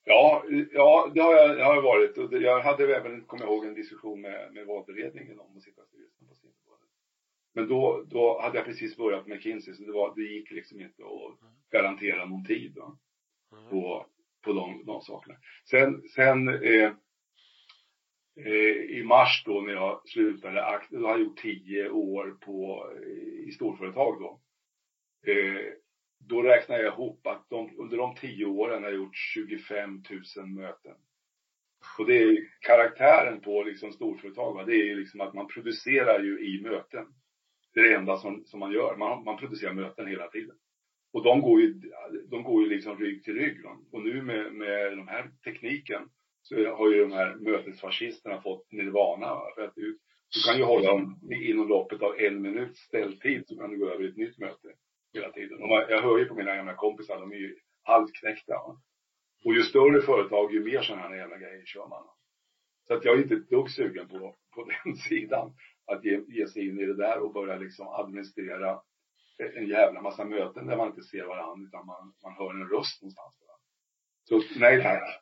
Ja, 0.04 0.44
ja 0.72 1.10
det 1.14 1.20
har 1.20 1.34
jag, 1.34 1.56
det 1.56 1.64
har 1.64 1.74
jag 1.74 1.82
varit. 1.82 2.18
Och 2.18 2.32
jag 2.32 2.60
hade 2.60 2.96
även, 2.96 3.24
kommer 3.24 3.44
jag 3.44 3.52
ihåg, 3.52 3.64
en 3.64 3.74
diskussion 3.74 4.20
med, 4.20 4.52
med 4.52 4.66
valberedningen 4.66 5.40
om 5.40 5.56
att 5.56 5.62
sitta 5.62 5.82
i 5.82 5.86
styrelsen 5.86 6.28
på 6.28 6.34
Simförbundet. 6.34 6.88
Men 7.54 7.68
då, 7.68 8.04
då 8.10 8.40
hade 8.40 8.58
jag 8.58 8.66
precis 8.66 8.96
börjat 8.96 9.26
med 9.26 9.36
McKinsey 9.36 9.74
så 9.74 9.82
det, 9.82 9.92
var, 9.92 10.14
det 10.16 10.22
gick 10.22 10.50
liksom 10.50 10.80
inte 10.80 11.02
att 11.02 11.38
garantera 11.70 12.24
någon 12.24 12.44
tid 12.44 12.72
då, 12.74 12.98
mm. 13.52 13.70
på, 13.70 14.06
på 14.44 14.52
de, 14.52 14.84
de 14.86 15.00
sakerna. 15.00 15.34
Sen, 15.70 16.02
sen 16.08 16.48
eh, 16.48 16.92
Eh, 18.36 18.98
i 18.98 19.02
mars 19.04 19.42
då 19.46 19.60
när 19.60 19.72
jag 19.72 20.08
slutade, 20.08 20.80
då 20.90 21.06
har 21.06 21.10
jag 21.10 21.20
gjort 21.20 21.38
tio 21.38 21.90
år 21.90 22.36
på, 22.40 22.90
i 23.46 23.52
storföretag 23.52 24.20
då. 24.20 24.40
Eh, 25.32 25.72
då 26.18 26.42
räknar 26.42 26.78
jag 26.78 26.92
ihop 26.92 27.26
att 27.26 27.46
de, 27.50 27.78
under 27.78 27.96
de 27.96 28.14
tio 28.14 28.46
åren 28.46 28.82
har 28.82 28.90
jag 28.90 28.98
gjort 28.98 29.16
25 29.16 30.02
000 30.36 30.46
möten. 30.46 30.94
Och 31.98 32.06
det 32.06 32.22
är 32.22 32.38
karaktären 32.60 33.40
på 33.40 33.62
liksom 33.62 33.92
storföretag, 33.92 34.54
va? 34.54 34.64
det 34.64 34.90
är 34.90 34.96
liksom 34.96 35.20
att 35.20 35.34
man 35.34 35.48
producerar 35.48 36.22
ju 36.22 36.38
i 36.40 36.62
möten. 36.62 37.06
Det 37.74 37.80
är 37.80 37.84
det 37.84 37.94
enda 37.94 38.16
som, 38.16 38.44
som 38.44 38.60
man 38.60 38.72
gör. 38.72 38.96
Man, 38.96 39.24
man 39.24 39.36
producerar 39.36 39.72
möten 39.72 40.06
hela 40.06 40.28
tiden. 40.28 40.56
Och 41.12 41.24
de 41.24 41.40
går 41.40 41.60
ju, 41.60 41.80
de 42.30 42.42
går 42.42 42.62
ju 42.62 42.68
liksom 42.68 42.98
rygg 42.98 43.24
till 43.24 43.34
rygg. 43.34 43.64
Va? 43.64 43.78
Och 43.92 44.02
nu 44.02 44.22
med, 44.22 44.52
med 44.52 44.98
den 44.98 45.08
här 45.08 45.30
tekniken 45.44 46.08
så 46.42 46.54
har 46.70 46.90
ju 46.90 47.00
de 47.00 47.12
här 47.12 47.34
mötesfascisterna 47.34 48.42
fått 48.42 48.72
nirvana. 48.72 49.26
Va? 49.26 49.52
För 49.54 49.62
att 49.62 49.74
du, 49.74 49.98
du 50.34 50.42
kan 50.46 50.58
ju 50.58 50.64
hålla 50.64 50.88
dem 50.88 51.20
inom 51.44 51.68
loppet 51.68 52.02
av 52.02 52.18
en 52.18 52.42
minut 52.42 52.76
ställtid 52.76 53.44
så 53.46 53.56
kan 53.56 53.70
du 53.70 53.78
gå 53.78 53.90
över 53.90 54.04
i 54.04 54.08
ett 54.08 54.16
nytt 54.16 54.38
möte 54.38 54.68
hela 55.14 55.32
tiden. 55.32 55.62
Och 55.62 55.68
man, 55.68 55.84
jag 55.88 56.02
hör 56.02 56.18
ju 56.18 56.24
på 56.24 56.34
mina 56.34 56.56
gamla 56.56 56.74
kompisar, 56.74 57.20
de 57.20 57.32
är 57.32 57.36
ju 57.36 57.56
halvknäckta. 57.82 58.54
Och 59.44 59.54
ju 59.54 59.62
större 59.62 60.02
företag, 60.02 60.54
ju 60.54 60.64
mer 60.64 60.82
sådana 60.82 61.02
här 61.02 61.16
jävla 61.16 61.38
grejer 61.38 61.64
kör 61.64 61.88
man. 61.88 62.04
Så 62.86 62.94
att 62.94 63.04
jag 63.04 63.18
är 63.18 63.22
inte 63.22 63.34
ett 63.34 63.50
dugg 63.50 63.70
sugen 63.70 64.08
på, 64.08 64.36
på 64.54 64.64
den 64.84 64.96
sidan. 64.96 65.54
Att 65.86 66.04
ge, 66.04 66.20
ge 66.28 66.46
sig 66.46 66.68
in 66.68 66.80
i 66.80 66.86
det 66.86 66.96
där 66.96 67.18
och 67.18 67.32
börja 67.32 67.56
liksom 67.56 67.88
administrera 67.88 68.80
en 69.38 69.66
jävla 69.68 70.02
massa 70.02 70.24
möten 70.24 70.66
där 70.66 70.76
man 70.76 70.88
inte 70.88 71.02
ser 71.02 71.24
varandra 71.24 71.66
utan 71.68 71.86
man, 71.86 72.14
man 72.22 72.32
hör 72.32 72.50
en 72.50 72.68
röst 72.68 73.02
någonstans. 73.02 73.42
Så 74.24 74.42
nej 74.58 74.82
tack. 74.82 75.21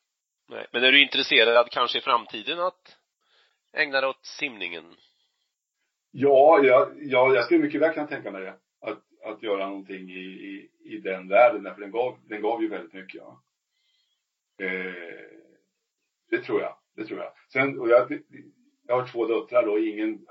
Nej, 0.51 0.67
men 0.73 0.85
är 0.85 0.93
du 0.93 1.03
intresserad 1.03 1.71
kanske 1.71 1.99
i 1.99 2.01
framtiden 2.01 2.61
att 2.61 2.97
ägna 3.73 4.01
dig 4.01 4.11
åt 4.11 4.27
simningen? 4.27 4.85
Ja, 6.11 6.61
jag, 6.65 6.93
ja, 6.97 7.35
jag 7.35 7.45
skulle 7.45 7.61
mycket 7.61 7.81
väl 7.81 7.95
kunna 7.95 8.07
tänka 8.07 8.31
mig 8.31 8.43
det 8.43 8.55
att, 8.81 9.03
att 9.25 9.43
göra 9.43 9.69
någonting 9.69 10.11
i, 10.11 10.21
i, 10.21 10.71
i 10.85 10.99
den 10.99 11.29
världen, 11.29 11.63
därför 11.63 11.81
den 11.81 11.91
gav, 11.91 12.19
den 12.29 12.43
gav 12.43 12.63
ju 12.63 12.69
väldigt 12.69 12.93
mycket. 12.93 13.15
Ja. 13.21 13.43
Eh, 14.63 14.95
det 16.31 16.43
tror 16.43 16.61
jag, 16.61 16.77
det 16.97 17.05
tror 17.05 17.19
jag. 17.19 17.33
Sen, 17.53 17.81
och 17.81 17.89
jag, 17.89 18.19
jag 18.87 19.01
har 19.01 19.09
två 19.13 19.27
döttrar 19.27 19.67
då, 19.67 19.79
ingen 19.79 20.27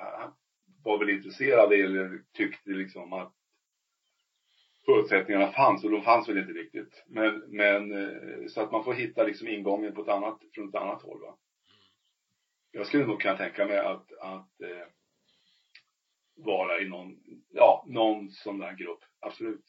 var 0.84 1.00
väl 1.00 1.10
intresserad 1.10 1.74
eller 1.74 2.22
tyckte 2.34 2.70
liksom 2.70 3.14
att 3.14 3.34
förutsättningarna 4.90 5.52
fanns 5.52 5.84
och 5.84 5.92
de 5.92 6.02
fanns 6.02 6.30
väl 6.30 6.38
inte 6.38 6.54
riktigt. 6.54 7.04
Men, 7.08 7.40
men 7.48 7.92
eh, 7.92 8.48
så 8.48 8.62
att 8.62 8.72
man 8.72 8.84
får 8.84 8.94
hitta 8.94 9.24
liksom 9.24 9.48
ingången 9.48 9.94
på 9.94 10.02
ett 10.02 10.08
annat, 10.08 10.40
från 10.54 10.70
ett 10.70 10.76
annat 10.76 11.02
håll 11.02 11.22
va. 11.22 11.38
Jag 12.72 12.88
skulle 12.88 13.06
nog 13.06 13.22
kunna 13.22 13.38
tänka 13.38 13.66
mig 13.66 13.78
att, 13.78 14.12
att 14.20 14.62
eh, 14.62 14.88
vara 16.36 16.82
i 16.82 16.90
någon, 16.90 17.16
ja, 17.50 17.86
någon 17.88 18.30
sån 18.32 18.60
där 18.60 18.74
grupp. 18.74 19.00
Absolut. 19.20 19.66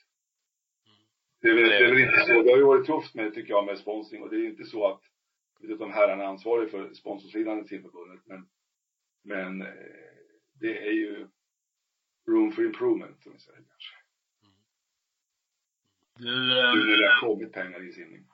Det 1.42 1.48
är, 1.48 1.54
väl, 1.54 1.68
det 1.68 1.76
är 1.76 1.90
väl 1.90 2.02
inte 2.02 2.20
så, 2.26 2.42
det 2.42 2.50
har 2.50 2.58
ju 2.58 2.64
varit 2.64 2.86
tufft 2.86 3.14
med, 3.14 3.34
tycker 3.34 3.50
jag, 3.50 3.66
med 3.66 3.78
sponsring 3.78 4.22
och 4.22 4.30
det 4.30 4.36
är 4.36 4.46
inte 4.46 4.64
så 4.64 4.86
att, 4.86 5.00
vet 5.60 5.70
inte 5.70 5.84
om 5.84 5.92
herrarna 5.92 6.22
är 6.24 6.28
ansvariga 6.28 6.70
för 6.70 6.94
sponsorsidan 6.94 7.64
i 7.64 7.68
simförbundet 7.68 8.26
men, 8.26 8.48
men 9.24 9.62
eh, 9.62 9.68
det 10.60 10.88
är 10.88 10.92
ju 10.92 11.28
room 12.28 12.52
for 12.52 12.64
improvement, 12.64 13.22
som 13.22 13.32
vi 13.32 13.38
säger 13.38 13.58
kanske. 13.58 13.99
Du, 16.20 16.58
eh, 16.58 16.64
när 16.74 17.00
det 17.02 17.08
har 17.12 17.20
kommit 17.28 17.52
pengar 17.52 17.88
i 17.88 17.92
simning. 17.92 18.24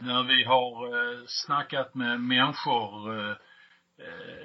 när 0.00 0.22
vi 0.22 0.44
har 0.44 0.86
eh, 0.86 1.20
snackat 1.26 1.94
med 1.94 2.20
människor 2.20 3.20
eh, 3.20 3.36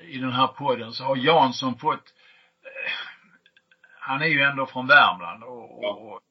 i 0.09 0.17
den 0.17 0.32
här 0.32 0.47
podden 0.47 0.91
så 0.93 1.03
har 1.03 1.15
Jansson 1.17 1.78
fått, 1.78 2.13
han 3.99 4.21
är 4.21 4.25
ju 4.28 4.41
ändå 4.41 4.65
från 4.65 4.88
Värmland 4.88 5.43
och, 5.43 5.80
Ja. 5.84 5.89
och, 5.91 6.21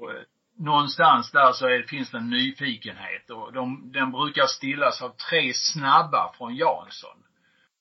och 0.00 0.10
eh, 0.10 0.22
någonstans 0.58 1.30
där 1.32 1.52
så 1.52 1.66
är, 1.66 1.82
finns 1.82 2.10
det 2.10 2.18
en 2.18 2.30
nyfikenhet 2.30 3.30
och 3.30 3.52
de, 3.52 3.92
den 3.92 4.12
brukar 4.12 4.46
stillas 4.46 5.02
av 5.02 5.08
tre 5.30 5.52
snabba 5.54 6.32
från 6.38 6.54
Jansson. 6.56 7.16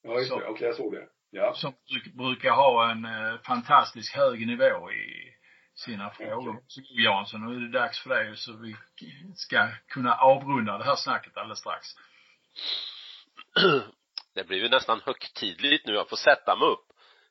Ja, 0.03 0.13
just 0.19 0.29
det. 0.29 0.45
Okej, 0.47 0.67
jag 0.67 0.75
såg 0.75 0.93
det. 0.93 1.07
Ja. 1.33 1.53
som 1.53 1.71
bruk- 1.71 2.17
brukar 2.17 2.51
ha 2.51 2.91
en 2.91 3.05
eh, 3.05 3.37
fantastiskt 3.47 4.15
hög 4.15 4.47
nivå 4.47 4.91
i 4.91 5.33
sina 5.75 6.09
frågor. 6.11 6.63
Så 6.67 6.81
Jansson, 6.89 7.45
nu 7.45 7.55
är 7.55 7.59
det 7.59 7.79
dags 7.79 7.99
för 7.99 8.09
dig 8.09 8.37
så 8.37 8.53
vi 8.57 8.75
ska 9.35 9.67
kunna 9.87 10.15
avrunda 10.15 10.77
det 10.77 10.83
här 10.83 10.95
snacket 10.95 11.37
alldeles 11.37 11.59
strax. 11.59 11.87
Det 14.33 14.43
blir 14.43 14.57
ju 14.57 14.69
nästan 14.69 15.01
högtidligt 15.05 15.85
nu. 15.85 15.93
Jag 15.93 16.09
får 16.09 16.17
sätta 16.17 16.55
mig 16.55 16.67
upp. 16.67 16.85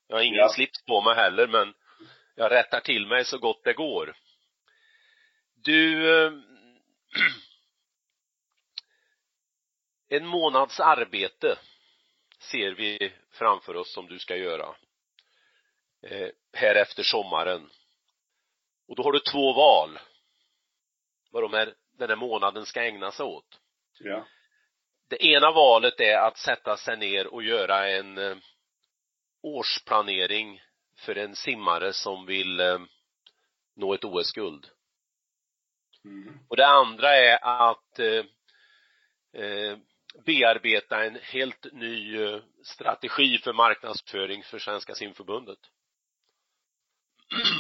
Jag 0.07 0.17
har 0.17 0.23
ingen 0.23 0.39
Ja. 0.39 0.49
slips 0.49 0.85
på 0.85 1.01
mig 1.01 1.15
heller, 1.15 1.47
men 1.49 1.75
jag 2.35 2.51
rättar 2.53 2.81
till 2.81 3.07
mig 3.07 3.25
så 3.25 3.39
gott 3.39 3.65
det 3.65 3.73
går. 3.73 4.17
Du, 5.55 6.11
eh, 6.27 6.33
en 10.09 10.27
månads 10.27 10.81
arbete 10.81 11.59
ser 12.39 12.71
vi 12.73 13.13
framför 13.31 13.77
oss 13.77 13.93
som 13.93 14.07
du 14.07 14.19
ska 14.19 14.37
göra 14.37 14.75
eh, 16.03 16.29
här 16.53 16.75
efter 16.75 17.03
sommaren. 17.03 17.71
Och 18.91 18.97
då 18.97 19.03
har 19.03 19.13
du 19.13 19.21
två 19.21 19.53
val 19.53 19.99
vad 21.31 21.43
de 21.43 21.53
här, 21.53 21.75
den 21.99 22.09
här 22.09 22.17
månaden 22.17 22.67
ska 22.67 22.83
ägna 22.83 23.11
sig 23.11 23.27
åt. 23.27 23.61
Ja. 23.99 24.27
Det 25.09 25.27
ena 25.27 25.51
valet 25.51 26.01
är 26.01 26.19
att 26.19 26.39
sätta 26.39 26.77
sig 26.77 26.97
ner 26.97 27.27
och 27.27 27.43
göra 27.43 27.89
en 27.89 28.19
eh, 28.19 28.37
årsplanering 29.43 30.63
för 30.99 31.19
en 31.19 31.37
simmare 31.37 31.93
som 31.93 32.27
vill 32.27 32.61
eh, 32.61 32.79
nå 33.77 33.95
ett 33.95 34.05
OS-guld. 34.05 34.67
Mm. 36.05 36.39
Och 36.49 36.57
det 36.57 36.67
andra 36.67 37.17
är 37.17 37.39
att 37.45 37.99
eh, 37.99 38.25
bearbeta 40.25 41.05
en 41.05 41.19
helt 41.23 41.73
ny 41.73 42.17
strategi 42.65 43.39
för 43.39 43.53
marknadsföring 43.53 44.43
för 44.43 44.59
Svenska 44.59 44.95
simförbundet. 44.95 45.59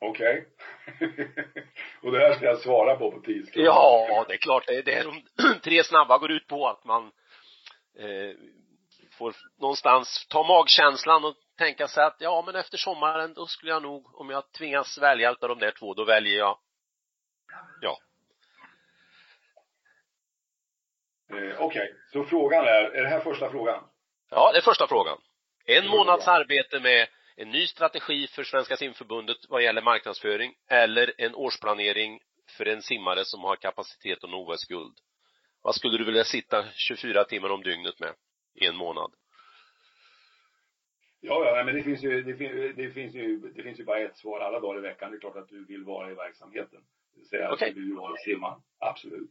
Okej. 0.00 0.48
och 2.02 2.12
det 2.12 2.18
här 2.18 2.34
ska 2.34 2.44
jag 2.44 2.58
svara 2.58 2.96
på 2.96 3.10
på 3.10 3.20
sekunder. 3.20 3.50
Ja, 3.54 4.24
det 4.28 4.34
är 4.34 4.38
klart. 4.38 4.66
Det 4.66 4.76
är 4.76 4.82
det 4.82 5.02
de 5.02 5.22
tre 5.62 5.84
snabba 5.84 6.18
går 6.18 6.30
ut 6.30 6.46
på 6.46 6.68
att 6.68 6.84
man 6.84 7.02
eh, 7.98 8.36
får 9.18 9.34
någonstans 9.60 10.26
ta 10.28 10.42
magkänslan 10.42 11.24
och 11.24 11.34
tänka 11.58 11.88
sig 11.88 12.04
att 12.04 12.16
ja, 12.18 12.42
men 12.46 12.54
efter 12.54 12.78
sommaren 12.78 13.34
då 13.34 13.46
skulle 13.46 13.72
jag 13.72 13.82
nog, 13.82 14.20
om 14.20 14.30
jag 14.30 14.52
tvingas 14.52 14.98
välja 14.98 15.30
utav 15.30 15.48
de 15.48 15.58
där 15.58 15.70
två, 15.70 15.94
då 15.94 16.04
väljer 16.04 16.38
jag 16.38 16.58
ja. 17.80 17.98
Eh, 21.32 21.60
Okej, 21.60 21.94
så 22.12 22.24
frågan 22.24 22.64
är, 22.64 22.82
är 22.82 23.02
det 23.02 23.08
här 23.08 23.20
första 23.20 23.50
frågan? 23.50 23.84
Ja, 24.30 24.52
det 24.52 24.58
är 24.58 24.62
första 24.62 24.86
frågan. 24.86 25.18
En 25.64 25.88
månads 25.88 26.28
arbete 26.28 26.80
med 26.80 27.08
en 27.40 27.50
ny 27.50 27.66
strategi 27.66 28.26
för 28.26 28.44
Svenska 28.44 28.76
simförbundet 28.76 29.36
vad 29.48 29.62
gäller 29.62 29.82
marknadsföring 29.82 30.54
eller 30.68 31.12
en 31.18 31.34
årsplanering 31.34 32.20
för 32.56 32.66
en 32.66 32.82
simmare 32.82 33.24
som 33.24 33.40
har 33.40 33.56
kapacitet 33.56 34.24
att 34.24 34.30
nå 34.30 34.52
OS-guld. 34.52 34.94
Vad 35.62 35.74
skulle 35.74 35.98
du 35.98 36.04
vilja 36.04 36.24
sitta 36.24 36.64
24 36.74 37.24
timmar 37.24 37.50
om 37.50 37.62
dygnet 37.62 38.00
med 38.00 38.14
i 38.54 38.66
en 38.66 38.76
månad? 38.76 39.10
Ja, 41.20 41.56
ja, 41.56 41.64
men 41.64 41.74
det 41.74 41.82
finns 41.82 42.04
ju, 42.04 42.22
det, 42.22 42.36
fin, 42.36 42.72
det 42.76 42.90
finns 42.90 43.14
ju, 43.14 43.38
det 43.38 43.62
finns 43.62 43.80
ju 43.80 43.84
bara 43.84 44.00
ett 44.00 44.16
svar 44.16 44.40
alla 44.40 44.60
dagar 44.60 44.78
i 44.78 44.82
veckan. 44.82 45.10
Det 45.10 45.16
är 45.16 45.20
klart 45.20 45.36
att 45.36 45.48
du 45.48 45.64
vill 45.64 45.84
vara 45.84 46.10
i 46.10 46.14
verksamheten. 46.14 46.80
Det 47.14 47.20
vill 47.20 47.28
säga 47.28 47.52
Okej. 47.52 47.68
att 47.68 47.74
du 47.74 47.84
vill 47.84 47.94
vara 47.94 48.16
simma. 48.16 48.62
Absolut. 48.78 49.30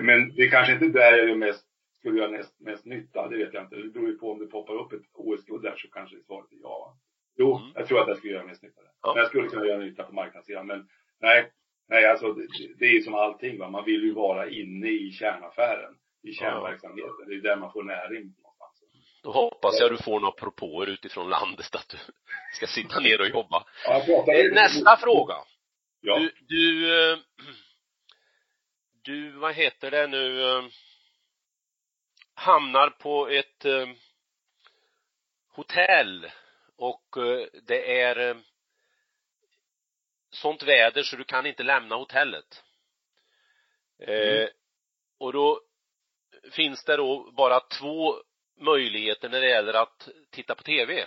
Men 0.00 0.34
det 0.34 0.42
är 0.42 0.50
kanske 0.50 0.72
inte 0.72 0.88
där 0.88 1.16
jag 1.18 1.28
gör 1.28 1.36
mest, 1.36 1.66
skulle 1.98 2.18
göra 2.18 2.30
mest, 2.30 2.60
mest 2.60 2.84
nytta. 2.84 3.28
Det 3.28 3.36
vet 3.36 3.54
jag 3.54 3.64
inte. 3.64 3.76
Det 3.76 3.88
beror 3.88 4.08
ju 4.08 4.18
på 4.18 4.32
om 4.32 4.38
det 4.38 4.46
poppar 4.46 4.74
upp 4.74 4.92
ett 4.92 5.02
OS-guld 5.12 5.62
där 5.62 5.76
så 5.76 5.88
kanske 5.88 6.22
svaret 6.22 6.52
är 6.52 6.56
ja. 6.62 6.96
Jo, 7.36 7.56
Mm. 7.58 7.72
jag 7.74 7.86
tror 7.88 8.00
att 8.00 8.08
jag 8.08 8.16
skulle 8.18 8.32
göra 8.32 8.44
nytta 8.46 8.60
där. 8.66 8.90
Ja. 9.02 9.12
Men 9.14 9.16
jag 9.22 9.28
skulle 9.28 9.48
kunna 9.48 9.66
göra 9.66 9.78
nytta 9.78 10.02
på 10.02 10.12
marknadssidan. 10.12 10.66
Men 10.66 10.88
nej, 11.20 11.50
nej 11.88 12.06
alltså 12.06 12.32
det, 12.32 12.46
det 12.78 12.84
är 12.84 12.92
ju 12.92 13.00
som 13.02 13.14
allting 13.14 13.58
va. 13.58 13.70
Man 13.70 13.84
vill 13.84 14.02
ju 14.02 14.12
vara 14.12 14.48
inne 14.50 14.88
i 14.88 15.10
kärnaffären. 15.12 15.94
I 16.22 16.32
kärnverksamheten. 16.32 17.28
Det 17.28 17.34
är 17.34 17.40
där 17.40 17.56
man 17.56 17.72
får 17.72 17.82
näring 17.82 18.22
någonstans. 18.24 18.82
Då 19.22 19.32
hoppas 19.32 19.80
jag 19.80 19.90
du 19.90 19.96
får 19.96 20.20
några 20.20 20.32
propåer 20.32 20.86
utifrån 20.86 21.30
landet 21.30 21.74
att 21.74 21.88
du 21.88 21.96
ska 22.56 22.66
sitta 22.66 23.00
ner 23.00 23.20
och 23.20 23.28
jobba. 23.28 23.64
Ja, 23.84 24.02
Eh, 24.34 24.52
Nästa 24.52 24.96
fråga. 24.96 25.34
Ja. 26.00 26.18
Du, 26.18 26.32
du, 26.48 26.94
eh, 27.12 27.18
du, 29.04 29.30
vad 29.30 29.54
heter 29.54 29.90
det 29.90 30.06
nu, 30.06 30.42
eh, 30.50 30.64
hamnar 32.34 32.90
på 32.90 33.28
ett 33.28 33.64
hotell 35.54 36.26
och 36.76 37.16
eh, 37.16 37.46
det 37.62 38.00
är 38.00 38.30
eh, 38.30 38.36
sånt 40.30 40.62
väder 40.62 41.02
så 41.02 41.16
du 41.16 41.24
kan 41.24 41.46
inte 41.46 41.62
lämna 41.62 41.96
hotellet. 41.96 42.62
Eh, 43.98 44.38
Mm. 44.38 44.48
och 45.18 45.32
då 45.32 45.60
finns 46.52 46.84
det 46.84 46.96
då 46.96 47.30
bara 47.36 47.60
två 47.60 48.14
möjligheter 48.60 49.28
när 49.28 49.40
det 49.40 49.48
gäller 49.48 49.74
att 49.74 50.08
titta 50.30 50.54
på 50.54 50.62
TV. 50.62 51.06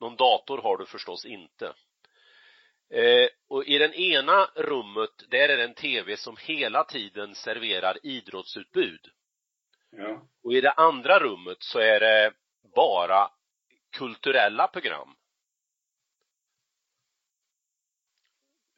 Någon 0.00 0.16
dator 0.16 0.58
har 0.58 0.76
du 0.76 0.86
förstås 0.86 1.24
inte. 1.24 1.74
Eh, 2.90 3.28
och 3.48 3.64
i 3.64 3.78
den 3.78 3.94
ena 3.94 4.50
rummet, 4.54 5.10
där 5.28 5.48
är 5.48 5.56
det 5.56 5.64
en 5.64 5.74
TV 5.74 6.16
som 6.16 6.36
hela 6.40 6.84
tiden 6.84 7.34
serverar 7.34 7.98
idrottsutbud. 8.06 9.00
ja. 9.90 10.22
Och 10.42 10.52
i 10.52 10.60
det 10.60 10.72
andra 10.72 11.18
rummet 11.18 11.62
så 11.62 11.78
är 11.78 12.00
det 12.00 12.32
bara 12.74 13.30
kulturella 13.98 14.68
program. 14.68 15.14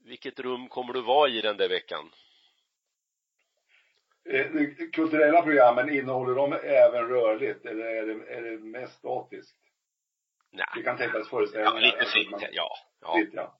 Vilket 0.05 0.41
rum 0.41 0.69
kommer 0.69 0.93
du 0.93 1.03
vara 1.03 1.29
i 1.29 1.41
den 1.41 1.57
där 1.57 1.69
veckan? 1.69 2.11
Eh, 4.25 4.47
kulturella 4.93 5.43
programmen, 5.43 5.91
innehåller 5.91 6.35
de 6.35 6.53
även 6.53 7.09
rörligt 7.09 7.67
eller 7.67 7.85
är 7.85 8.07
det, 8.07 8.35
är 8.35 8.43
det 8.43 8.59
mest 8.59 8.99
statiskt? 8.99 9.57
Det 10.51 10.65
Nej, 10.75 10.85
kan 10.85 10.97
tänkas 10.97 11.21
ja, 11.25 11.31
föreställningar. 11.31 11.81
lite 11.81 11.99
alltså, 11.99 12.13
fritt, 12.13 12.31
man- 12.31 12.41
ja. 12.53 12.77
ja. 13.01 13.15
fritt, 13.17 13.31
ja. 13.35 13.57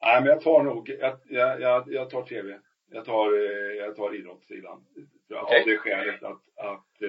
Nej, 0.00 0.20
men 0.20 0.30
jag 0.30 0.40
tar 0.40 0.62
nog, 0.62 0.88
jag, 0.88 1.18
jag, 1.24 1.60
jag, 1.60 1.92
jag 1.92 2.10
tar 2.10 2.22
tv. 2.22 2.60
Jag 2.90 3.04
tar, 3.04 3.32
eh, 3.32 3.76
jag 3.76 3.96
tar 3.96 4.14
idrottssidan. 4.14 4.86
Av 5.34 5.44
Okej. 5.44 5.64
det 5.66 5.78
skälet 5.78 6.22
att, 6.22 6.42
att 6.56 7.02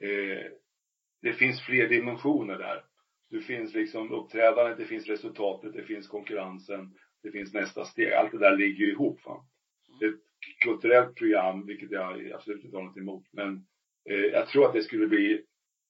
eh, 0.00 0.52
det 1.22 1.32
finns 1.32 1.62
fler 1.62 1.88
dimensioner 1.88 2.58
där. 2.58 2.84
Det 3.30 3.40
finns 3.40 3.74
liksom 3.74 4.12
uppträdandet, 4.12 4.78
det 4.78 4.84
finns 4.84 5.06
resultatet, 5.06 5.72
det 5.72 5.82
finns 5.82 6.08
konkurrensen, 6.08 6.94
det 7.22 7.30
finns 7.30 7.54
nästa 7.54 7.84
steg. 7.84 8.12
Allt 8.12 8.32
det 8.32 8.38
där 8.38 8.56
ligger 8.56 8.86
ju 8.86 8.92
ihop. 8.92 9.24
Va? 9.24 9.44
Det 10.00 10.06
är 10.06 10.08
ett 10.08 10.20
kulturellt 10.60 11.14
program, 11.14 11.66
vilket 11.66 11.90
jag 11.90 12.32
absolut 12.32 12.64
inte 12.64 12.76
har 12.76 12.84
något 12.84 12.96
emot. 12.96 13.24
Men 13.32 13.66
eh, 14.10 14.16
jag 14.16 14.48
tror 14.48 14.66
att 14.66 14.72
det 14.72 14.82
skulle 14.82 15.06
bli 15.06 15.44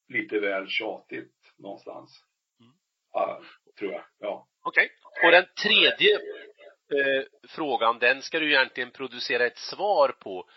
lite 0.09 0.41
väl 0.41 0.69
tjatigt 0.69 1.35
någonstans. 1.59 2.25
Mm. 2.61 2.73
Ja, 3.13 3.43
tror 3.79 3.93
jag. 3.93 4.05
Ja. 4.19 4.49
Okej. 4.63 4.91
Och 5.25 5.33
den 5.33 5.45
tredje 5.63 6.15
eh, 6.95 7.25
frågan, 7.49 7.99
den 7.99 8.23
ska 8.23 8.41
du 8.41 8.47
egentligen 8.53 8.91
producera 8.91 9.47
ett 9.47 9.59
svar 9.59 10.09
på. 10.09 10.49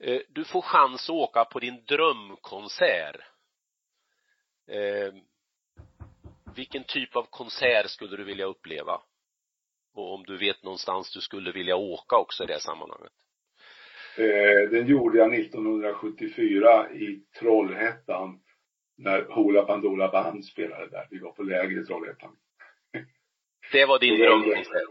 Eh, 0.00 0.20
du 0.28 0.44
får 0.44 0.62
chans 0.62 1.10
att 1.10 1.14
åka 1.14 1.44
på 1.44 1.58
din 1.58 1.84
drömkonsert. 1.84 3.20
Eh, 4.68 5.14
vilken 6.56 6.84
typ 6.84 7.16
av 7.16 7.26
konsert 7.30 7.90
skulle 7.90 8.16
du 8.16 8.24
vilja 8.24 8.46
uppleva? 8.46 9.00
Och 9.94 10.14
om 10.14 10.24
du 10.26 10.36
vet 10.36 10.62
någonstans 10.62 11.12
du 11.12 11.20
skulle 11.20 11.52
vilja 11.52 11.76
åka 11.76 12.16
också 12.16 12.44
i 12.44 12.46
det 12.46 12.60
sammanhanget. 12.60 13.12
Eh, 14.16 14.70
den 14.70 14.86
gjorde 14.86 15.18
jag 15.18 15.34
1974 15.34 16.90
i 16.90 17.22
Trollhättan 17.38 18.40
när 18.96 19.22
Hoola 19.22 19.64
Bandoola 19.64 20.08
Band 20.08 20.44
spelade 20.44 20.88
där. 20.88 21.06
Vi 21.10 21.18
var 21.18 21.32
på 21.32 21.42
läger 21.42 21.82
i 21.82 21.84
Trollhättan. 21.84 22.36
Det 23.72 23.86
var 23.86 23.98
din 23.98 24.18
drömkonsert? 24.20 24.82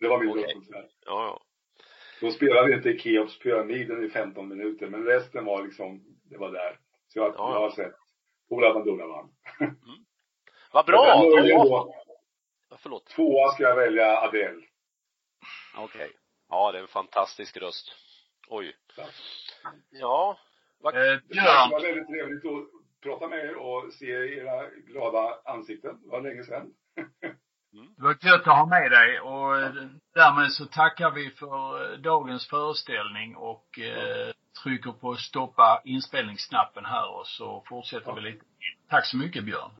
Det 0.00 0.08
var 0.08 0.18
min 0.18 0.30
Okej. 0.30 0.42
drömkonsert. 0.42 0.90
Ja, 1.06 1.24
ja. 1.26 1.42
De 2.22 2.30
spelade 2.32 2.74
inte 2.74 2.98
Keops 2.98 3.38
pyramiden 3.38 4.04
i 4.04 4.08
15 4.08 4.48
minuter, 4.48 4.86
men 4.86 5.04
resten 5.04 5.44
var 5.44 5.62
liksom, 5.62 6.04
det 6.30 6.36
var 6.38 6.52
där. 6.52 6.78
Så 7.08 7.18
jag, 7.18 7.34
Ja. 7.36 7.54
jag 7.54 7.60
har 7.60 7.70
sett 7.70 7.94
Hoola 8.48 8.74
Bandoola 8.74 9.06
Band. 9.06 9.30
Vad 10.72 10.86
bra! 10.86 11.20
Då, 11.22 11.36
då, 11.36 11.94
Ja, 12.70 12.76
förlåt. 12.82 13.06
tvåa 13.06 13.48
ska 13.52 13.62
jag 13.62 13.76
välja 13.76 14.16
Adele. 14.20 14.62
Okej. 15.76 16.10
Ja, 16.48 16.72
det 16.72 16.78
är 16.78 16.82
en 16.82 16.88
fantastisk 16.88 17.56
röst. 17.56 17.92
Oj. 18.48 18.76
Tack. 18.96 19.14
Ja. 19.90 20.38
Vad, 20.80 20.94
Eh, 20.94 21.00
Det 21.02 21.20
Björn, 21.28 21.70
var 21.70 21.80
väldigt 21.82 22.06
trevligt 22.08 22.44
att 22.44 22.68
prata 23.02 23.28
med 23.28 23.38
er 23.44 23.54
och 23.56 23.92
se 23.92 24.06
era 24.10 24.70
glada 24.70 25.40
ansikten. 25.44 26.02
Det 26.02 26.08
var 26.08 26.20
länge 26.20 26.44
sedan. 26.44 26.74
det 27.72 28.02
var 28.02 28.16
gött 28.20 28.40
att 28.40 28.56
ha 28.56 28.66
med 28.66 28.90
dig 28.90 29.20
och 29.20 29.60
eh, 29.60 29.72
därmed 30.14 30.52
så 30.52 30.64
tackar 30.64 31.10
vi 31.10 31.30
för 31.30 31.92
eh, 31.92 31.98
dagens 31.98 32.46
föreställning 32.46 33.36
och 33.36 33.78
eh, 33.78 34.32
trycker 34.62 34.92
på 34.92 35.16
stoppa 35.16 35.82
inspelningsknappen 35.84 36.84
här 36.84 37.18
och 37.18 37.26
så 37.26 37.62
fortsätter 37.68 38.12
vi 38.12 38.20
lite. 38.20 38.44
Tack 38.90 39.06
så 39.06 39.16
mycket 39.16 39.44
Björn. 39.44 39.70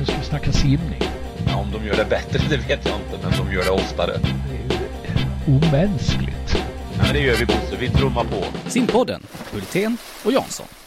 Nu 0.00 0.06
ska 0.06 0.16
vi 0.16 0.24
snacka 0.24 0.52
simning. 0.52 1.02
Ja, 1.46 1.56
om 1.56 1.70
de 1.72 1.86
gör 1.86 1.96
det 1.96 2.10
bättre, 2.10 2.38
det 2.50 2.56
vet 2.68 2.86
jag 2.86 3.00
inte, 3.00 3.18
men 3.22 3.46
de 3.46 3.52
gör 3.54 3.64
det 3.64 3.70
oftare. 3.70 4.12
Det 4.12 4.56
är 4.56 5.56
omänskligt. 5.56 6.50
Ja, 6.96 7.02
men 7.02 7.12
det 7.12 7.20
gör 7.20 7.36
vi 7.36 7.46
Bosse, 7.46 7.76
vi 7.80 7.88
trummar 7.88 8.24
på. 8.24 8.70
Simpodden, 8.70 9.22
Hultén 9.52 9.96
och 10.24 10.32
Jansson. 10.32 10.83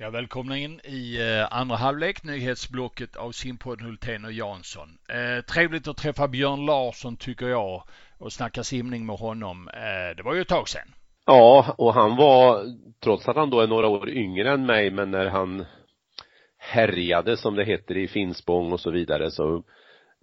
Ja, 0.00 0.10
välkomna 0.10 0.58
in 0.58 0.80
i 0.84 1.20
eh, 1.20 1.58
andra 1.58 1.76
halvlek, 1.76 2.24
nyhetsblocket 2.24 3.16
av 3.16 3.32
simpodden 3.32 3.86
Hultén 3.86 4.24
och 4.24 4.32
Jansson. 4.32 4.88
Eh, 5.08 5.44
trevligt 5.44 5.88
att 5.88 5.96
träffa 5.96 6.28
Björn 6.28 6.66
Larsson 6.66 7.16
tycker 7.16 7.48
jag 7.48 7.82
och 8.18 8.32
snacka 8.32 8.62
simning 8.62 9.06
med 9.06 9.16
honom. 9.16 9.68
Eh, 9.68 10.16
det 10.16 10.22
var 10.22 10.34
ju 10.34 10.40
ett 10.40 10.48
tag 10.48 10.68
sedan. 10.68 10.94
Ja, 11.26 11.74
och 11.78 11.94
han 11.94 12.16
var, 12.16 12.64
trots 13.00 13.28
att 13.28 13.36
han 13.36 13.50
då 13.50 13.60
är 13.60 13.66
några 13.66 13.88
år 13.88 14.08
yngre 14.08 14.50
än 14.50 14.66
mig, 14.66 14.90
men 14.90 15.10
när 15.10 15.26
han 15.26 15.64
härjade 16.58 17.36
som 17.36 17.54
det 17.54 17.64
heter 17.64 17.96
i 17.96 18.08
Finspång 18.08 18.72
och 18.72 18.80
så 18.80 18.90
vidare 18.90 19.30
så 19.30 19.62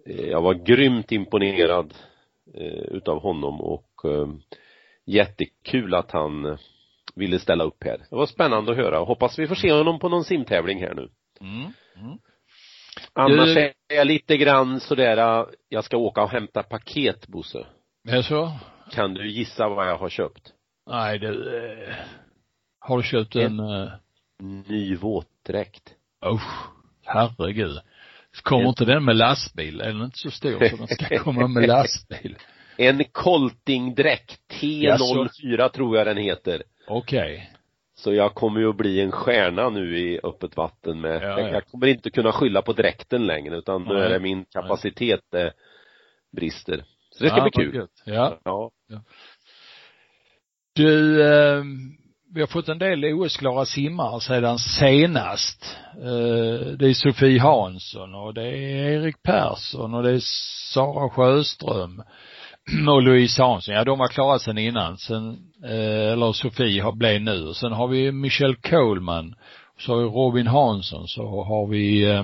eh, 0.05 0.25
jag 0.25 0.41
var 0.41 0.53
grymt 0.53 1.11
imponerad 1.11 1.93
eh, 2.53 2.83
utav 2.95 3.21
honom 3.21 3.61
och 3.61 3.89
eh, 4.03 4.27
jättekul 5.05 5.93
att 5.93 6.11
han 6.11 6.45
eh, 6.45 6.57
ville 7.15 7.39
ställa 7.39 7.63
upp 7.63 7.83
här. 7.83 7.97
Det 8.09 8.15
var 8.15 8.25
spännande 8.25 8.71
att 8.71 8.77
höra 8.77 8.97
hoppas 8.99 9.39
vi 9.39 9.47
får 9.47 9.55
se 9.55 9.71
honom 9.71 9.99
på 9.99 10.09
någon 10.09 10.23
simtävling 10.23 10.79
här 10.81 10.93
nu. 10.93 11.09
Mm. 11.41 11.61
Mm. 11.95 12.17
Annars 13.13 13.53
Du- 13.55 13.59
är 13.61 13.73
jag 13.87 14.07
lite 14.07 14.37
grann 14.37 14.79
sådär, 14.79 15.17
eh, 15.39 15.45
jag 15.69 15.83
ska 15.83 15.97
åka 15.97 16.21
och 16.23 16.29
hämta 16.29 16.63
paket 16.63 17.27
Bosse. 17.27 17.65
Är 18.07 18.21
så? 18.21 18.51
Kan 18.91 19.13
du 19.13 19.31
gissa 19.31 19.69
vad 19.69 19.87
jag 19.89 19.97
har 19.97 20.09
köpt? 20.09 20.53
Nej, 20.89 21.19
du, 21.19 21.57
eh, 21.57 21.95
har 22.79 22.97
du 22.97 23.03
köpt 23.03 23.35
en, 23.35 23.59
eh, 23.59 23.89
Ny 24.67 24.95
våtdräkt. 24.95 25.93
usch, 26.25 26.69
herregud. 27.05 27.79
Kommer 28.43 28.61
En- 28.63 28.67
inte 28.69 28.85
den 28.85 29.05
med 29.05 29.15
lastbil? 29.15 29.81
Är 29.81 29.87
den 29.87 30.01
inte 30.01 30.17
så 30.17 30.31
stor 30.31 30.67
så 30.69 30.75
den 30.77 30.87
ska 30.87 31.19
komma 31.19 31.47
med 31.47 31.67
lastbil? 31.67 32.37
En 32.77 33.03
Coltingdräkt, 33.11 34.39
T04 34.61 35.69
tror 35.69 35.97
jag 35.97 36.07
den 36.07 36.17
heter. 36.17 36.63
Okej. 36.87 37.51
Så 37.97 38.13
jag 38.13 38.33
kommer 38.33 38.59
ju 38.59 38.69
att 38.69 38.75
bli 38.75 39.01
en 39.01 39.11
stjärna 39.11 39.69
nu 39.69 39.99
i 39.99 40.19
öppet 40.23 40.57
vatten 40.57 41.01
med, 41.01 41.23
Ja, 41.23 41.27
jag, 41.27 41.39
ja. 41.39 41.47
jag 41.47 41.67
kommer 41.67 41.87
inte 41.87 42.09
kunna 42.09 42.31
skylla 42.31 42.61
på 42.61 42.73
dräkten 42.73 43.27
längre 43.27 43.57
utan 43.57 43.83
nu 43.83 43.93
är 43.93 44.09
det 44.09 44.19
min 44.19 44.45
kapacitet 44.45 45.33
eh, 45.33 45.49
brister. 46.35 46.83
Så 47.11 47.23
det 47.23 47.29
ska 47.29 47.41
bli 47.41 47.51
kul. 47.51 47.87
Ja. 48.05 48.39
Ja. 48.43 48.71
Du, 50.73 51.21
eh, 51.23 51.63
vi 52.33 52.39
har 52.41 52.47
fått 52.47 52.69
en 52.69 52.79
del 52.79 53.05
OS-klara 53.05 53.65
simmare 53.65 54.21
sedan 54.21 54.59
senast. 54.59 55.77
Eh, 55.97 56.67
det 56.77 56.87
är 56.87 56.93
Sofie 56.93 57.39
Hansson 57.39 58.15
och 58.15 58.33
det 58.33 58.47
är 58.47 58.91
Erik 58.91 59.23
Persson 59.23 59.93
och 59.93 60.03
det 60.03 60.11
är 60.11 60.21
Sara 60.73 61.09
Sjöström 61.09 62.03
och 62.89 63.01
Louise 63.03 63.43
Hansson. 63.43 63.75
Ja, 63.75 63.83
de 63.83 63.99
har 63.99 64.07
klarat 64.07 64.41
sen 64.41 64.57
innan. 64.57 64.97
Sen, 64.97 65.37
eh, 65.63 66.11
eller 66.11 66.31
Sofie 66.31 66.81
har 66.83 66.91
blev 66.91 67.21
nu. 67.21 67.47
Och 67.47 67.55
sen 67.55 67.71
har 67.71 67.87
vi 67.87 68.11
Michelle 68.11 68.55
Coleman. 68.55 69.35
Så 69.77 69.93
har 69.93 69.99
vi 70.01 70.05
Robin 70.05 70.47
Hansson. 70.47 71.07
Så 71.07 71.43
har 71.43 71.67
vi 71.67 72.11
eh, 72.11 72.23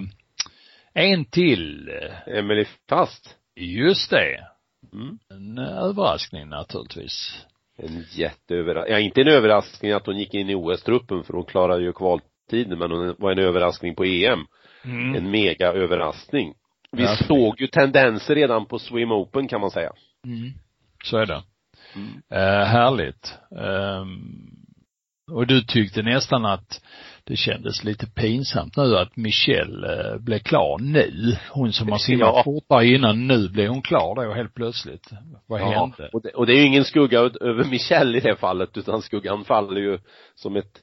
en 0.93 1.25
till. 1.25 1.89
Emelie 2.27 2.65
Fast. 2.89 3.35
Just 3.55 4.09
det. 4.09 4.47
Mm. 4.93 5.17
En 5.31 5.57
eh, 5.57 5.77
överraskning 5.77 6.49
naturligtvis. 6.49 7.45
En 7.77 8.05
jätteöverraskning, 8.11 8.93
ja 8.93 8.99
inte 8.99 9.21
en 9.21 9.27
överraskning 9.27 9.91
att 9.91 10.05
hon 10.05 10.17
gick 10.19 10.33
in 10.33 10.49
i 10.49 10.55
OS-truppen 10.55 11.23
för 11.23 11.33
hon 11.33 11.45
klarade 11.45 11.83
ju 11.83 11.93
kvaltiden 11.93 12.79
men 12.79 12.91
hon 12.91 13.15
var 13.19 13.31
en 13.31 13.39
överraskning 13.39 13.95
på 13.95 14.03
EM. 14.05 14.39
Mm. 14.85 15.15
En 15.15 15.31
mega 15.31 15.67
överraskning. 15.73 16.53
Vi 16.91 17.03
Ja. 17.03 17.15
såg 17.15 17.61
ju 17.61 17.67
tendenser 17.67 18.35
redan 18.35 18.65
på 18.65 18.79
Swim 18.79 19.11
Open 19.11 19.47
kan 19.47 19.61
man 19.61 19.71
säga. 19.71 19.91
Mm. 20.25 20.51
Så 21.03 21.17
är 21.17 21.25
det. 21.25 21.43
Mm. 21.95 22.21
Eh, 22.29 22.65
härligt. 22.65 23.37
Ehm, 23.57 24.61
och 25.31 25.47
du 25.47 25.61
tyckte 25.61 26.01
nästan 26.01 26.45
att 26.45 26.81
det 27.23 27.35
kändes 27.35 27.83
lite 27.83 28.07
pinsamt 28.07 28.77
nu 28.77 28.97
att 28.97 29.17
Michelle 29.17 30.11
eh, 30.11 30.17
blev 30.17 30.39
klar 30.39 30.77
nu. 30.79 31.37
Hon 31.51 31.73
som 31.73 31.89
har 31.89 31.97
simmat 31.97 32.33
Ja. 32.35 32.43
fortare 32.43 32.87
innan, 32.87 33.27
nu 33.27 33.49
blev 33.49 33.69
hon 33.69 33.81
klar 33.81 34.15
då 34.15 34.33
helt 34.33 34.53
plötsligt. 34.53 35.09
Vad 35.47 35.61
hände? 35.61 36.09
och 36.13 36.21
det, 36.21 36.29
och 36.29 36.45
det 36.45 36.53
är 36.53 36.57
ju 36.57 36.65
ingen 36.65 36.85
skugga 36.85 37.19
över 37.19 37.63
Michelle 37.63 38.17
i 38.17 38.21
det 38.21 38.35
fallet 38.35 38.77
utan 38.77 39.01
skuggan 39.01 39.45
faller 39.45 39.81
ju 39.81 39.99
som 40.35 40.55
ett 40.55 40.81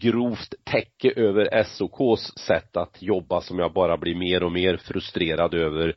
grovt 0.00 0.54
täcke 0.64 1.12
över 1.16 1.62
SOKs 1.64 2.38
sätt 2.38 2.76
att 2.76 3.02
jobba 3.02 3.40
som 3.40 3.58
jag 3.58 3.72
bara 3.72 3.96
blir 3.96 4.14
mer 4.14 4.42
och 4.42 4.52
mer 4.52 4.76
frustrerad 4.76 5.54
över 5.54 5.94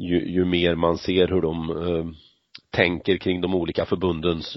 ju, 0.00 0.30
ju 0.30 0.44
mer 0.44 0.74
man 0.74 0.98
ser 0.98 1.28
hur 1.28 1.40
de 1.40 1.70
eh, 1.70 2.04
tänker 2.70 3.16
kring 3.16 3.40
de 3.40 3.54
olika 3.54 3.84
förbundens 3.84 4.56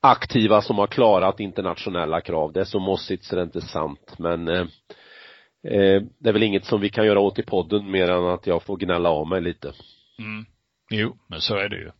aktiva 0.00 0.62
som 0.62 0.78
har 0.78 0.86
klarat 0.86 1.40
internationella 1.40 2.20
krav. 2.20 2.52
Det 2.52 2.60
är 2.60 2.64
så 2.64 2.78
mossigt 2.78 3.24
så 3.24 3.36
det 3.36 3.42
är 3.42 3.44
inte 3.44 3.60
sant 3.60 4.14
men 4.18 4.48
eh, 4.48 4.66
eh, 5.64 6.02
det 6.18 6.28
är 6.28 6.32
väl 6.32 6.42
inget 6.42 6.64
som 6.64 6.80
vi 6.80 6.88
kan 6.88 7.06
göra 7.06 7.20
åt 7.20 7.38
i 7.38 7.42
podden 7.42 7.90
mer 7.90 8.10
än 8.10 8.24
att 8.24 8.46
jag 8.46 8.62
får 8.62 8.76
gnälla 8.76 9.10
av 9.10 9.28
mig 9.28 9.40
lite. 9.40 9.72
Mm. 10.18 10.44
Jo, 10.90 11.16
men 11.26 11.40
så 11.40 11.56
är 11.56 11.68
det 11.68 11.76
ju. 11.76 11.90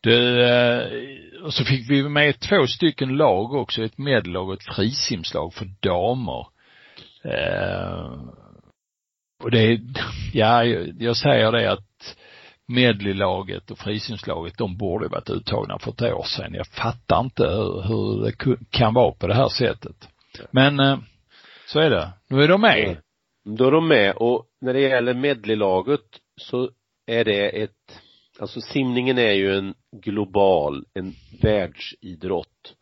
Du, 0.00 0.42
eh, 0.44 1.44
och 1.44 1.54
så 1.54 1.64
fick 1.64 1.90
vi 1.90 2.08
med 2.08 2.40
två 2.40 2.66
stycken 2.66 3.16
lag 3.16 3.52
också, 3.54 3.82
ett 3.82 3.98
medellag 3.98 4.48
och 4.48 4.54
ett 4.54 4.74
frisimslag 4.74 5.54
för 5.54 5.66
damer. 5.80 6.46
Eh, 7.24 8.45
och 9.46 9.52
det, 9.52 9.80
ja, 10.32 10.64
jag, 10.98 11.16
säger 11.16 11.52
det 11.52 11.72
att 11.72 12.16
medleylaget 12.68 13.70
och 13.70 13.78
frisynslaget 13.78 14.58
de 14.58 14.76
borde 14.76 15.08
varit 15.08 15.30
uttagna 15.30 15.78
för 15.78 15.90
ett 15.90 16.02
år 16.02 16.22
sedan. 16.22 16.54
Jag 16.54 16.66
fattar 16.66 17.20
inte 17.20 17.42
hur, 17.42 17.82
hur 17.82 18.24
det 18.24 18.56
kan 18.70 18.94
vara 18.94 19.12
på 19.12 19.26
det 19.26 19.34
här 19.34 19.48
sättet. 19.48 20.08
Men 20.50 20.80
eh, 20.80 20.98
så 21.66 21.80
är 21.80 21.90
det. 21.90 22.12
Nu 22.28 22.42
är 22.42 22.48
de 22.48 22.60
med. 22.60 22.96
Då 23.44 23.66
är 23.66 23.70
de 23.70 23.88
med 23.88 24.16
och 24.16 24.46
när 24.60 24.72
det 24.74 24.80
gäller 24.80 25.14
medleylaget 25.14 26.06
så 26.36 26.70
är 27.06 27.24
det 27.24 27.62
ett, 27.62 28.00
alltså 28.40 28.60
simningen 28.60 29.18
är 29.18 29.32
ju 29.32 29.58
en 29.58 29.74
global, 30.02 30.84
en 30.94 31.14
världsidrott. 31.42 32.74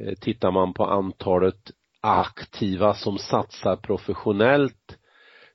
Eh, 0.00 0.14
tittar 0.14 0.50
man 0.50 0.74
på 0.74 0.84
antalet 0.84 1.70
aktiva 2.00 2.94
som 2.94 3.18
satsar 3.18 3.76
professionellt, 3.76 4.98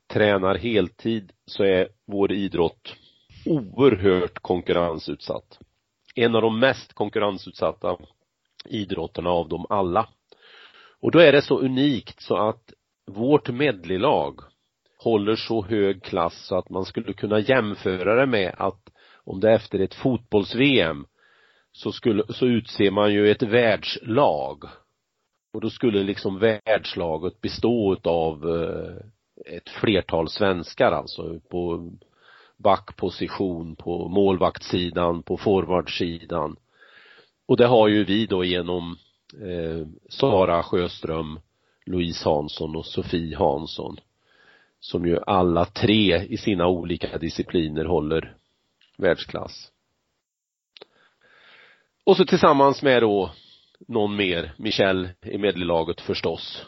tränar 0.09 0.55
heltid, 0.55 1.31
så 1.45 1.63
är 1.63 1.87
vår 2.05 2.31
idrott 2.31 2.95
oerhört 3.45 4.39
konkurrensutsatt. 4.39 5.59
En 6.15 6.35
av 6.35 6.41
de 6.41 6.59
mest 6.59 6.93
konkurrensutsatta 6.93 7.97
idrotterna 8.65 9.29
av 9.29 9.49
dem 9.49 9.65
alla. 9.69 10.09
Och 11.01 11.11
då 11.11 11.19
är 11.19 11.31
det 11.31 11.41
så 11.41 11.59
unikt 11.59 12.21
så 12.21 12.37
att 12.49 12.73
vårt 13.07 13.49
medleylag 13.49 14.39
håller 14.97 15.35
så 15.35 15.65
hög 15.65 16.03
klass 16.03 16.45
så 16.45 16.57
att 16.57 16.69
man 16.69 16.85
skulle 16.85 17.13
kunna 17.13 17.39
jämföra 17.39 18.15
det 18.15 18.25
med 18.25 18.55
att 18.57 18.89
om 19.23 19.39
det 19.39 19.49
är 19.49 19.55
efter 19.55 19.79
ett 19.79 19.93
fotbolls-VM 19.93 21.05
så 21.71 21.91
skulle, 21.91 22.23
så 22.33 22.45
utser 22.45 22.91
man 22.91 23.13
ju 23.13 23.31
ett 23.31 23.43
världslag 23.43 24.63
och 25.53 25.61
då 25.61 25.69
skulle 25.69 26.03
liksom 26.03 26.39
världslaget 26.39 27.41
bestå 27.41 27.97
av 28.03 28.45
ett 29.45 29.69
flertal 29.69 30.29
svenskar 30.29 30.91
alltså 30.91 31.39
på 31.49 31.91
backposition, 32.57 33.75
på 33.75 34.07
målvaktssidan, 34.07 35.23
på 35.23 35.37
forwardsidan. 35.37 36.55
Och 37.45 37.57
det 37.57 37.67
har 37.67 37.87
ju 37.87 38.03
vi 38.03 38.25
då 38.25 38.43
genom 38.43 38.97
eh, 39.41 39.87
Sara 40.09 40.63
Sjöström, 40.63 41.39
Louise 41.85 42.29
Hansson 42.29 42.75
och 42.75 42.85
Sofie 42.85 43.37
Hansson 43.37 43.97
som 44.79 45.05
ju 45.05 45.19
alla 45.27 45.65
tre 45.65 46.25
i 46.29 46.37
sina 46.37 46.67
olika 46.67 47.17
discipliner 47.17 47.85
håller 47.85 48.35
världsklass. 48.97 49.71
Och 52.03 52.17
så 52.17 52.25
tillsammans 52.25 52.81
med 52.81 53.01
då 53.01 53.31
någon 53.87 54.15
mer, 54.15 54.53
Michel 54.57 55.09
i 55.21 55.37
medleylaget 55.37 56.01
förstås. 56.01 56.65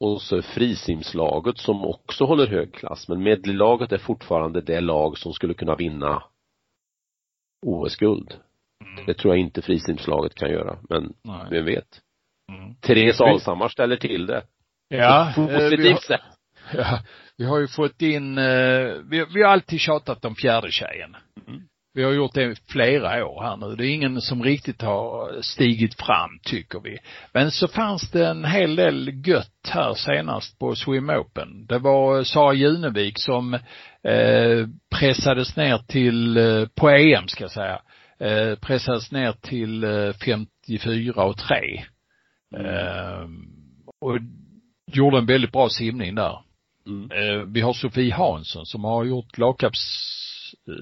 Och 0.00 0.22
så 0.22 0.42
frisimslaget 0.42 1.58
som 1.58 1.84
också 1.84 2.24
håller 2.24 2.46
hög 2.46 2.74
klass. 2.74 3.08
Men 3.08 3.22
medleylaget 3.22 3.92
är 3.92 3.98
fortfarande 3.98 4.60
det 4.60 4.80
lag 4.80 5.18
som 5.18 5.32
skulle 5.32 5.54
kunna 5.54 5.74
vinna 5.74 6.22
OS-guld. 7.66 8.34
Mm. 8.84 9.06
Det 9.06 9.14
tror 9.14 9.34
jag 9.34 9.40
inte 9.40 9.62
frisimslaget 9.62 10.34
kan 10.34 10.50
göra, 10.50 10.78
men 10.88 11.12
Nej. 11.24 11.46
vem 11.50 11.64
vet. 11.64 12.00
Mm. 12.52 12.74
Therese 12.74 13.20
Alshammar 13.20 13.68
ställer 13.68 13.96
till 13.96 14.26
det. 14.26 14.42
Ja. 14.88 15.32
På 15.34 15.46
positivt 15.46 16.02
sätt. 16.02 16.20
Ja, 16.72 17.00
vi 17.36 17.44
har 17.44 17.58
ju 17.58 17.68
fått 17.68 18.02
in, 18.02 18.38
eh, 18.38 18.44
vi, 19.10 19.26
vi 19.34 19.42
har 19.42 19.52
alltid 19.52 19.80
tjatat 19.80 20.24
om 20.24 20.34
fjärde 20.34 20.70
tjejen. 20.70 21.16
Mm. 21.46 21.62
Vi 21.94 22.04
har 22.04 22.12
gjort 22.12 22.34
det 22.34 22.42
i 22.42 22.54
flera 22.68 23.26
år 23.26 23.42
här 23.42 23.56
nu. 23.56 23.76
Det 23.76 23.86
är 23.86 23.94
ingen 23.94 24.20
som 24.20 24.42
riktigt 24.42 24.82
har 24.82 25.42
stigit 25.42 25.94
fram, 25.94 26.38
tycker 26.42 26.80
vi. 26.80 26.98
Men 27.32 27.50
så 27.50 27.68
fanns 27.68 28.10
det 28.10 28.28
en 28.28 28.44
hel 28.44 28.76
del 28.76 29.26
gött 29.26 29.68
här 29.68 29.94
senast 29.94 30.58
på 30.58 30.74
Swim 30.74 31.10
Open. 31.10 31.66
Det 31.66 31.78
var 31.78 32.24
Sara 32.24 32.54
Junevik 32.54 33.18
som 33.18 33.54
eh, 34.04 34.68
pressades 34.98 35.56
ner 35.56 35.78
till, 35.78 36.36
eh, 36.36 36.66
på 36.74 36.90
EM 36.90 37.28
ska 37.28 37.44
jag 37.44 37.50
säga, 37.50 37.80
eh, 38.20 38.58
pressades 38.58 39.12
ner 39.12 39.32
till 39.32 39.84
eh, 39.84 40.12
54 40.24 41.24
och 41.24 41.38
3. 41.38 41.84
Mm. 42.56 42.66
Eh, 42.66 43.28
och 44.00 44.18
gjorde 44.92 45.18
en 45.18 45.26
väldigt 45.26 45.52
bra 45.52 45.68
simning 45.68 46.14
där. 46.14 46.38
Mm. 46.86 47.10
Eh, 47.10 47.44
vi 47.46 47.60
har 47.60 47.72
Sofie 47.72 48.14
Hansson 48.14 48.66
som 48.66 48.84
har 48.84 49.04
gjort 49.04 49.38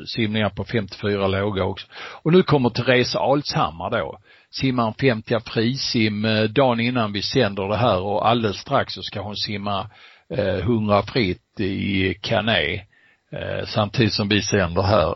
simningar 0.06 0.50
på 0.50 0.64
54 0.64 1.26
låga 1.26 1.64
också. 1.64 1.86
Och 2.22 2.32
nu 2.32 2.42
kommer 2.42 2.70
Therese 2.70 3.16
Alshammar 3.16 3.90
då. 3.90 4.18
Simmar 4.50 4.86
en 4.86 4.94
50 4.94 5.40
frisim 5.40 6.24
eh, 6.24 6.42
dagen 6.42 6.80
innan 6.80 7.12
vi 7.12 7.22
sänder 7.22 7.68
det 7.68 7.76
här 7.76 8.00
och 8.00 8.28
alldeles 8.28 8.56
strax 8.56 8.94
så 8.94 9.02
ska 9.02 9.20
hon 9.20 9.36
simma 9.36 9.90
eh, 10.30 10.58
100 10.58 11.02
fritt 11.02 11.60
i 11.60 12.14
Canet 12.20 12.80
eh, 13.32 13.66
samtidigt 13.66 14.12
som 14.12 14.28
vi 14.28 14.42
sänder 14.42 14.82
här. 14.82 15.14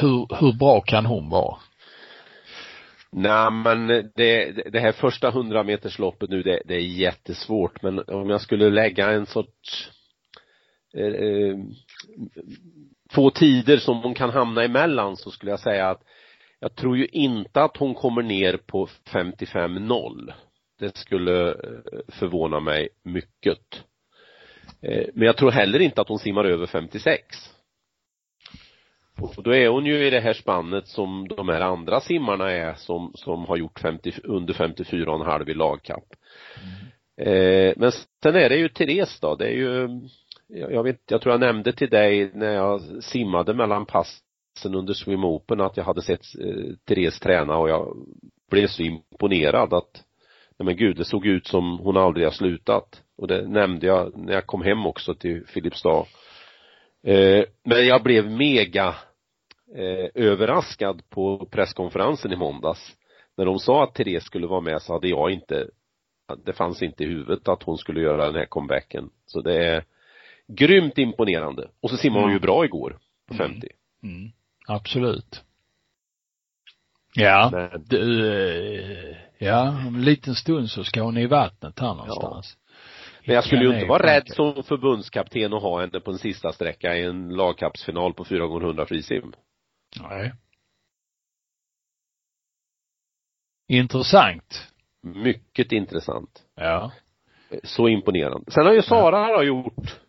Hur, 0.00 0.40
hur 0.40 0.58
bra 0.58 0.80
kan 0.80 1.06
hon 1.06 1.30
vara? 1.30 1.56
Nej 3.12 3.50
men 3.50 3.86
det, 4.14 4.52
det 4.72 4.80
här 4.80 4.92
första 4.92 5.30
hundrametersloppet 5.30 6.30
nu 6.30 6.42
det, 6.42 6.62
det 6.64 6.74
är 6.74 6.80
jättesvårt 6.80 7.82
men 7.82 7.98
om 7.98 8.30
jag 8.30 8.40
skulle 8.40 8.70
lägga 8.70 9.10
en 9.10 9.26
sorts 9.26 9.90
eh 10.96 11.56
två 13.14 13.30
tider 13.30 13.76
som 13.76 14.02
hon 14.02 14.14
kan 14.14 14.30
hamna 14.30 14.64
emellan 14.64 15.16
så 15.16 15.30
skulle 15.30 15.50
jag 15.50 15.60
säga 15.60 15.90
att 15.90 16.02
jag 16.60 16.74
tror 16.74 16.96
ju 16.96 17.06
inte 17.06 17.62
att 17.62 17.76
hon 17.76 17.94
kommer 17.94 18.22
ner 18.22 18.56
på 18.56 18.86
55-0 19.10 20.32
det 20.78 20.96
skulle 20.96 21.48
eh, 21.48 21.54
förvåna 22.08 22.60
mig 22.60 22.88
mycket 23.02 23.84
eh, 24.82 25.06
men 25.14 25.26
jag 25.26 25.36
tror 25.36 25.50
heller 25.50 25.78
inte 25.78 26.00
att 26.00 26.08
hon 26.08 26.18
simmar 26.18 26.44
över 26.44 26.66
56 26.66 27.50
och 29.20 29.42
då 29.42 29.54
är 29.54 29.68
hon 29.68 29.86
ju 29.86 30.06
i 30.06 30.10
det 30.10 30.20
här 30.20 30.32
spannet 30.32 30.88
som 30.88 31.28
de 31.28 31.48
här 31.48 31.60
andra 31.60 32.00
simmarna 32.00 32.50
är 32.50 32.74
som, 32.74 33.12
som 33.14 33.44
har 33.44 33.56
gjort 33.56 33.80
50, 33.80 34.12
under 34.24 34.54
54 34.54 35.12
och 35.12 35.20
en 35.20 35.26
halv 35.26 35.48
i 35.48 35.54
lagkapp. 35.54 36.04
Mm. 36.62 36.90
Eh, 37.28 37.74
men 37.76 37.92
sen 38.22 38.36
är 38.36 38.48
det 38.48 38.56
ju 38.56 38.68
Therese 38.68 39.20
då, 39.20 39.36
det 39.36 39.46
är 39.46 39.52
ju, 39.52 39.88
jag 40.52 40.82
vet, 40.82 41.00
jag 41.10 41.20
tror 41.20 41.32
jag 41.32 41.40
nämnde 41.40 41.72
till 41.72 41.90
dig 41.90 42.30
när 42.34 42.54
jag 42.54 42.80
simmade 43.04 43.54
mellan 43.54 43.86
passen 43.86 44.74
under 44.74 44.94
Swim 44.94 45.24
Open 45.24 45.60
att 45.60 45.76
jag 45.76 45.84
hade 45.84 46.02
sett 46.02 46.20
eh, 46.40 46.74
Therese 46.88 47.20
träna 47.20 47.56
och 47.56 47.68
jag 47.68 47.96
blev 48.50 48.66
så 48.66 48.82
imponerad 48.82 49.74
att 49.74 50.04
nej 50.58 50.66
men 50.66 50.76
gud, 50.76 50.96
det 50.96 51.04
såg 51.04 51.26
ut 51.26 51.46
som 51.46 51.78
hon 51.78 51.96
aldrig 51.96 52.26
har 52.26 52.32
slutat. 52.32 53.02
Och 53.18 53.28
det 53.28 53.48
nämnde 53.48 53.86
jag 53.86 54.16
när 54.16 54.32
jag 54.32 54.46
kom 54.46 54.62
hem 54.62 54.86
också 54.86 55.14
till 55.14 55.46
Filipstad. 55.46 56.06
Eh, 57.06 57.44
men 57.64 57.86
jag 57.86 58.02
blev 58.02 58.30
mega 58.30 58.94
eh, 59.76 60.08
överraskad 60.14 61.02
på 61.10 61.48
presskonferensen 61.50 62.32
i 62.32 62.36
måndags. 62.36 62.96
När 63.36 63.44
de 63.44 63.58
sa 63.58 63.84
att 63.84 63.94
Therese 63.94 64.24
skulle 64.24 64.46
vara 64.46 64.60
med 64.60 64.82
så 64.82 64.92
hade 64.92 65.08
jag 65.08 65.30
inte, 65.30 65.66
det 66.44 66.52
fanns 66.52 66.82
inte 66.82 67.04
i 67.04 67.06
huvudet 67.06 67.48
att 67.48 67.62
hon 67.62 67.78
skulle 67.78 68.00
göra 68.00 68.26
den 68.26 68.34
här 68.34 68.46
comebacken. 68.46 69.10
Så 69.26 69.40
det 69.40 69.64
är 69.64 69.84
grymt 70.54 70.98
imponerande. 70.98 71.70
Och 71.80 71.90
så 71.90 71.96
simmade 71.96 72.24
hon 72.24 72.32
ju 72.32 72.38
bra 72.38 72.64
igår 72.64 72.98
på 73.28 73.34
50. 73.34 73.68
Mm. 74.02 74.16
Mm. 74.16 74.32
Absolut. 74.66 75.44
Ja, 77.14 77.50
Men... 77.52 77.84
du, 77.86 78.32
eh, 78.32 79.16
ja, 79.38 79.68
om 79.68 79.94
en 79.94 80.04
liten 80.04 80.34
stund 80.34 80.70
så 80.70 80.84
ska 80.84 81.02
hon 81.02 81.16
i 81.16 81.26
vattnet 81.26 81.78
här 81.78 81.94
någonstans. 81.94 82.56
Ja. 82.56 82.70
Men 83.26 83.34
jag 83.34 83.44
skulle 83.44 83.64
ju 83.64 83.74
inte 83.74 83.86
vara 83.86 84.06
rädd 84.06 84.28
som 84.28 84.62
förbundskapten 84.62 85.52
att 85.52 85.62
ha 85.62 85.80
henne 85.80 86.00
på 86.00 86.10
en 86.10 86.18
sista 86.18 86.52
sträcka 86.52 86.96
i 86.96 87.04
en 87.04 87.28
lagkappsfinal 87.28 88.14
på 88.14 88.24
4 88.24 88.46
gånger 88.46 88.66
100 88.66 88.86
frisim. 88.86 89.32
Nej. 90.00 90.32
Intressant. 93.68 94.72
Mycket 95.02 95.72
intressant. 95.72 96.42
Ja. 96.54 96.92
Så 97.64 97.88
imponerande. 97.88 98.50
Sen 98.50 98.66
har 98.66 98.72
ju 98.72 98.82
Sara 98.82 99.28
ja. 99.28 99.42
gjort 99.42 100.00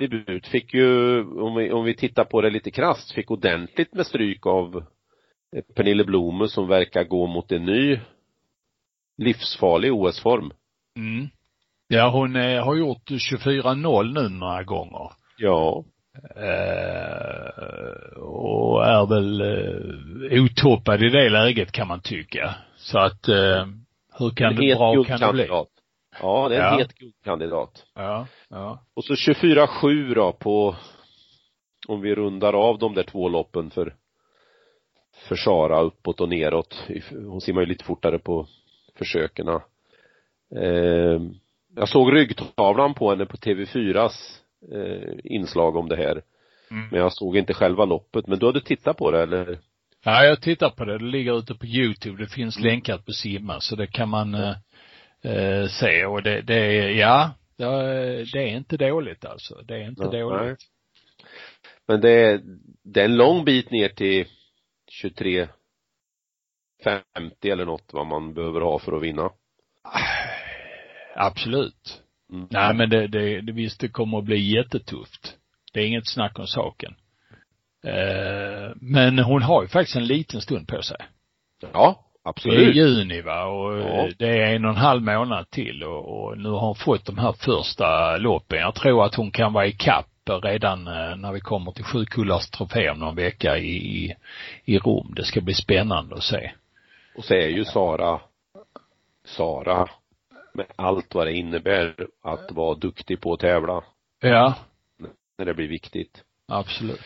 debut, 0.00 0.46
fick 0.46 0.74
ju, 0.74 1.20
om 1.24 1.54
vi, 1.54 1.72
om 1.72 1.84
vi 1.84 1.96
tittar 1.96 2.24
på 2.24 2.40
det 2.40 2.50
lite 2.50 2.70
krasst, 2.70 3.12
fick 3.12 3.30
ordentligt 3.30 3.94
med 3.94 4.06
stryk 4.06 4.46
av 4.46 4.84
Pernille 5.74 6.04
Blomer 6.04 6.46
som 6.46 6.68
verkar 6.68 7.04
gå 7.04 7.26
mot 7.26 7.52
en 7.52 7.64
ny 7.64 8.00
livsfarlig 9.18 9.92
OS-form. 9.92 10.52
Mm. 10.96 11.28
Ja, 11.88 12.10
hon 12.10 12.36
är, 12.36 12.60
har 12.60 12.76
gjort 12.76 13.10
24-0 13.10 14.12
nu 14.14 14.28
några 14.28 14.62
gånger. 14.62 15.12
Ja. 15.38 15.84
Eh, 16.36 17.42
och 18.22 18.86
är 18.86 19.06
väl 19.06 19.40
eh, 19.40 20.44
otoppad 20.44 21.02
i 21.02 21.08
det 21.08 21.28
läget 21.28 21.72
kan 21.72 21.88
man 21.88 22.00
tycka. 22.00 22.54
Så 22.76 22.98
att, 22.98 23.28
eh, 23.28 23.66
hur 24.18 24.30
kan 24.30 24.56
det 24.56 24.76
bra 24.76 25.04
kan 25.04 25.20
det 25.20 25.32
bli? 25.32 25.46
Ja, 26.20 26.48
det 26.48 26.56
är 26.56 26.60
en 26.60 26.72
ja. 26.72 26.78
het 26.78 26.94
guldkandidat. 26.94 27.84
Ja, 27.94 28.26
ja. 28.50 28.84
Och 28.94 29.04
så 29.04 29.14
24-7 29.14 30.14
då 30.14 30.32
på, 30.32 30.76
om 31.88 32.00
vi 32.00 32.14
rundar 32.14 32.52
av 32.52 32.78
de 32.78 32.94
där 32.94 33.02
två 33.02 33.28
loppen 33.28 33.70
för, 33.70 33.94
för 35.28 35.36
Sara 35.36 35.80
uppåt 35.80 36.20
och 36.20 36.28
neråt. 36.28 36.82
Hon 37.10 37.40
simmar 37.40 37.60
ju 37.60 37.66
lite 37.66 37.84
fortare 37.84 38.18
på 38.18 38.46
försöken. 38.94 39.48
Eh, 39.48 41.20
jag 41.76 41.88
såg 41.88 42.14
ryggtavlan 42.16 42.94
på 42.94 43.10
henne 43.10 43.26
på 43.26 43.36
TV4s 43.36 44.40
eh, 44.72 45.18
inslag 45.24 45.76
om 45.76 45.88
det 45.88 45.96
här. 45.96 46.22
Mm. 46.70 46.88
Men 46.90 47.00
jag 47.00 47.12
såg 47.12 47.36
inte 47.36 47.54
själva 47.54 47.84
loppet. 47.84 48.26
Men 48.26 48.38
du 48.38 48.46
hade 48.46 48.60
tittat 48.60 48.96
på 48.96 49.10
det 49.10 49.22
eller? 49.22 49.58
Ja, 50.04 50.24
jag 50.24 50.42
tittar 50.42 50.70
på 50.70 50.84
det. 50.84 50.98
Det 50.98 51.04
ligger 51.04 51.38
ute 51.38 51.54
på 51.54 51.66
Youtube. 51.66 52.22
Det 52.22 52.28
finns 52.28 52.56
mm. 52.56 52.68
länkat 52.68 53.06
på 53.06 53.12
Simma 53.12 53.60
så 53.60 53.76
det 53.76 53.86
kan 53.86 54.08
man 54.08 54.34
eh, 54.34 54.54
eh, 55.22 55.66
se 55.66 56.04
och 56.04 56.22
det, 56.22 56.40
det 56.40 56.54
är, 56.54 56.88
ja, 56.90 57.30
det 58.32 58.38
är 58.38 58.56
inte 58.56 58.76
dåligt 58.76 59.24
alltså. 59.24 59.62
Det 59.62 59.74
är 59.74 59.88
inte 59.88 60.02
ja, 60.02 60.10
dåligt. 60.10 60.42
Nej. 60.42 60.56
Men 61.86 62.00
det 62.00 62.10
är, 62.10 62.40
det 62.82 63.00
är 63.00 63.04
en 63.04 63.16
lång 63.16 63.44
bit 63.44 63.70
ner 63.70 63.88
till 63.88 64.26
23 64.90 65.48
50 66.84 67.50
eller 67.50 67.64
något 67.64 67.92
vad 67.92 68.06
man 68.06 68.34
behöver 68.34 68.60
ha 68.60 68.78
för 68.78 68.96
att 68.96 69.02
vinna. 69.02 69.30
Absolut. 71.16 72.02
Mm. 72.32 72.46
Nej 72.50 72.74
men 72.74 72.90
det, 72.90 73.06
det, 73.06 73.40
det 73.40 73.52
visst 73.52 73.80
det 73.80 73.88
kommer 73.88 74.18
att 74.18 74.24
bli 74.24 74.56
jättetufft. 74.56 75.36
Det 75.72 75.80
är 75.80 75.86
inget 75.86 76.08
snack 76.08 76.38
om 76.38 76.46
saken. 76.46 76.94
Eh, 77.84 78.72
men 78.76 79.18
hon 79.18 79.42
har 79.42 79.62
ju 79.62 79.68
faktiskt 79.68 79.96
en 79.96 80.06
liten 80.06 80.40
stund 80.40 80.68
på 80.68 80.82
sig. 80.82 80.96
Ja, 81.72 82.09
absolut. 82.24 82.58
Det 82.58 82.64
är 82.80 82.84
juni 82.84 83.20
va 83.20 83.44
och 83.44 83.78
Ja. 83.78 84.08
det 84.18 84.28
är 84.42 84.54
en 84.54 84.64
och 84.64 84.70
en 84.70 84.76
halv 84.76 85.02
månad 85.02 85.50
till 85.50 85.82
och, 85.84 86.24
och 86.24 86.38
nu 86.38 86.48
har 86.48 86.60
hon 86.60 86.74
fått 86.74 87.04
de 87.06 87.18
här 87.18 87.32
första 87.32 88.16
loppen. 88.16 88.58
Jag 88.58 88.74
tror 88.74 89.04
att 89.04 89.14
hon 89.14 89.30
kan 89.30 89.52
vara 89.52 89.66
i 89.66 89.72
kapp 89.72 90.06
redan 90.42 90.86
eh, 90.86 91.16
när 91.16 91.32
vi 91.32 91.40
kommer 91.40 91.72
till 91.72 91.84
Sjukullars 91.84 92.50
trofé 92.50 92.90
om 92.90 92.98
någon 92.98 93.16
vecka 93.16 93.58
i, 93.58 93.76
i, 93.76 94.14
i 94.64 94.78
Rom. 94.78 95.12
Det 95.16 95.24
ska 95.24 95.40
bli 95.40 95.54
spännande 95.54 96.14
att 96.14 96.22
se. 96.22 96.50
Och 97.16 97.24
så 97.24 97.34
är 97.34 97.48
ju 97.48 97.64
Sara, 97.64 98.20
Sara, 99.24 99.88
med 100.54 100.66
allt 100.76 101.14
vad 101.14 101.26
det 101.26 101.32
innebär 101.32 101.94
att 102.22 102.52
vara 102.52 102.74
duktig 102.74 103.20
på 103.20 103.32
att 103.32 103.40
tävla 103.40 103.82
Ja, 104.20 104.54
när 105.38 105.44
det 105.44 105.54
blir 105.54 105.68
viktigt. 105.68 106.22
absolut. 106.48 107.00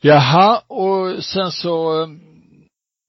Jaha, 0.00 0.62
och 0.66 1.24
sen 1.24 1.50
så 1.52 2.02
eh, 2.02 2.08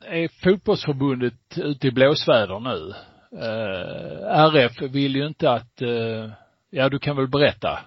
är 0.06 0.28
fotbollsförbundet 0.44 1.34
ute 1.58 1.88
i 1.88 1.92
blåsväder 1.92 2.60
nu. 2.60 2.94
Eh, 3.40 4.46
RF 4.46 4.82
vill 4.82 5.16
ju 5.16 5.28
inte 5.28 5.52
att, 5.52 5.82
eh, 5.82 6.30
ja 6.70 6.90
du 6.90 7.00
kan 7.00 7.16
väl 7.16 7.28
berätta 7.28 7.80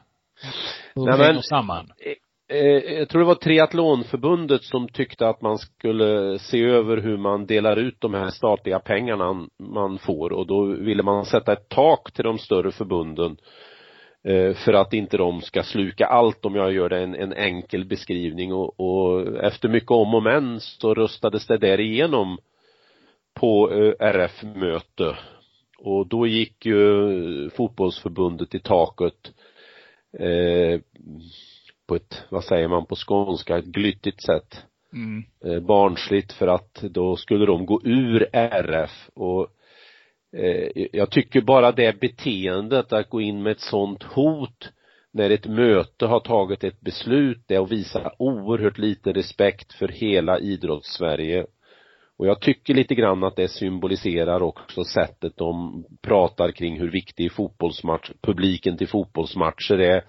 hur 0.95 1.05
Nej, 1.07 1.19
men- 1.19 1.43
samman. 1.43 1.91
Eh, 2.49 2.59
jag 2.99 3.09
tror 3.09 3.21
det 3.21 3.27
var 3.27 3.35
triathlonförbundet 3.35 4.63
som 4.65 4.89
tyckte 4.89 5.29
att 5.29 5.43
man 5.43 5.59
skulle 5.59 6.39
se 6.39 6.65
över 6.65 6.97
hur 6.97 7.17
man 7.17 7.47
delar 7.47 7.77
ut 7.77 8.01
de 8.01 8.15
här 8.15 8.31
statliga 8.31 8.79
pengarna 8.79 9.47
man 9.59 9.99
får 9.99 10.33
och 10.33 10.47
då 10.47 10.65
ville 10.65 11.03
man 11.03 11.25
sätta 11.25 11.53
ett 11.53 11.69
tak 11.69 12.13
till 12.13 12.25
de 12.25 12.39
större 12.39 12.73
förbunden 12.73 13.31
eh, 13.31 13.37
för 14.65 14.73
att 14.73 14.93
inte 14.93 15.17
de 15.17 15.41
ska 15.41 15.63
sluka 15.63 16.07
allt 16.07 16.45
om 16.45 16.55
jag 16.55 16.73
gör 16.73 16.91
en, 16.91 17.15
en 17.15 17.33
enkel 17.33 17.85
beskrivning. 17.85 18.53
Och, 18.53 18.81
och 18.81 19.37
efter 19.45 19.69
mycket 19.69 19.91
om 19.91 20.15
och 20.15 20.23
men 20.23 20.61
så 20.61 20.95
röstades 20.95 21.47
det 21.47 21.59
där 21.59 21.81
igenom 21.81 22.39
på 23.35 23.73
eh, 23.73 24.07
RF-möte 24.07 25.17
och 25.79 26.07
då 26.07 26.27
gick 26.27 26.67
ju 26.67 27.51
fotbollsförbundet 27.51 28.55
i 28.55 28.61
taket 28.61 29.33
eh, 30.19 30.81
på 31.87 31.97
ett, 31.97 32.25
vad 32.29 32.45
säger 32.45 32.69
man 32.69 32.87
på 32.87 32.97
skånska, 32.97 33.59
ett 33.59 33.65
glyttigt 33.65 34.23
sätt. 34.23 34.63
Mm. 34.93 35.25
eh, 35.45 35.61
barnsligt 35.61 36.33
för 36.33 36.47
att 36.47 36.75
då 36.75 37.17
skulle 37.17 37.47
de 37.47 37.67
gå 37.67 37.81
ur 37.85 38.29
RF 38.33 39.09
och 39.15 39.41
eh, 39.43 39.49
Eh, 40.37 40.87
jag 40.93 41.11
tycker 41.11 41.41
bara 41.41 41.73
det 41.73 42.01
beteendet 42.01 42.93
att 42.93 43.11
gå 43.11 43.21
in 43.21 43.43
med 43.43 43.53
ett 43.53 43.61
sånt 43.61 44.03
hot 44.03 44.73
när 45.13 45.31
ett 45.31 45.47
möte 45.47 46.07
har 46.07 46.21
tagit 46.21 46.65
ett 46.65 46.81
beslut 46.81 47.45
det 47.47 47.55
är 47.55 47.63
att 47.63 47.73
visa 47.73 48.13
oerhört 48.19 48.79
lite 48.79 49.13
respekt 49.13 49.73
för 49.73 49.89
hela 49.89 50.39
idrottssverige 50.39 51.47
och 52.19 52.27
jag 52.27 52.41
tycker 52.41 52.75
lite 52.75 52.95
grann 52.95 53.25
att 53.25 53.37
det 53.37 53.49
symboliserar 53.49 54.43
också 54.43 54.85
sättet 54.85 55.37
de 55.37 55.85
pratar 56.03 56.53
kring 56.53 56.79
hur 56.81 56.91
viktig 56.91 57.33
fotbollsmatch, 57.33 58.11
publiken 58.21 58.77
till 58.77 58.89
fotbollsmatcher 58.89 59.79
är 59.79 60.05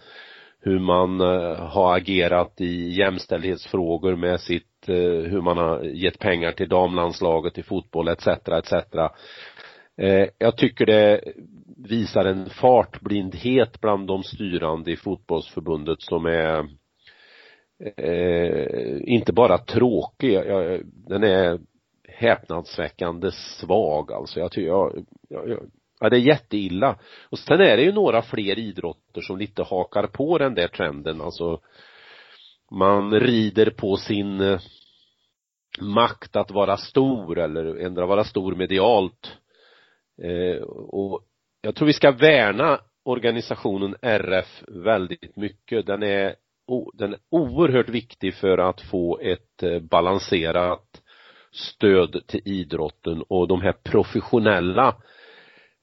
hur 0.61 0.79
man 0.79 1.21
eh, 1.21 1.55
har 1.55 1.97
agerat 1.97 2.61
i 2.61 2.89
jämställdhetsfrågor 2.89 4.15
med 4.15 4.39
sitt, 4.39 4.89
eh, 4.89 4.95
hur 5.31 5.41
man 5.41 5.57
har 5.57 5.83
gett 5.83 6.19
pengar 6.19 6.51
till 6.51 6.69
damlandslaget 6.69 7.57
i 7.57 7.63
fotboll 7.63 8.07
etc. 8.07 8.27
etc. 8.27 8.73
Eh, 9.97 10.27
jag 10.37 10.57
tycker 10.57 10.85
det 10.85 11.21
visar 11.77 12.25
en 12.25 12.49
fartblindhet 12.49 13.81
bland 13.81 14.07
de 14.07 14.23
styrande 14.23 14.91
i 14.91 14.95
fotbollsförbundet 14.95 16.01
som 16.01 16.25
är 16.25 16.69
eh, 17.97 19.01
inte 19.03 19.33
bara 19.33 19.57
tråkig, 19.57 20.33
jag, 20.33 20.81
den 20.85 21.23
är 21.23 21.59
häpnadsväckande 22.07 23.31
svag 23.31 24.11
alltså. 24.11 24.39
Jag 24.39 24.51
tycker, 24.51 24.67
jag, 24.67 25.05
jag, 25.29 25.49
jag, 25.49 25.71
ja 25.99 26.09
det 26.09 26.17
är 26.17 26.21
jätteilla. 26.21 26.99
Och 27.29 27.39
sen 27.39 27.61
är 27.61 27.77
det 27.77 27.83
ju 27.83 27.91
några 27.91 28.21
fler 28.21 28.59
idrotter 28.59 29.21
som 29.21 29.37
lite 29.37 29.63
hakar 29.63 30.07
på 30.07 30.37
den 30.37 30.55
där 30.55 30.67
trenden 30.67 31.21
alltså 31.21 31.61
man 32.71 33.19
rider 33.19 33.69
på 33.69 33.97
sin 33.97 34.41
eh, 34.41 34.59
makt 35.81 36.35
att 36.35 36.51
vara 36.51 36.77
stor 36.77 37.39
eller 37.39 37.85
ändra 37.85 38.05
vara 38.05 38.23
stor 38.23 38.55
medialt 38.55 39.27
eh, 39.27 39.46
Eh, 40.23 40.61
och 40.67 41.21
jag 41.61 41.75
tror 41.75 41.85
vi 41.85 41.93
ska 41.93 42.11
värna 42.11 42.79
organisationen 43.03 43.95
RF 44.01 44.63
väldigt 44.67 45.35
mycket. 45.35 45.85
Den 45.85 46.03
är, 46.03 46.35
den 46.93 47.13
är 47.13 47.19
oerhört 47.29 47.89
viktig 47.89 48.33
för 48.33 48.57
att 48.57 48.81
få 48.81 49.19
ett 49.19 49.63
eh, 49.63 49.79
balanserat 49.79 51.01
stöd 51.51 52.27
till 52.27 52.41
idrotten 52.45 53.23
och 53.29 53.47
de 53.47 53.61
här 53.61 53.75
professionella 53.83 54.95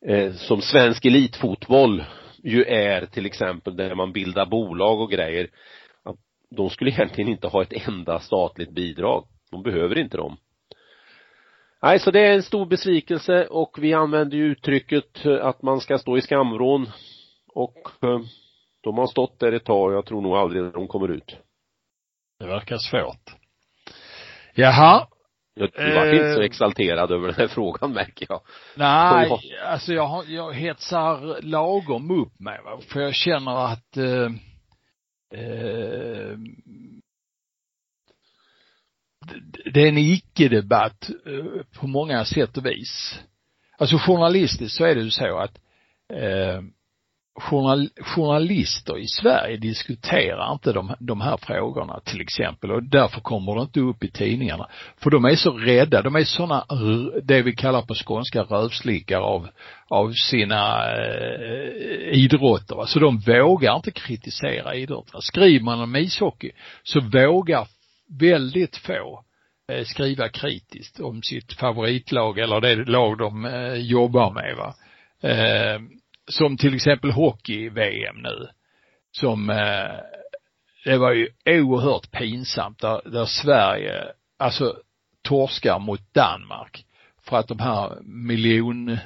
eh, 0.06 0.32
som 0.32 0.60
svensk 0.60 1.04
elitfotboll 1.04 2.04
ju 2.42 2.64
är 2.64 3.06
till 3.06 3.26
exempel 3.26 3.76
där 3.76 3.94
man 3.94 4.12
bildar 4.12 4.46
bolag 4.46 5.00
och 5.00 5.10
grejer 5.10 5.50
de 6.56 6.70
skulle 6.70 6.90
egentligen 6.90 7.30
inte 7.30 7.46
ha 7.48 7.62
ett 7.62 7.88
enda 7.88 8.20
statligt 8.20 8.70
bidrag. 8.70 9.26
De 9.50 9.62
behöver 9.62 9.98
inte 9.98 10.16
dem. 10.16 10.36
Nej, 11.84 11.98
så 11.98 12.10
det 12.10 12.20
är 12.20 12.34
en 12.34 12.42
stor 12.42 12.66
besvikelse 12.66 13.46
och 13.46 13.76
vi 13.80 13.94
använder 13.94 14.36
ju 14.36 14.44
uttrycket 14.44 15.26
eh, 15.26 15.46
att 15.46 15.62
man 15.62 15.80
ska 15.80 15.98
stå 15.98 16.16
i 16.16 16.20
skamvrån 16.20 16.86
och 17.54 17.78
eh, 18.02 18.20
de 18.82 18.98
har 18.98 19.06
stått 19.06 19.38
där 19.40 19.52
ett 19.52 19.64
tag 19.64 19.88
och 19.90 19.94
jag 19.94 20.06
tror 20.06 20.22
nog 20.22 20.36
aldrig 20.36 20.72
de 20.72 20.88
kommer 20.88 21.08
ut. 21.08 21.36
Det 22.38 22.46
verkar 22.46 22.78
svårt. 22.78 23.36
Jaha, 24.54 25.06
Jag 25.54 25.70
du 25.74 25.94
vart 25.94 26.06
inte 26.14 26.34
så 26.34 26.40
Eh. 26.40 26.46
exalterad 26.46 27.10
över 27.10 27.26
den 27.26 27.36
här 27.36 27.48
frågan 27.48 27.92
märker 27.92 28.26
jag. 28.28 28.40
nej, 28.76 29.28
Ja. 29.28 29.40
alltså 29.66 29.92
jag, 29.92 30.06
har- 30.06 30.24
jag 30.28 30.52
hetsar 30.54 31.42
lagom 31.42 32.10
upp 32.22 32.40
mig 32.40 32.60
va, 32.64 32.80
för 32.88 33.00
jag 33.00 33.14
känner 33.14 33.64
att 33.72 33.96
eh, 33.96 34.30
eh, 35.40 36.38
det- 39.72 39.82
är 39.82 39.88
en 39.88 39.98
icke-debatt 39.98 41.10
eh, 41.26 41.62
på 41.80 41.86
många 41.86 42.24
sätt 42.24 42.56
och 42.56 42.66
vis. 42.66 43.18
Alltså 43.78 43.98
journalistiskt 43.98 44.76
så 44.76 44.84
är 44.84 44.94
det 44.94 45.00
ju 45.00 45.10
så 45.10 45.38
att 45.38 45.58
eh, 46.12 46.60
journal, 47.40 47.88
journalister 48.00 48.98
i 48.98 49.06
Sverige 49.06 49.56
diskuterar 49.56 50.52
inte 50.52 50.72
de, 50.72 50.94
de 51.00 51.20
här 51.20 51.36
frågorna 51.36 52.00
till 52.04 52.20
exempel 52.20 52.70
och 52.70 52.82
därför 52.82 53.20
kommer 53.20 53.54
det 53.54 53.62
inte 53.62 53.80
upp 53.80 54.04
i 54.04 54.10
tidningarna. 54.10 54.68
För 54.96 55.10
de 55.10 55.24
är 55.24 55.36
så 55.36 55.50
rädda, 55.50 56.02
de 56.02 56.16
är 56.16 56.24
sådana, 56.24 56.66
det 57.22 57.42
vi 57.42 57.52
kallar 57.56 57.82
på 57.82 57.94
skånska 57.94 58.42
rövslickar 58.42 59.20
av, 59.20 59.48
av 59.88 60.12
sina 60.12 60.92
eh, 60.92 62.12
idrotter. 62.12 62.80
Alltså 62.80 63.00
de 63.00 63.18
vågar 63.18 63.76
inte 63.76 63.90
kritisera 63.90 64.74
idrotterna. 64.74 65.20
Skriver 65.20 65.64
man 65.64 65.80
om 65.80 65.96
ishockey 65.96 66.50
så 66.82 67.00
vågar 67.00 67.66
väldigt 68.08 68.76
få 68.76 69.24
eh, 69.72 69.84
skriva 69.84 70.28
kritiskt 70.28 71.00
om 71.00 71.22
sitt 71.22 71.52
favoritlag 71.52 72.38
eller 72.38 72.60
det 72.60 72.74
lag 72.84 73.18
de 73.18 73.44
eh, 73.44 73.74
jobbar 73.74 74.30
med 74.30 74.56
va. 74.56 74.74
Eh, 75.30 75.80
som 76.28 76.56
till 76.56 76.74
exempel 76.74 77.10
hockey-VM 77.10 78.16
nu. 78.16 78.48
Som, 79.10 79.46
det 80.84 80.98
var 80.98 81.12
ju 81.12 81.28
oerhört 81.46 82.10
pinsamt 82.10 82.80
där, 82.80 83.00
där 83.04 83.24
Sverige, 83.24 84.04
alltså 84.38 84.76
torskar 85.22 85.78
mot 85.78 86.14
Danmark 86.14 86.84
för 87.28 87.36
att 87.36 87.48
de 87.48 87.58
här 87.58 87.98
miljon 88.02 88.98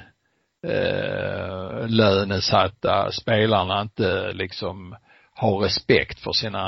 eh, 0.67 1.87
lönesatta 1.87 3.11
spelarna 3.11 3.81
inte 3.81 4.33
liksom 4.33 4.95
ha 5.39 5.65
respekt 5.65 6.19
för 6.19 6.31
sina 6.31 6.61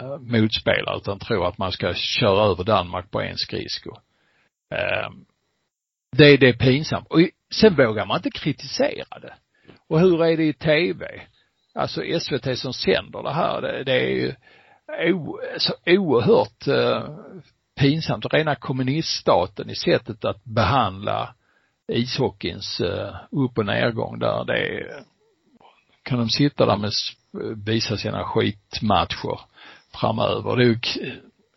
eh, 0.00 0.18
motspelare 0.18 0.96
utan 0.96 1.18
tro 1.18 1.44
att 1.44 1.58
man 1.58 1.72
ska 1.72 1.94
köra 1.94 2.44
över 2.44 2.64
Danmark 2.64 3.10
på 3.10 3.20
en 3.20 3.36
skridsko. 3.36 3.90
Ehm, 4.74 5.24
det, 6.16 6.36
det 6.36 6.48
är 6.48 6.52
pinsamt. 6.52 7.06
Och 7.10 7.20
sen 7.54 7.76
vågar 7.76 8.06
man 8.06 8.16
inte 8.16 8.30
kritisera 8.30 9.18
det. 9.22 9.34
Och 9.88 10.00
hur 10.00 10.24
är 10.24 10.36
det 10.36 10.44
i 10.44 10.52
tv? 10.52 11.22
Alltså 11.74 12.02
SVT 12.20 12.58
som 12.58 12.72
sänder 12.72 13.22
det 13.22 13.32
här, 13.32 13.60
det, 13.60 13.84
det 13.84 13.92
är 13.92 14.10
ju 14.10 14.34
o, 15.12 15.40
så 15.58 15.74
oerhört 15.86 16.66
eh, 16.66 17.16
pinsamt. 17.80 18.26
Rena 18.32 18.54
kommuniststaten 18.54 19.70
i 19.70 19.74
sättet 19.74 20.24
att 20.24 20.44
behandla 20.44 21.34
ishockeyns 21.92 22.80
eh, 22.80 23.14
upp 23.30 23.58
och 23.58 23.66
nedgång 23.66 24.18
där. 24.18 24.44
Det 24.44 24.58
är, 24.58 25.02
kan 26.02 26.18
de 26.18 26.28
sitta 26.28 26.66
där 26.66 26.76
med, 26.76 26.92
visa 27.66 27.96
sina 27.96 28.24
skitmatcher 28.24 29.40
framöver. 30.00 30.56
Det 30.56 30.62
är 30.62 30.66
ju, 30.66 30.78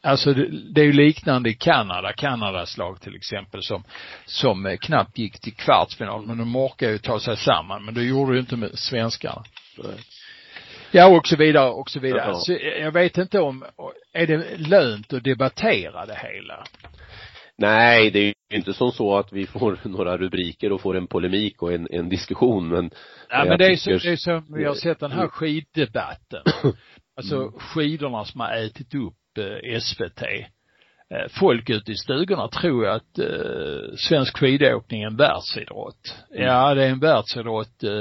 alltså 0.01 0.33
det, 0.73 0.81
är 0.81 0.85
ju 0.85 0.93
liknande 0.93 1.49
i 1.49 1.53
Kanada, 1.53 2.13
Kanadas 2.13 2.77
lag 2.77 3.01
till 3.01 3.15
exempel 3.15 3.63
som, 3.63 3.83
som 4.25 4.65
eh, 4.65 4.77
knappt 4.77 5.17
gick 5.17 5.39
till 5.39 5.53
kvartsfinal, 5.53 6.25
men 6.25 6.37
de 6.37 6.55
orkar 6.55 6.89
ju 6.89 6.97
ta 6.97 7.19
sig 7.19 7.37
samman, 7.37 7.85
men 7.85 7.93
det 7.93 8.03
gjorde 8.03 8.33
ju 8.33 8.39
inte 8.39 8.55
med 8.55 8.79
svenskarna. 8.79 9.43
Ja, 10.91 11.07
och 11.07 11.27
så 11.27 11.35
vidare, 11.35 11.69
och 11.69 11.89
så 11.89 11.99
vidare. 11.99 12.23
Ja. 12.27 12.33
Så 12.33 12.57
jag 12.79 12.91
vet 12.91 13.17
inte 13.17 13.39
om, 13.39 13.65
är 14.13 14.27
det 14.27 14.57
lönt 14.57 15.13
att 15.13 15.23
debattera 15.23 16.05
det 16.05 16.17
hela? 16.33 16.63
Nej, 17.57 18.11
det 18.11 18.19
är 18.19 18.23
ju 18.25 18.33
inte 18.57 18.73
som 18.73 18.91
så 18.91 19.17
att 19.17 19.33
vi 19.33 19.47
får 19.47 19.79
några 19.89 20.17
rubriker 20.17 20.71
och 20.71 20.81
får 20.81 20.97
en 20.97 21.07
polemik 21.07 21.61
och 21.61 21.73
en, 21.73 21.87
en 21.91 22.09
diskussion 22.09 22.67
men 22.69 22.91
Nej 23.31 23.49
men 23.49 23.57
det 23.57 23.65
är, 23.65 23.75
så, 23.75 23.89
tycker- 23.91 24.05
det 24.07 24.11
är 24.13 24.15
som 24.17 24.45
vi 24.55 24.63
har 24.65 24.73
sett 24.75 24.99
den 24.99 25.11
här 25.11 25.27
skiddebatten. 25.27 26.41
Alltså 27.17 27.35
Mm. 27.35 27.51
skidorna 27.51 28.25
som 28.25 28.41
har 28.41 28.51
ätit 28.65 28.95
upp 28.95 29.37
eh, 29.37 29.79
SVT. 29.79 30.21
Eh, 30.21 31.27
folk 31.39 31.69
ute 31.69 31.91
i 31.91 31.95
stugorna 31.95 32.47
tror 32.47 32.87
att 32.87 33.19
eh, 33.19 33.95
svensk 33.97 34.37
skidåkning 34.37 35.01
är 35.03 35.07
en 35.07 35.15
världsidrott. 35.17 36.15
Mm. 36.31 36.43
Ja, 36.47 36.73
det 36.73 36.83
är 36.83 36.89
en 36.89 36.99
världsidrott 36.99 37.83
eh, 37.83 37.91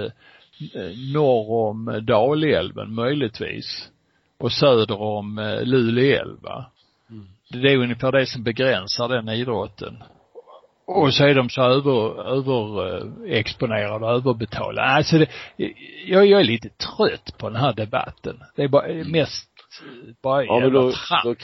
eh, 0.83 0.97
norr 1.15 1.69
om 1.71 2.01
Dalälven 2.07 2.95
möjligtvis. 2.95 3.91
Och 4.39 4.53
söder 4.53 5.01
om 5.01 5.39
eh, 5.39 5.63
Lule 5.65 6.17
älv 6.21 6.41
va. 6.43 6.71
Mm. 7.11 7.27
Det 7.51 7.73
är 7.73 7.77
ungefär 7.77 8.13
det 8.13 8.27
som 8.27 8.43
begränsar 8.43 9.09
den 9.09 9.29
idrotten. 9.29 10.03
Och 10.87 11.15
så 11.15 11.25
är 11.25 11.35
de 11.35 11.49
så 11.51 11.63
över, 11.63 12.23
överexponerade 12.29 14.07
och 14.07 14.13
överbetalade. 14.13 14.89
Alltså 14.89 15.19
det, 15.19 15.29
jag, 16.07 16.27
jag 16.27 16.41
är 16.41 16.45
lite 16.45 16.69
trött 16.69 17.39
på 17.39 17.49
den 17.49 17.61
här 17.61 17.73
debatten. 17.73 18.41
Det 18.57 18.63
är 18.63 18.69
bara 18.69 18.87
mest 19.05 19.51
bara 20.23 20.45
Ja 20.45 20.61
men 20.61 20.73
då, 20.73 20.93
då, 21.25 21.35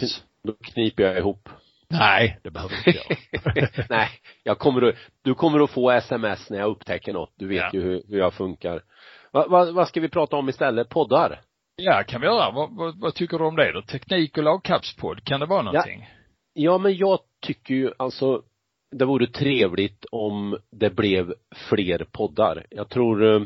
då 0.44 0.52
kniper 0.52 1.02
jag 1.02 1.18
ihop. 1.18 1.48
Nej, 1.88 2.38
det 2.42 2.50
behöver 2.50 2.74
inte 2.76 2.90
göra. 2.90 3.68
Nej, 3.90 4.08
jag 4.42 4.58
kommer 4.58 4.82
att, 4.82 4.94
du 5.22 5.34
kommer 5.34 5.60
att 5.60 5.70
få 5.70 5.90
sms 5.90 6.50
när 6.50 6.58
jag 6.58 6.70
upptäcker 6.70 7.12
något. 7.12 7.32
Du 7.38 7.48
vet 7.48 7.62
Ja. 7.62 7.70
ju 7.72 7.82
hur, 7.82 8.02
hur 8.08 8.18
jag 8.18 8.34
funkar. 8.34 8.82
Va, 9.32 9.46
va, 9.48 9.70
vad 9.72 9.88
ska 9.88 10.00
vi 10.00 10.08
prata 10.08 10.36
om 10.36 10.48
istället? 10.48 10.88
Poddar? 10.88 11.40
Ja, 11.76 12.04
kan 12.06 12.20
vi 12.20 12.26
göra. 12.26 12.50
Vad, 12.50 12.76
vad, 12.76 13.00
vad 13.00 13.14
tycker 13.14 13.38
du 13.38 13.44
om 13.44 13.56
det 13.56 13.72
då? 13.72 13.82
Teknik 13.82 14.38
och 14.38 14.44
lagkappspodd, 14.44 15.24
kan 15.24 15.40
det 15.40 15.46
vara 15.46 15.62
någonting? 15.62 16.08
Ja 16.52 16.78
men 16.78 16.96
jag 16.96 17.18
tycker 17.40 17.74
ju 17.74 17.92
alltså 17.96 18.42
det 18.90 19.04
vore 19.04 19.26
trevligt 19.26 20.04
om 20.04 20.58
det 20.70 20.90
blev 20.90 21.34
fler 21.68 22.06
poddar. 22.12 22.66
Jag 22.70 22.88
tror 22.88 23.24
eh, 23.24 23.42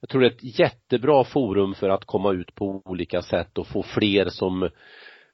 jag 0.00 0.08
tror 0.08 0.20
det 0.20 0.26
är 0.26 0.30
ett 0.30 0.58
jättebra 0.58 1.24
forum 1.24 1.74
för 1.74 1.88
att 1.88 2.04
komma 2.04 2.32
ut 2.32 2.54
på 2.54 2.82
olika 2.84 3.22
sätt 3.22 3.58
och 3.58 3.66
få 3.66 3.82
fler 3.82 4.28
som 4.28 4.62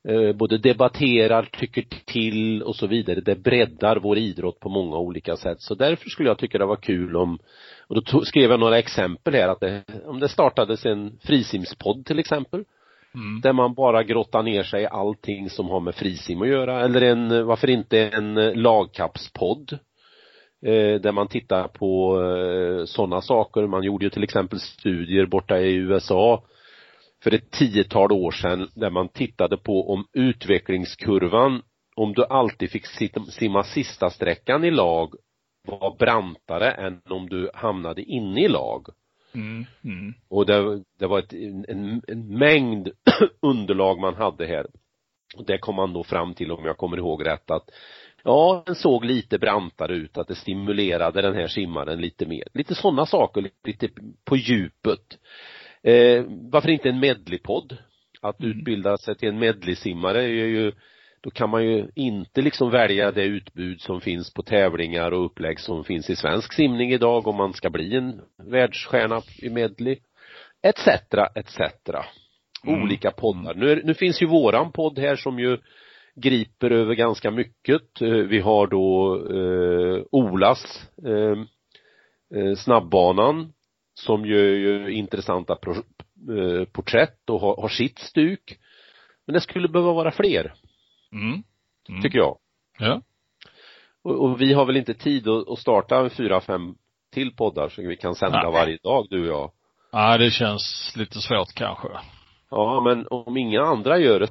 eh, 0.09 0.33
både 0.35 0.59
debatterar, 0.59 1.49
tycker 1.53 1.85
till 2.05 2.63
och 2.63 2.77
så 2.77 2.87
vidare. 2.87 3.21
Det 3.21 3.37
breddar 3.37 3.97
vår 3.97 4.19
idrott 4.19 4.61
på 4.61 4.69
många 4.69 4.97
olika 4.97 5.37
sätt. 5.37 5.61
Så 5.61 5.75
därför 5.75 6.11
skulle 6.11 6.29
jag 6.29 6.39
tycka 6.39 6.59
det 6.59 6.67
var 6.67 6.77
kul 6.77 7.17
om, 7.17 7.39
och 7.89 7.95
då 7.95 8.01
tog, 8.01 8.27
skrev 8.27 8.51
jag 8.51 8.61
några 8.61 8.79
exempel 8.79 9.35
här 9.35 9.49
att 9.49 9.61
det, 9.61 9.83
om 10.05 10.21
det 10.21 10.29
startades 10.29 10.87
en 10.87 11.19
frisimspodd 11.23 12.07
till 12.07 12.19
exempel 12.19 12.65
Mm. 13.17 13.41
där 13.41 13.53
man 13.53 13.75
bara 13.75 14.03
grottar 14.03 14.43
ner 14.43 14.63
sig 14.63 14.83
i 14.83 14.87
allting 14.87 15.51
som 15.51 15.69
har 15.69 15.81
med 15.81 15.95
frisim 15.95 16.43
att 16.43 16.49
göra 16.49 16.85
eller 16.85 17.01
en, 17.01 17.47
varför 17.47 17.71
inte 17.71 18.09
en 18.09 18.35
lagkappspodd 18.63 19.73
eh, 20.67 21.01
där 21.01 21.13
man 21.13 21.29
tittar 21.29 21.69
på 21.69 22.23
eh, 22.23 22.85
sådana 22.85 23.21
saker. 23.21 23.67
Man 23.67 23.83
gjorde 23.83 24.05
ju 24.05 24.11
till 24.11 24.25
exempel 24.25 24.61
studier 24.61 25.27
borta 25.27 25.59
i 25.61 25.75
USA 25.75 26.45
för 27.23 27.35
ett 27.35 27.51
tiotal 27.51 28.13
år 28.13 28.31
sedan 28.31 28.69
där 28.75 28.91
man 28.91 29.09
tittade 29.09 29.57
på 29.57 29.93
om 29.93 30.07
utvecklingskurvan 30.13 31.63
om 31.97 32.13
du 32.13 32.25
alltid 32.25 32.71
fick 32.71 32.87
simma 33.31 33.65
sista 33.65 34.11
sträckan 34.11 34.65
i 34.65 34.71
lag 34.71 35.15
var 35.67 35.97
brantare 35.99 36.71
än 36.71 37.01
om 37.09 37.29
du 37.29 37.51
hamnade 37.55 38.03
inne 38.03 38.45
i 38.45 38.49
lag. 38.49 38.87
Mm. 39.35 39.65
Mm. 39.85 40.15
Och 40.29 40.47
det, 40.47 40.83
det 40.99 41.07
var 41.07 41.19
ett, 41.19 41.33
en, 41.33 42.03
en 42.09 42.39
mängd 42.39 42.91
underlag 43.43 44.01
man 44.01 44.15
hade 44.15 44.47
här. 44.47 44.67
Och 45.37 45.45
det 45.47 45.59
kom 45.59 45.75
man 45.75 45.93
då 45.93 46.05
fram 46.05 46.35
till, 46.35 46.53
om 46.53 46.65
jag 46.65 46.77
kommer 46.77 46.97
ihåg 46.97 47.27
rätt, 47.27 47.51
att 47.51 47.71
ja, 48.25 48.63
den 48.67 48.75
såg 48.75 49.05
lite 49.05 49.39
brantare 49.39 49.95
ut, 49.95 50.19
att 50.19 50.29
det 50.29 50.35
stimulerade 50.35 51.23
den 51.23 51.35
här 51.35 51.47
simmaren 51.47 52.01
lite 52.01 52.27
mer. 52.27 52.45
Lite 52.55 52.75
sådana 52.75 53.07
saker, 53.07 53.51
lite 53.65 53.89
på 54.25 54.37
djupet. 54.37 55.19
Eh, 55.83 56.25
varför 56.29 56.71
inte 56.71 56.89
en 56.89 57.01
medleypodd? 57.01 57.77
Att 58.21 58.41
Mm. 58.41 58.59
utbilda 58.59 58.97
sig 58.99 59.15
till 59.17 59.29
en 59.29 59.39
medleysimmare 59.39 60.23
är 60.23 60.29
ju 60.29 60.73
då 61.27 61.31
kan 61.31 61.51
man 61.51 61.65
ju 61.65 61.89
inte 61.95 62.43
liksom 62.43 62.71
välja 62.71 63.13
det 63.13 63.25
utbud 63.25 63.81
som 63.81 64.01
finns 64.01 64.35
på 64.35 64.43
tävlingar 64.43 65.11
och 65.13 65.25
upplägg 65.25 65.61
som 65.61 65.85
finns 65.85 66.11
i 66.11 66.17
svensk 66.17 66.53
simning 66.53 66.93
idag 66.93 67.27
om 67.27 67.37
man 67.37 67.53
ska 67.53 67.71
bli 67.71 67.97
en 67.97 68.21
världsstjärna 68.37 69.23
i 69.39 69.51
medley. 69.51 69.97
Etc, 70.63 70.89
etc. 71.35 71.59
Mm. 72.67 72.83
Olika 72.83 73.11
poddar. 73.11 73.55
Nu, 73.55 73.71
är, 73.71 73.83
nu 73.85 73.95
finns 73.95 74.23
ju 74.23 74.27
våran 74.27 74.73
podd 74.73 74.99
här 74.99 75.17
som 75.17 75.39
ju 75.39 75.59
griper 76.15 76.71
över 76.71 76.95
ganska 76.95 77.31
mycket. 77.31 78.01
Eh, 78.01 78.09
Vi 78.09 78.41
har 78.41 78.67
då 78.67 79.17
eh, 79.31 80.03
Olas 80.11 80.89
eh, 81.07 81.39
eh, 82.41 82.55
snabbbanan 82.57 83.53
som 83.95 84.27
gör 84.27 84.45
ju 84.45 84.93
intressanta 84.93 85.53
eh, 85.53 86.65
porträtt 86.73 87.31
och 87.31 87.41
har, 87.41 87.57
har 87.57 87.69
sitt 87.69 87.99
stuk. 87.99 88.59
Men 89.27 89.35
det 89.35 89.41
skulle 89.41 89.69
behöva 89.69 89.93
vara 89.93 90.11
fler, 90.11 90.53
Mm. 91.13 91.43
Mm. 91.89 92.03
tycker 92.03 92.19
jag. 92.19 92.39
Ja. 92.79 93.03
Och, 94.05 94.25
och 94.25 94.41
vi 94.41 94.53
har 94.53 94.65
väl 94.65 94.77
inte 94.77 94.95
tid 94.95 95.29
att, 95.29 95.49
att 95.49 95.59
starta 95.59 96.11
fyra, 96.11 96.41
fem 96.41 96.75
till 97.13 97.37
poddar 97.37 97.69
så 97.69 97.83
vi 97.83 97.97
kan 97.97 98.15
sända 98.15 98.43
Nej. 98.43 98.53
varje 98.53 98.79
dag, 98.83 99.07
du 99.11 99.21
och 99.21 99.37
jag. 99.37 99.53
Ja, 99.93 100.19
det 100.19 100.31
känns 100.31 100.93
lite 100.97 101.19
svårt 101.21 101.55
kanske. 101.55 101.89
Ja, 102.51 102.81
men 102.85 103.07
om 103.11 103.37
inga 103.37 103.63
andra 103.63 103.99
gör 103.99 104.21
det 104.21 104.31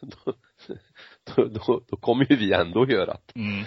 då, 0.00 0.32
då, 1.36 1.44
då, 1.44 1.80
då 1.88 1.96
kommer 1.96 2.26
ju 2.30 2.36
vi 2.36 2.52
ändå 2.52 2.86
göra 2.88 3.06
det. 3.06 3.40
Mm. 3.40 3.52
Mm. 3.52 3.64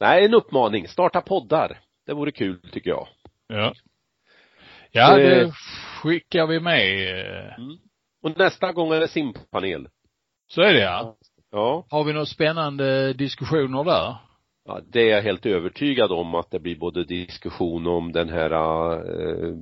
Nej, 0.00 0.24
en 0.24 0.34
uppmaning. 0.34 0.88
Starta 0.88 1.20
poddar. 1.20 1.80
Det 2.06 2.14
vore 2.14 2.32
kul, 2.32 2.60
tycker 2.72 2.90
jag. 2.90 3.08
Ja. 3.46 3.74
Ja, 4.90 5.18
Eh. 5.18 5.26
det 5.46 5.52
skickar 6.02 6.46
vi 6.46 6.60
med. 6.60 7.08
eh. 7.48 7.54
Och 8.22 8.38
nästa 8.38 8.72
gång 8.72 8.92
är 8.92 9.00
det 9.00 9.08
simpanel. 9.08 9.88
Så 10.48 10.62
är 10.62 10.72
det 10.72 10.80
ja. 10.80 11.16
Ja. 11.52 11.86
Har 11.90 12.04
vi 12.04 12.12
några 12.12 12.26
spännande 12.26 13.12
diskussioner 13.12 13.84
där? 13.84 14.16
ja. 14.64 14.80
Det 14.92 15.00
är 15.00 15.16
jag 15.16 15.22
helt 15.22 15.46
övertygad 15.46 16.12
om 16.12 16.34
att 16.34 16.50
det 16.50 16.58
blir 16.58 16.76
både 16.76 17.04
diskussion 17.04 17.86
om 17.86 18.12
den 18.12 18.28
här 18.28 18.50
eh, 18.92 19.54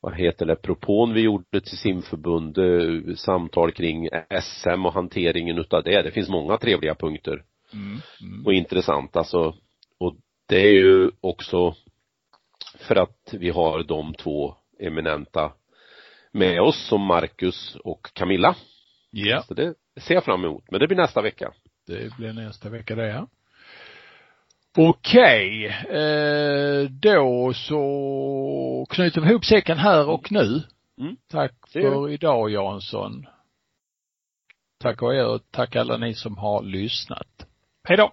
vad 0.00 0.14
heter 0.14 0.46
det, 0.46 0.56
propån 0.56 1.14
vi 1.14 1.20
gjorde 1.20 1.60
till 1.60 1.78
simförbund, 1.78 2.58
eh, 2.58 3.14
samtal 3.14 3.72
kring 3.72 4.08
SM 4.42 4.86
och 4.86 4.92
hanteringen 4.92 5.58
utav 5.58 5.82
det. 5.82 6.02
Det 6.02 6.10
finns 6.10 6.28
många 6.28 6.56
trevliga 6.56 6.94
punkter. 6.94 7.42
Mm. 7.72 8.00
Mm. 8.20 8.46
och 8.46 8.52
intressant 8.52 9.16
alltså. 9.16 9.54
Och 9.98 10.16
det 10.48 10.60
är 10.60 10.72
ju 10.72 11.10
också 11.20 11.74
för 12.78 12.96
att 12.96 13.28
vi 13.32 13.50
har 13.50 13.82
de 13.82 14.14
två 14.14 14.54
eminenta 14.80 15.52
med 16.32 16.60
oss 16.60 16.86
som 16.88 17.00
Marcus 17.00 17.76
och 17.84 18.10
Camilla. 18.12 18.56
Ja, 19.10 19.42
Så 19.42 19.54
det 19.54 19.74
ser 20.00 20.14
jag 20.14 20.24
fram 20.24 20.44
emot. 20.44 20.64
Men 20.70 20.80
det 20.80 20.86
blir 20.86 20.96
nästa 20.96 21.22
vecka. 21.22 21.52
det 21.86 22.16
blir 22.16 22.32
nästa 22.32 22.68
vecka 22.68 22.94
det 22.94 23.06
ja. 23.06 23.28
Okej, 24.78 25.66
eh, 25.90 26.90
då 26.90 27.52
så 27.54 28.86
knyter 28.90 29.20
vi 29.20 29.30
ihop 29.30 29.44
säcken 29.44 29.78
här 29.78 30.08
och 30.08 30.32
nu. 30.32 30.62
Mm. 31.00 31.16
Tack 31.30 31.52
för 31.72 32.10
idag 32.10 32.50
Jansson. 32.50 33.26
Tack 34.78 35.02
och 35.02 35.14
er 35.14 35.26
och 35.26 35.40
tack 35.50 35.76
alla 35.76 35.96
ni 35.96 36.14
som 36.14 36.36
har 36.38 36.62
lyssnat. 36.62 37.46
Hej 37.84 37.96
då! 37.96 38.12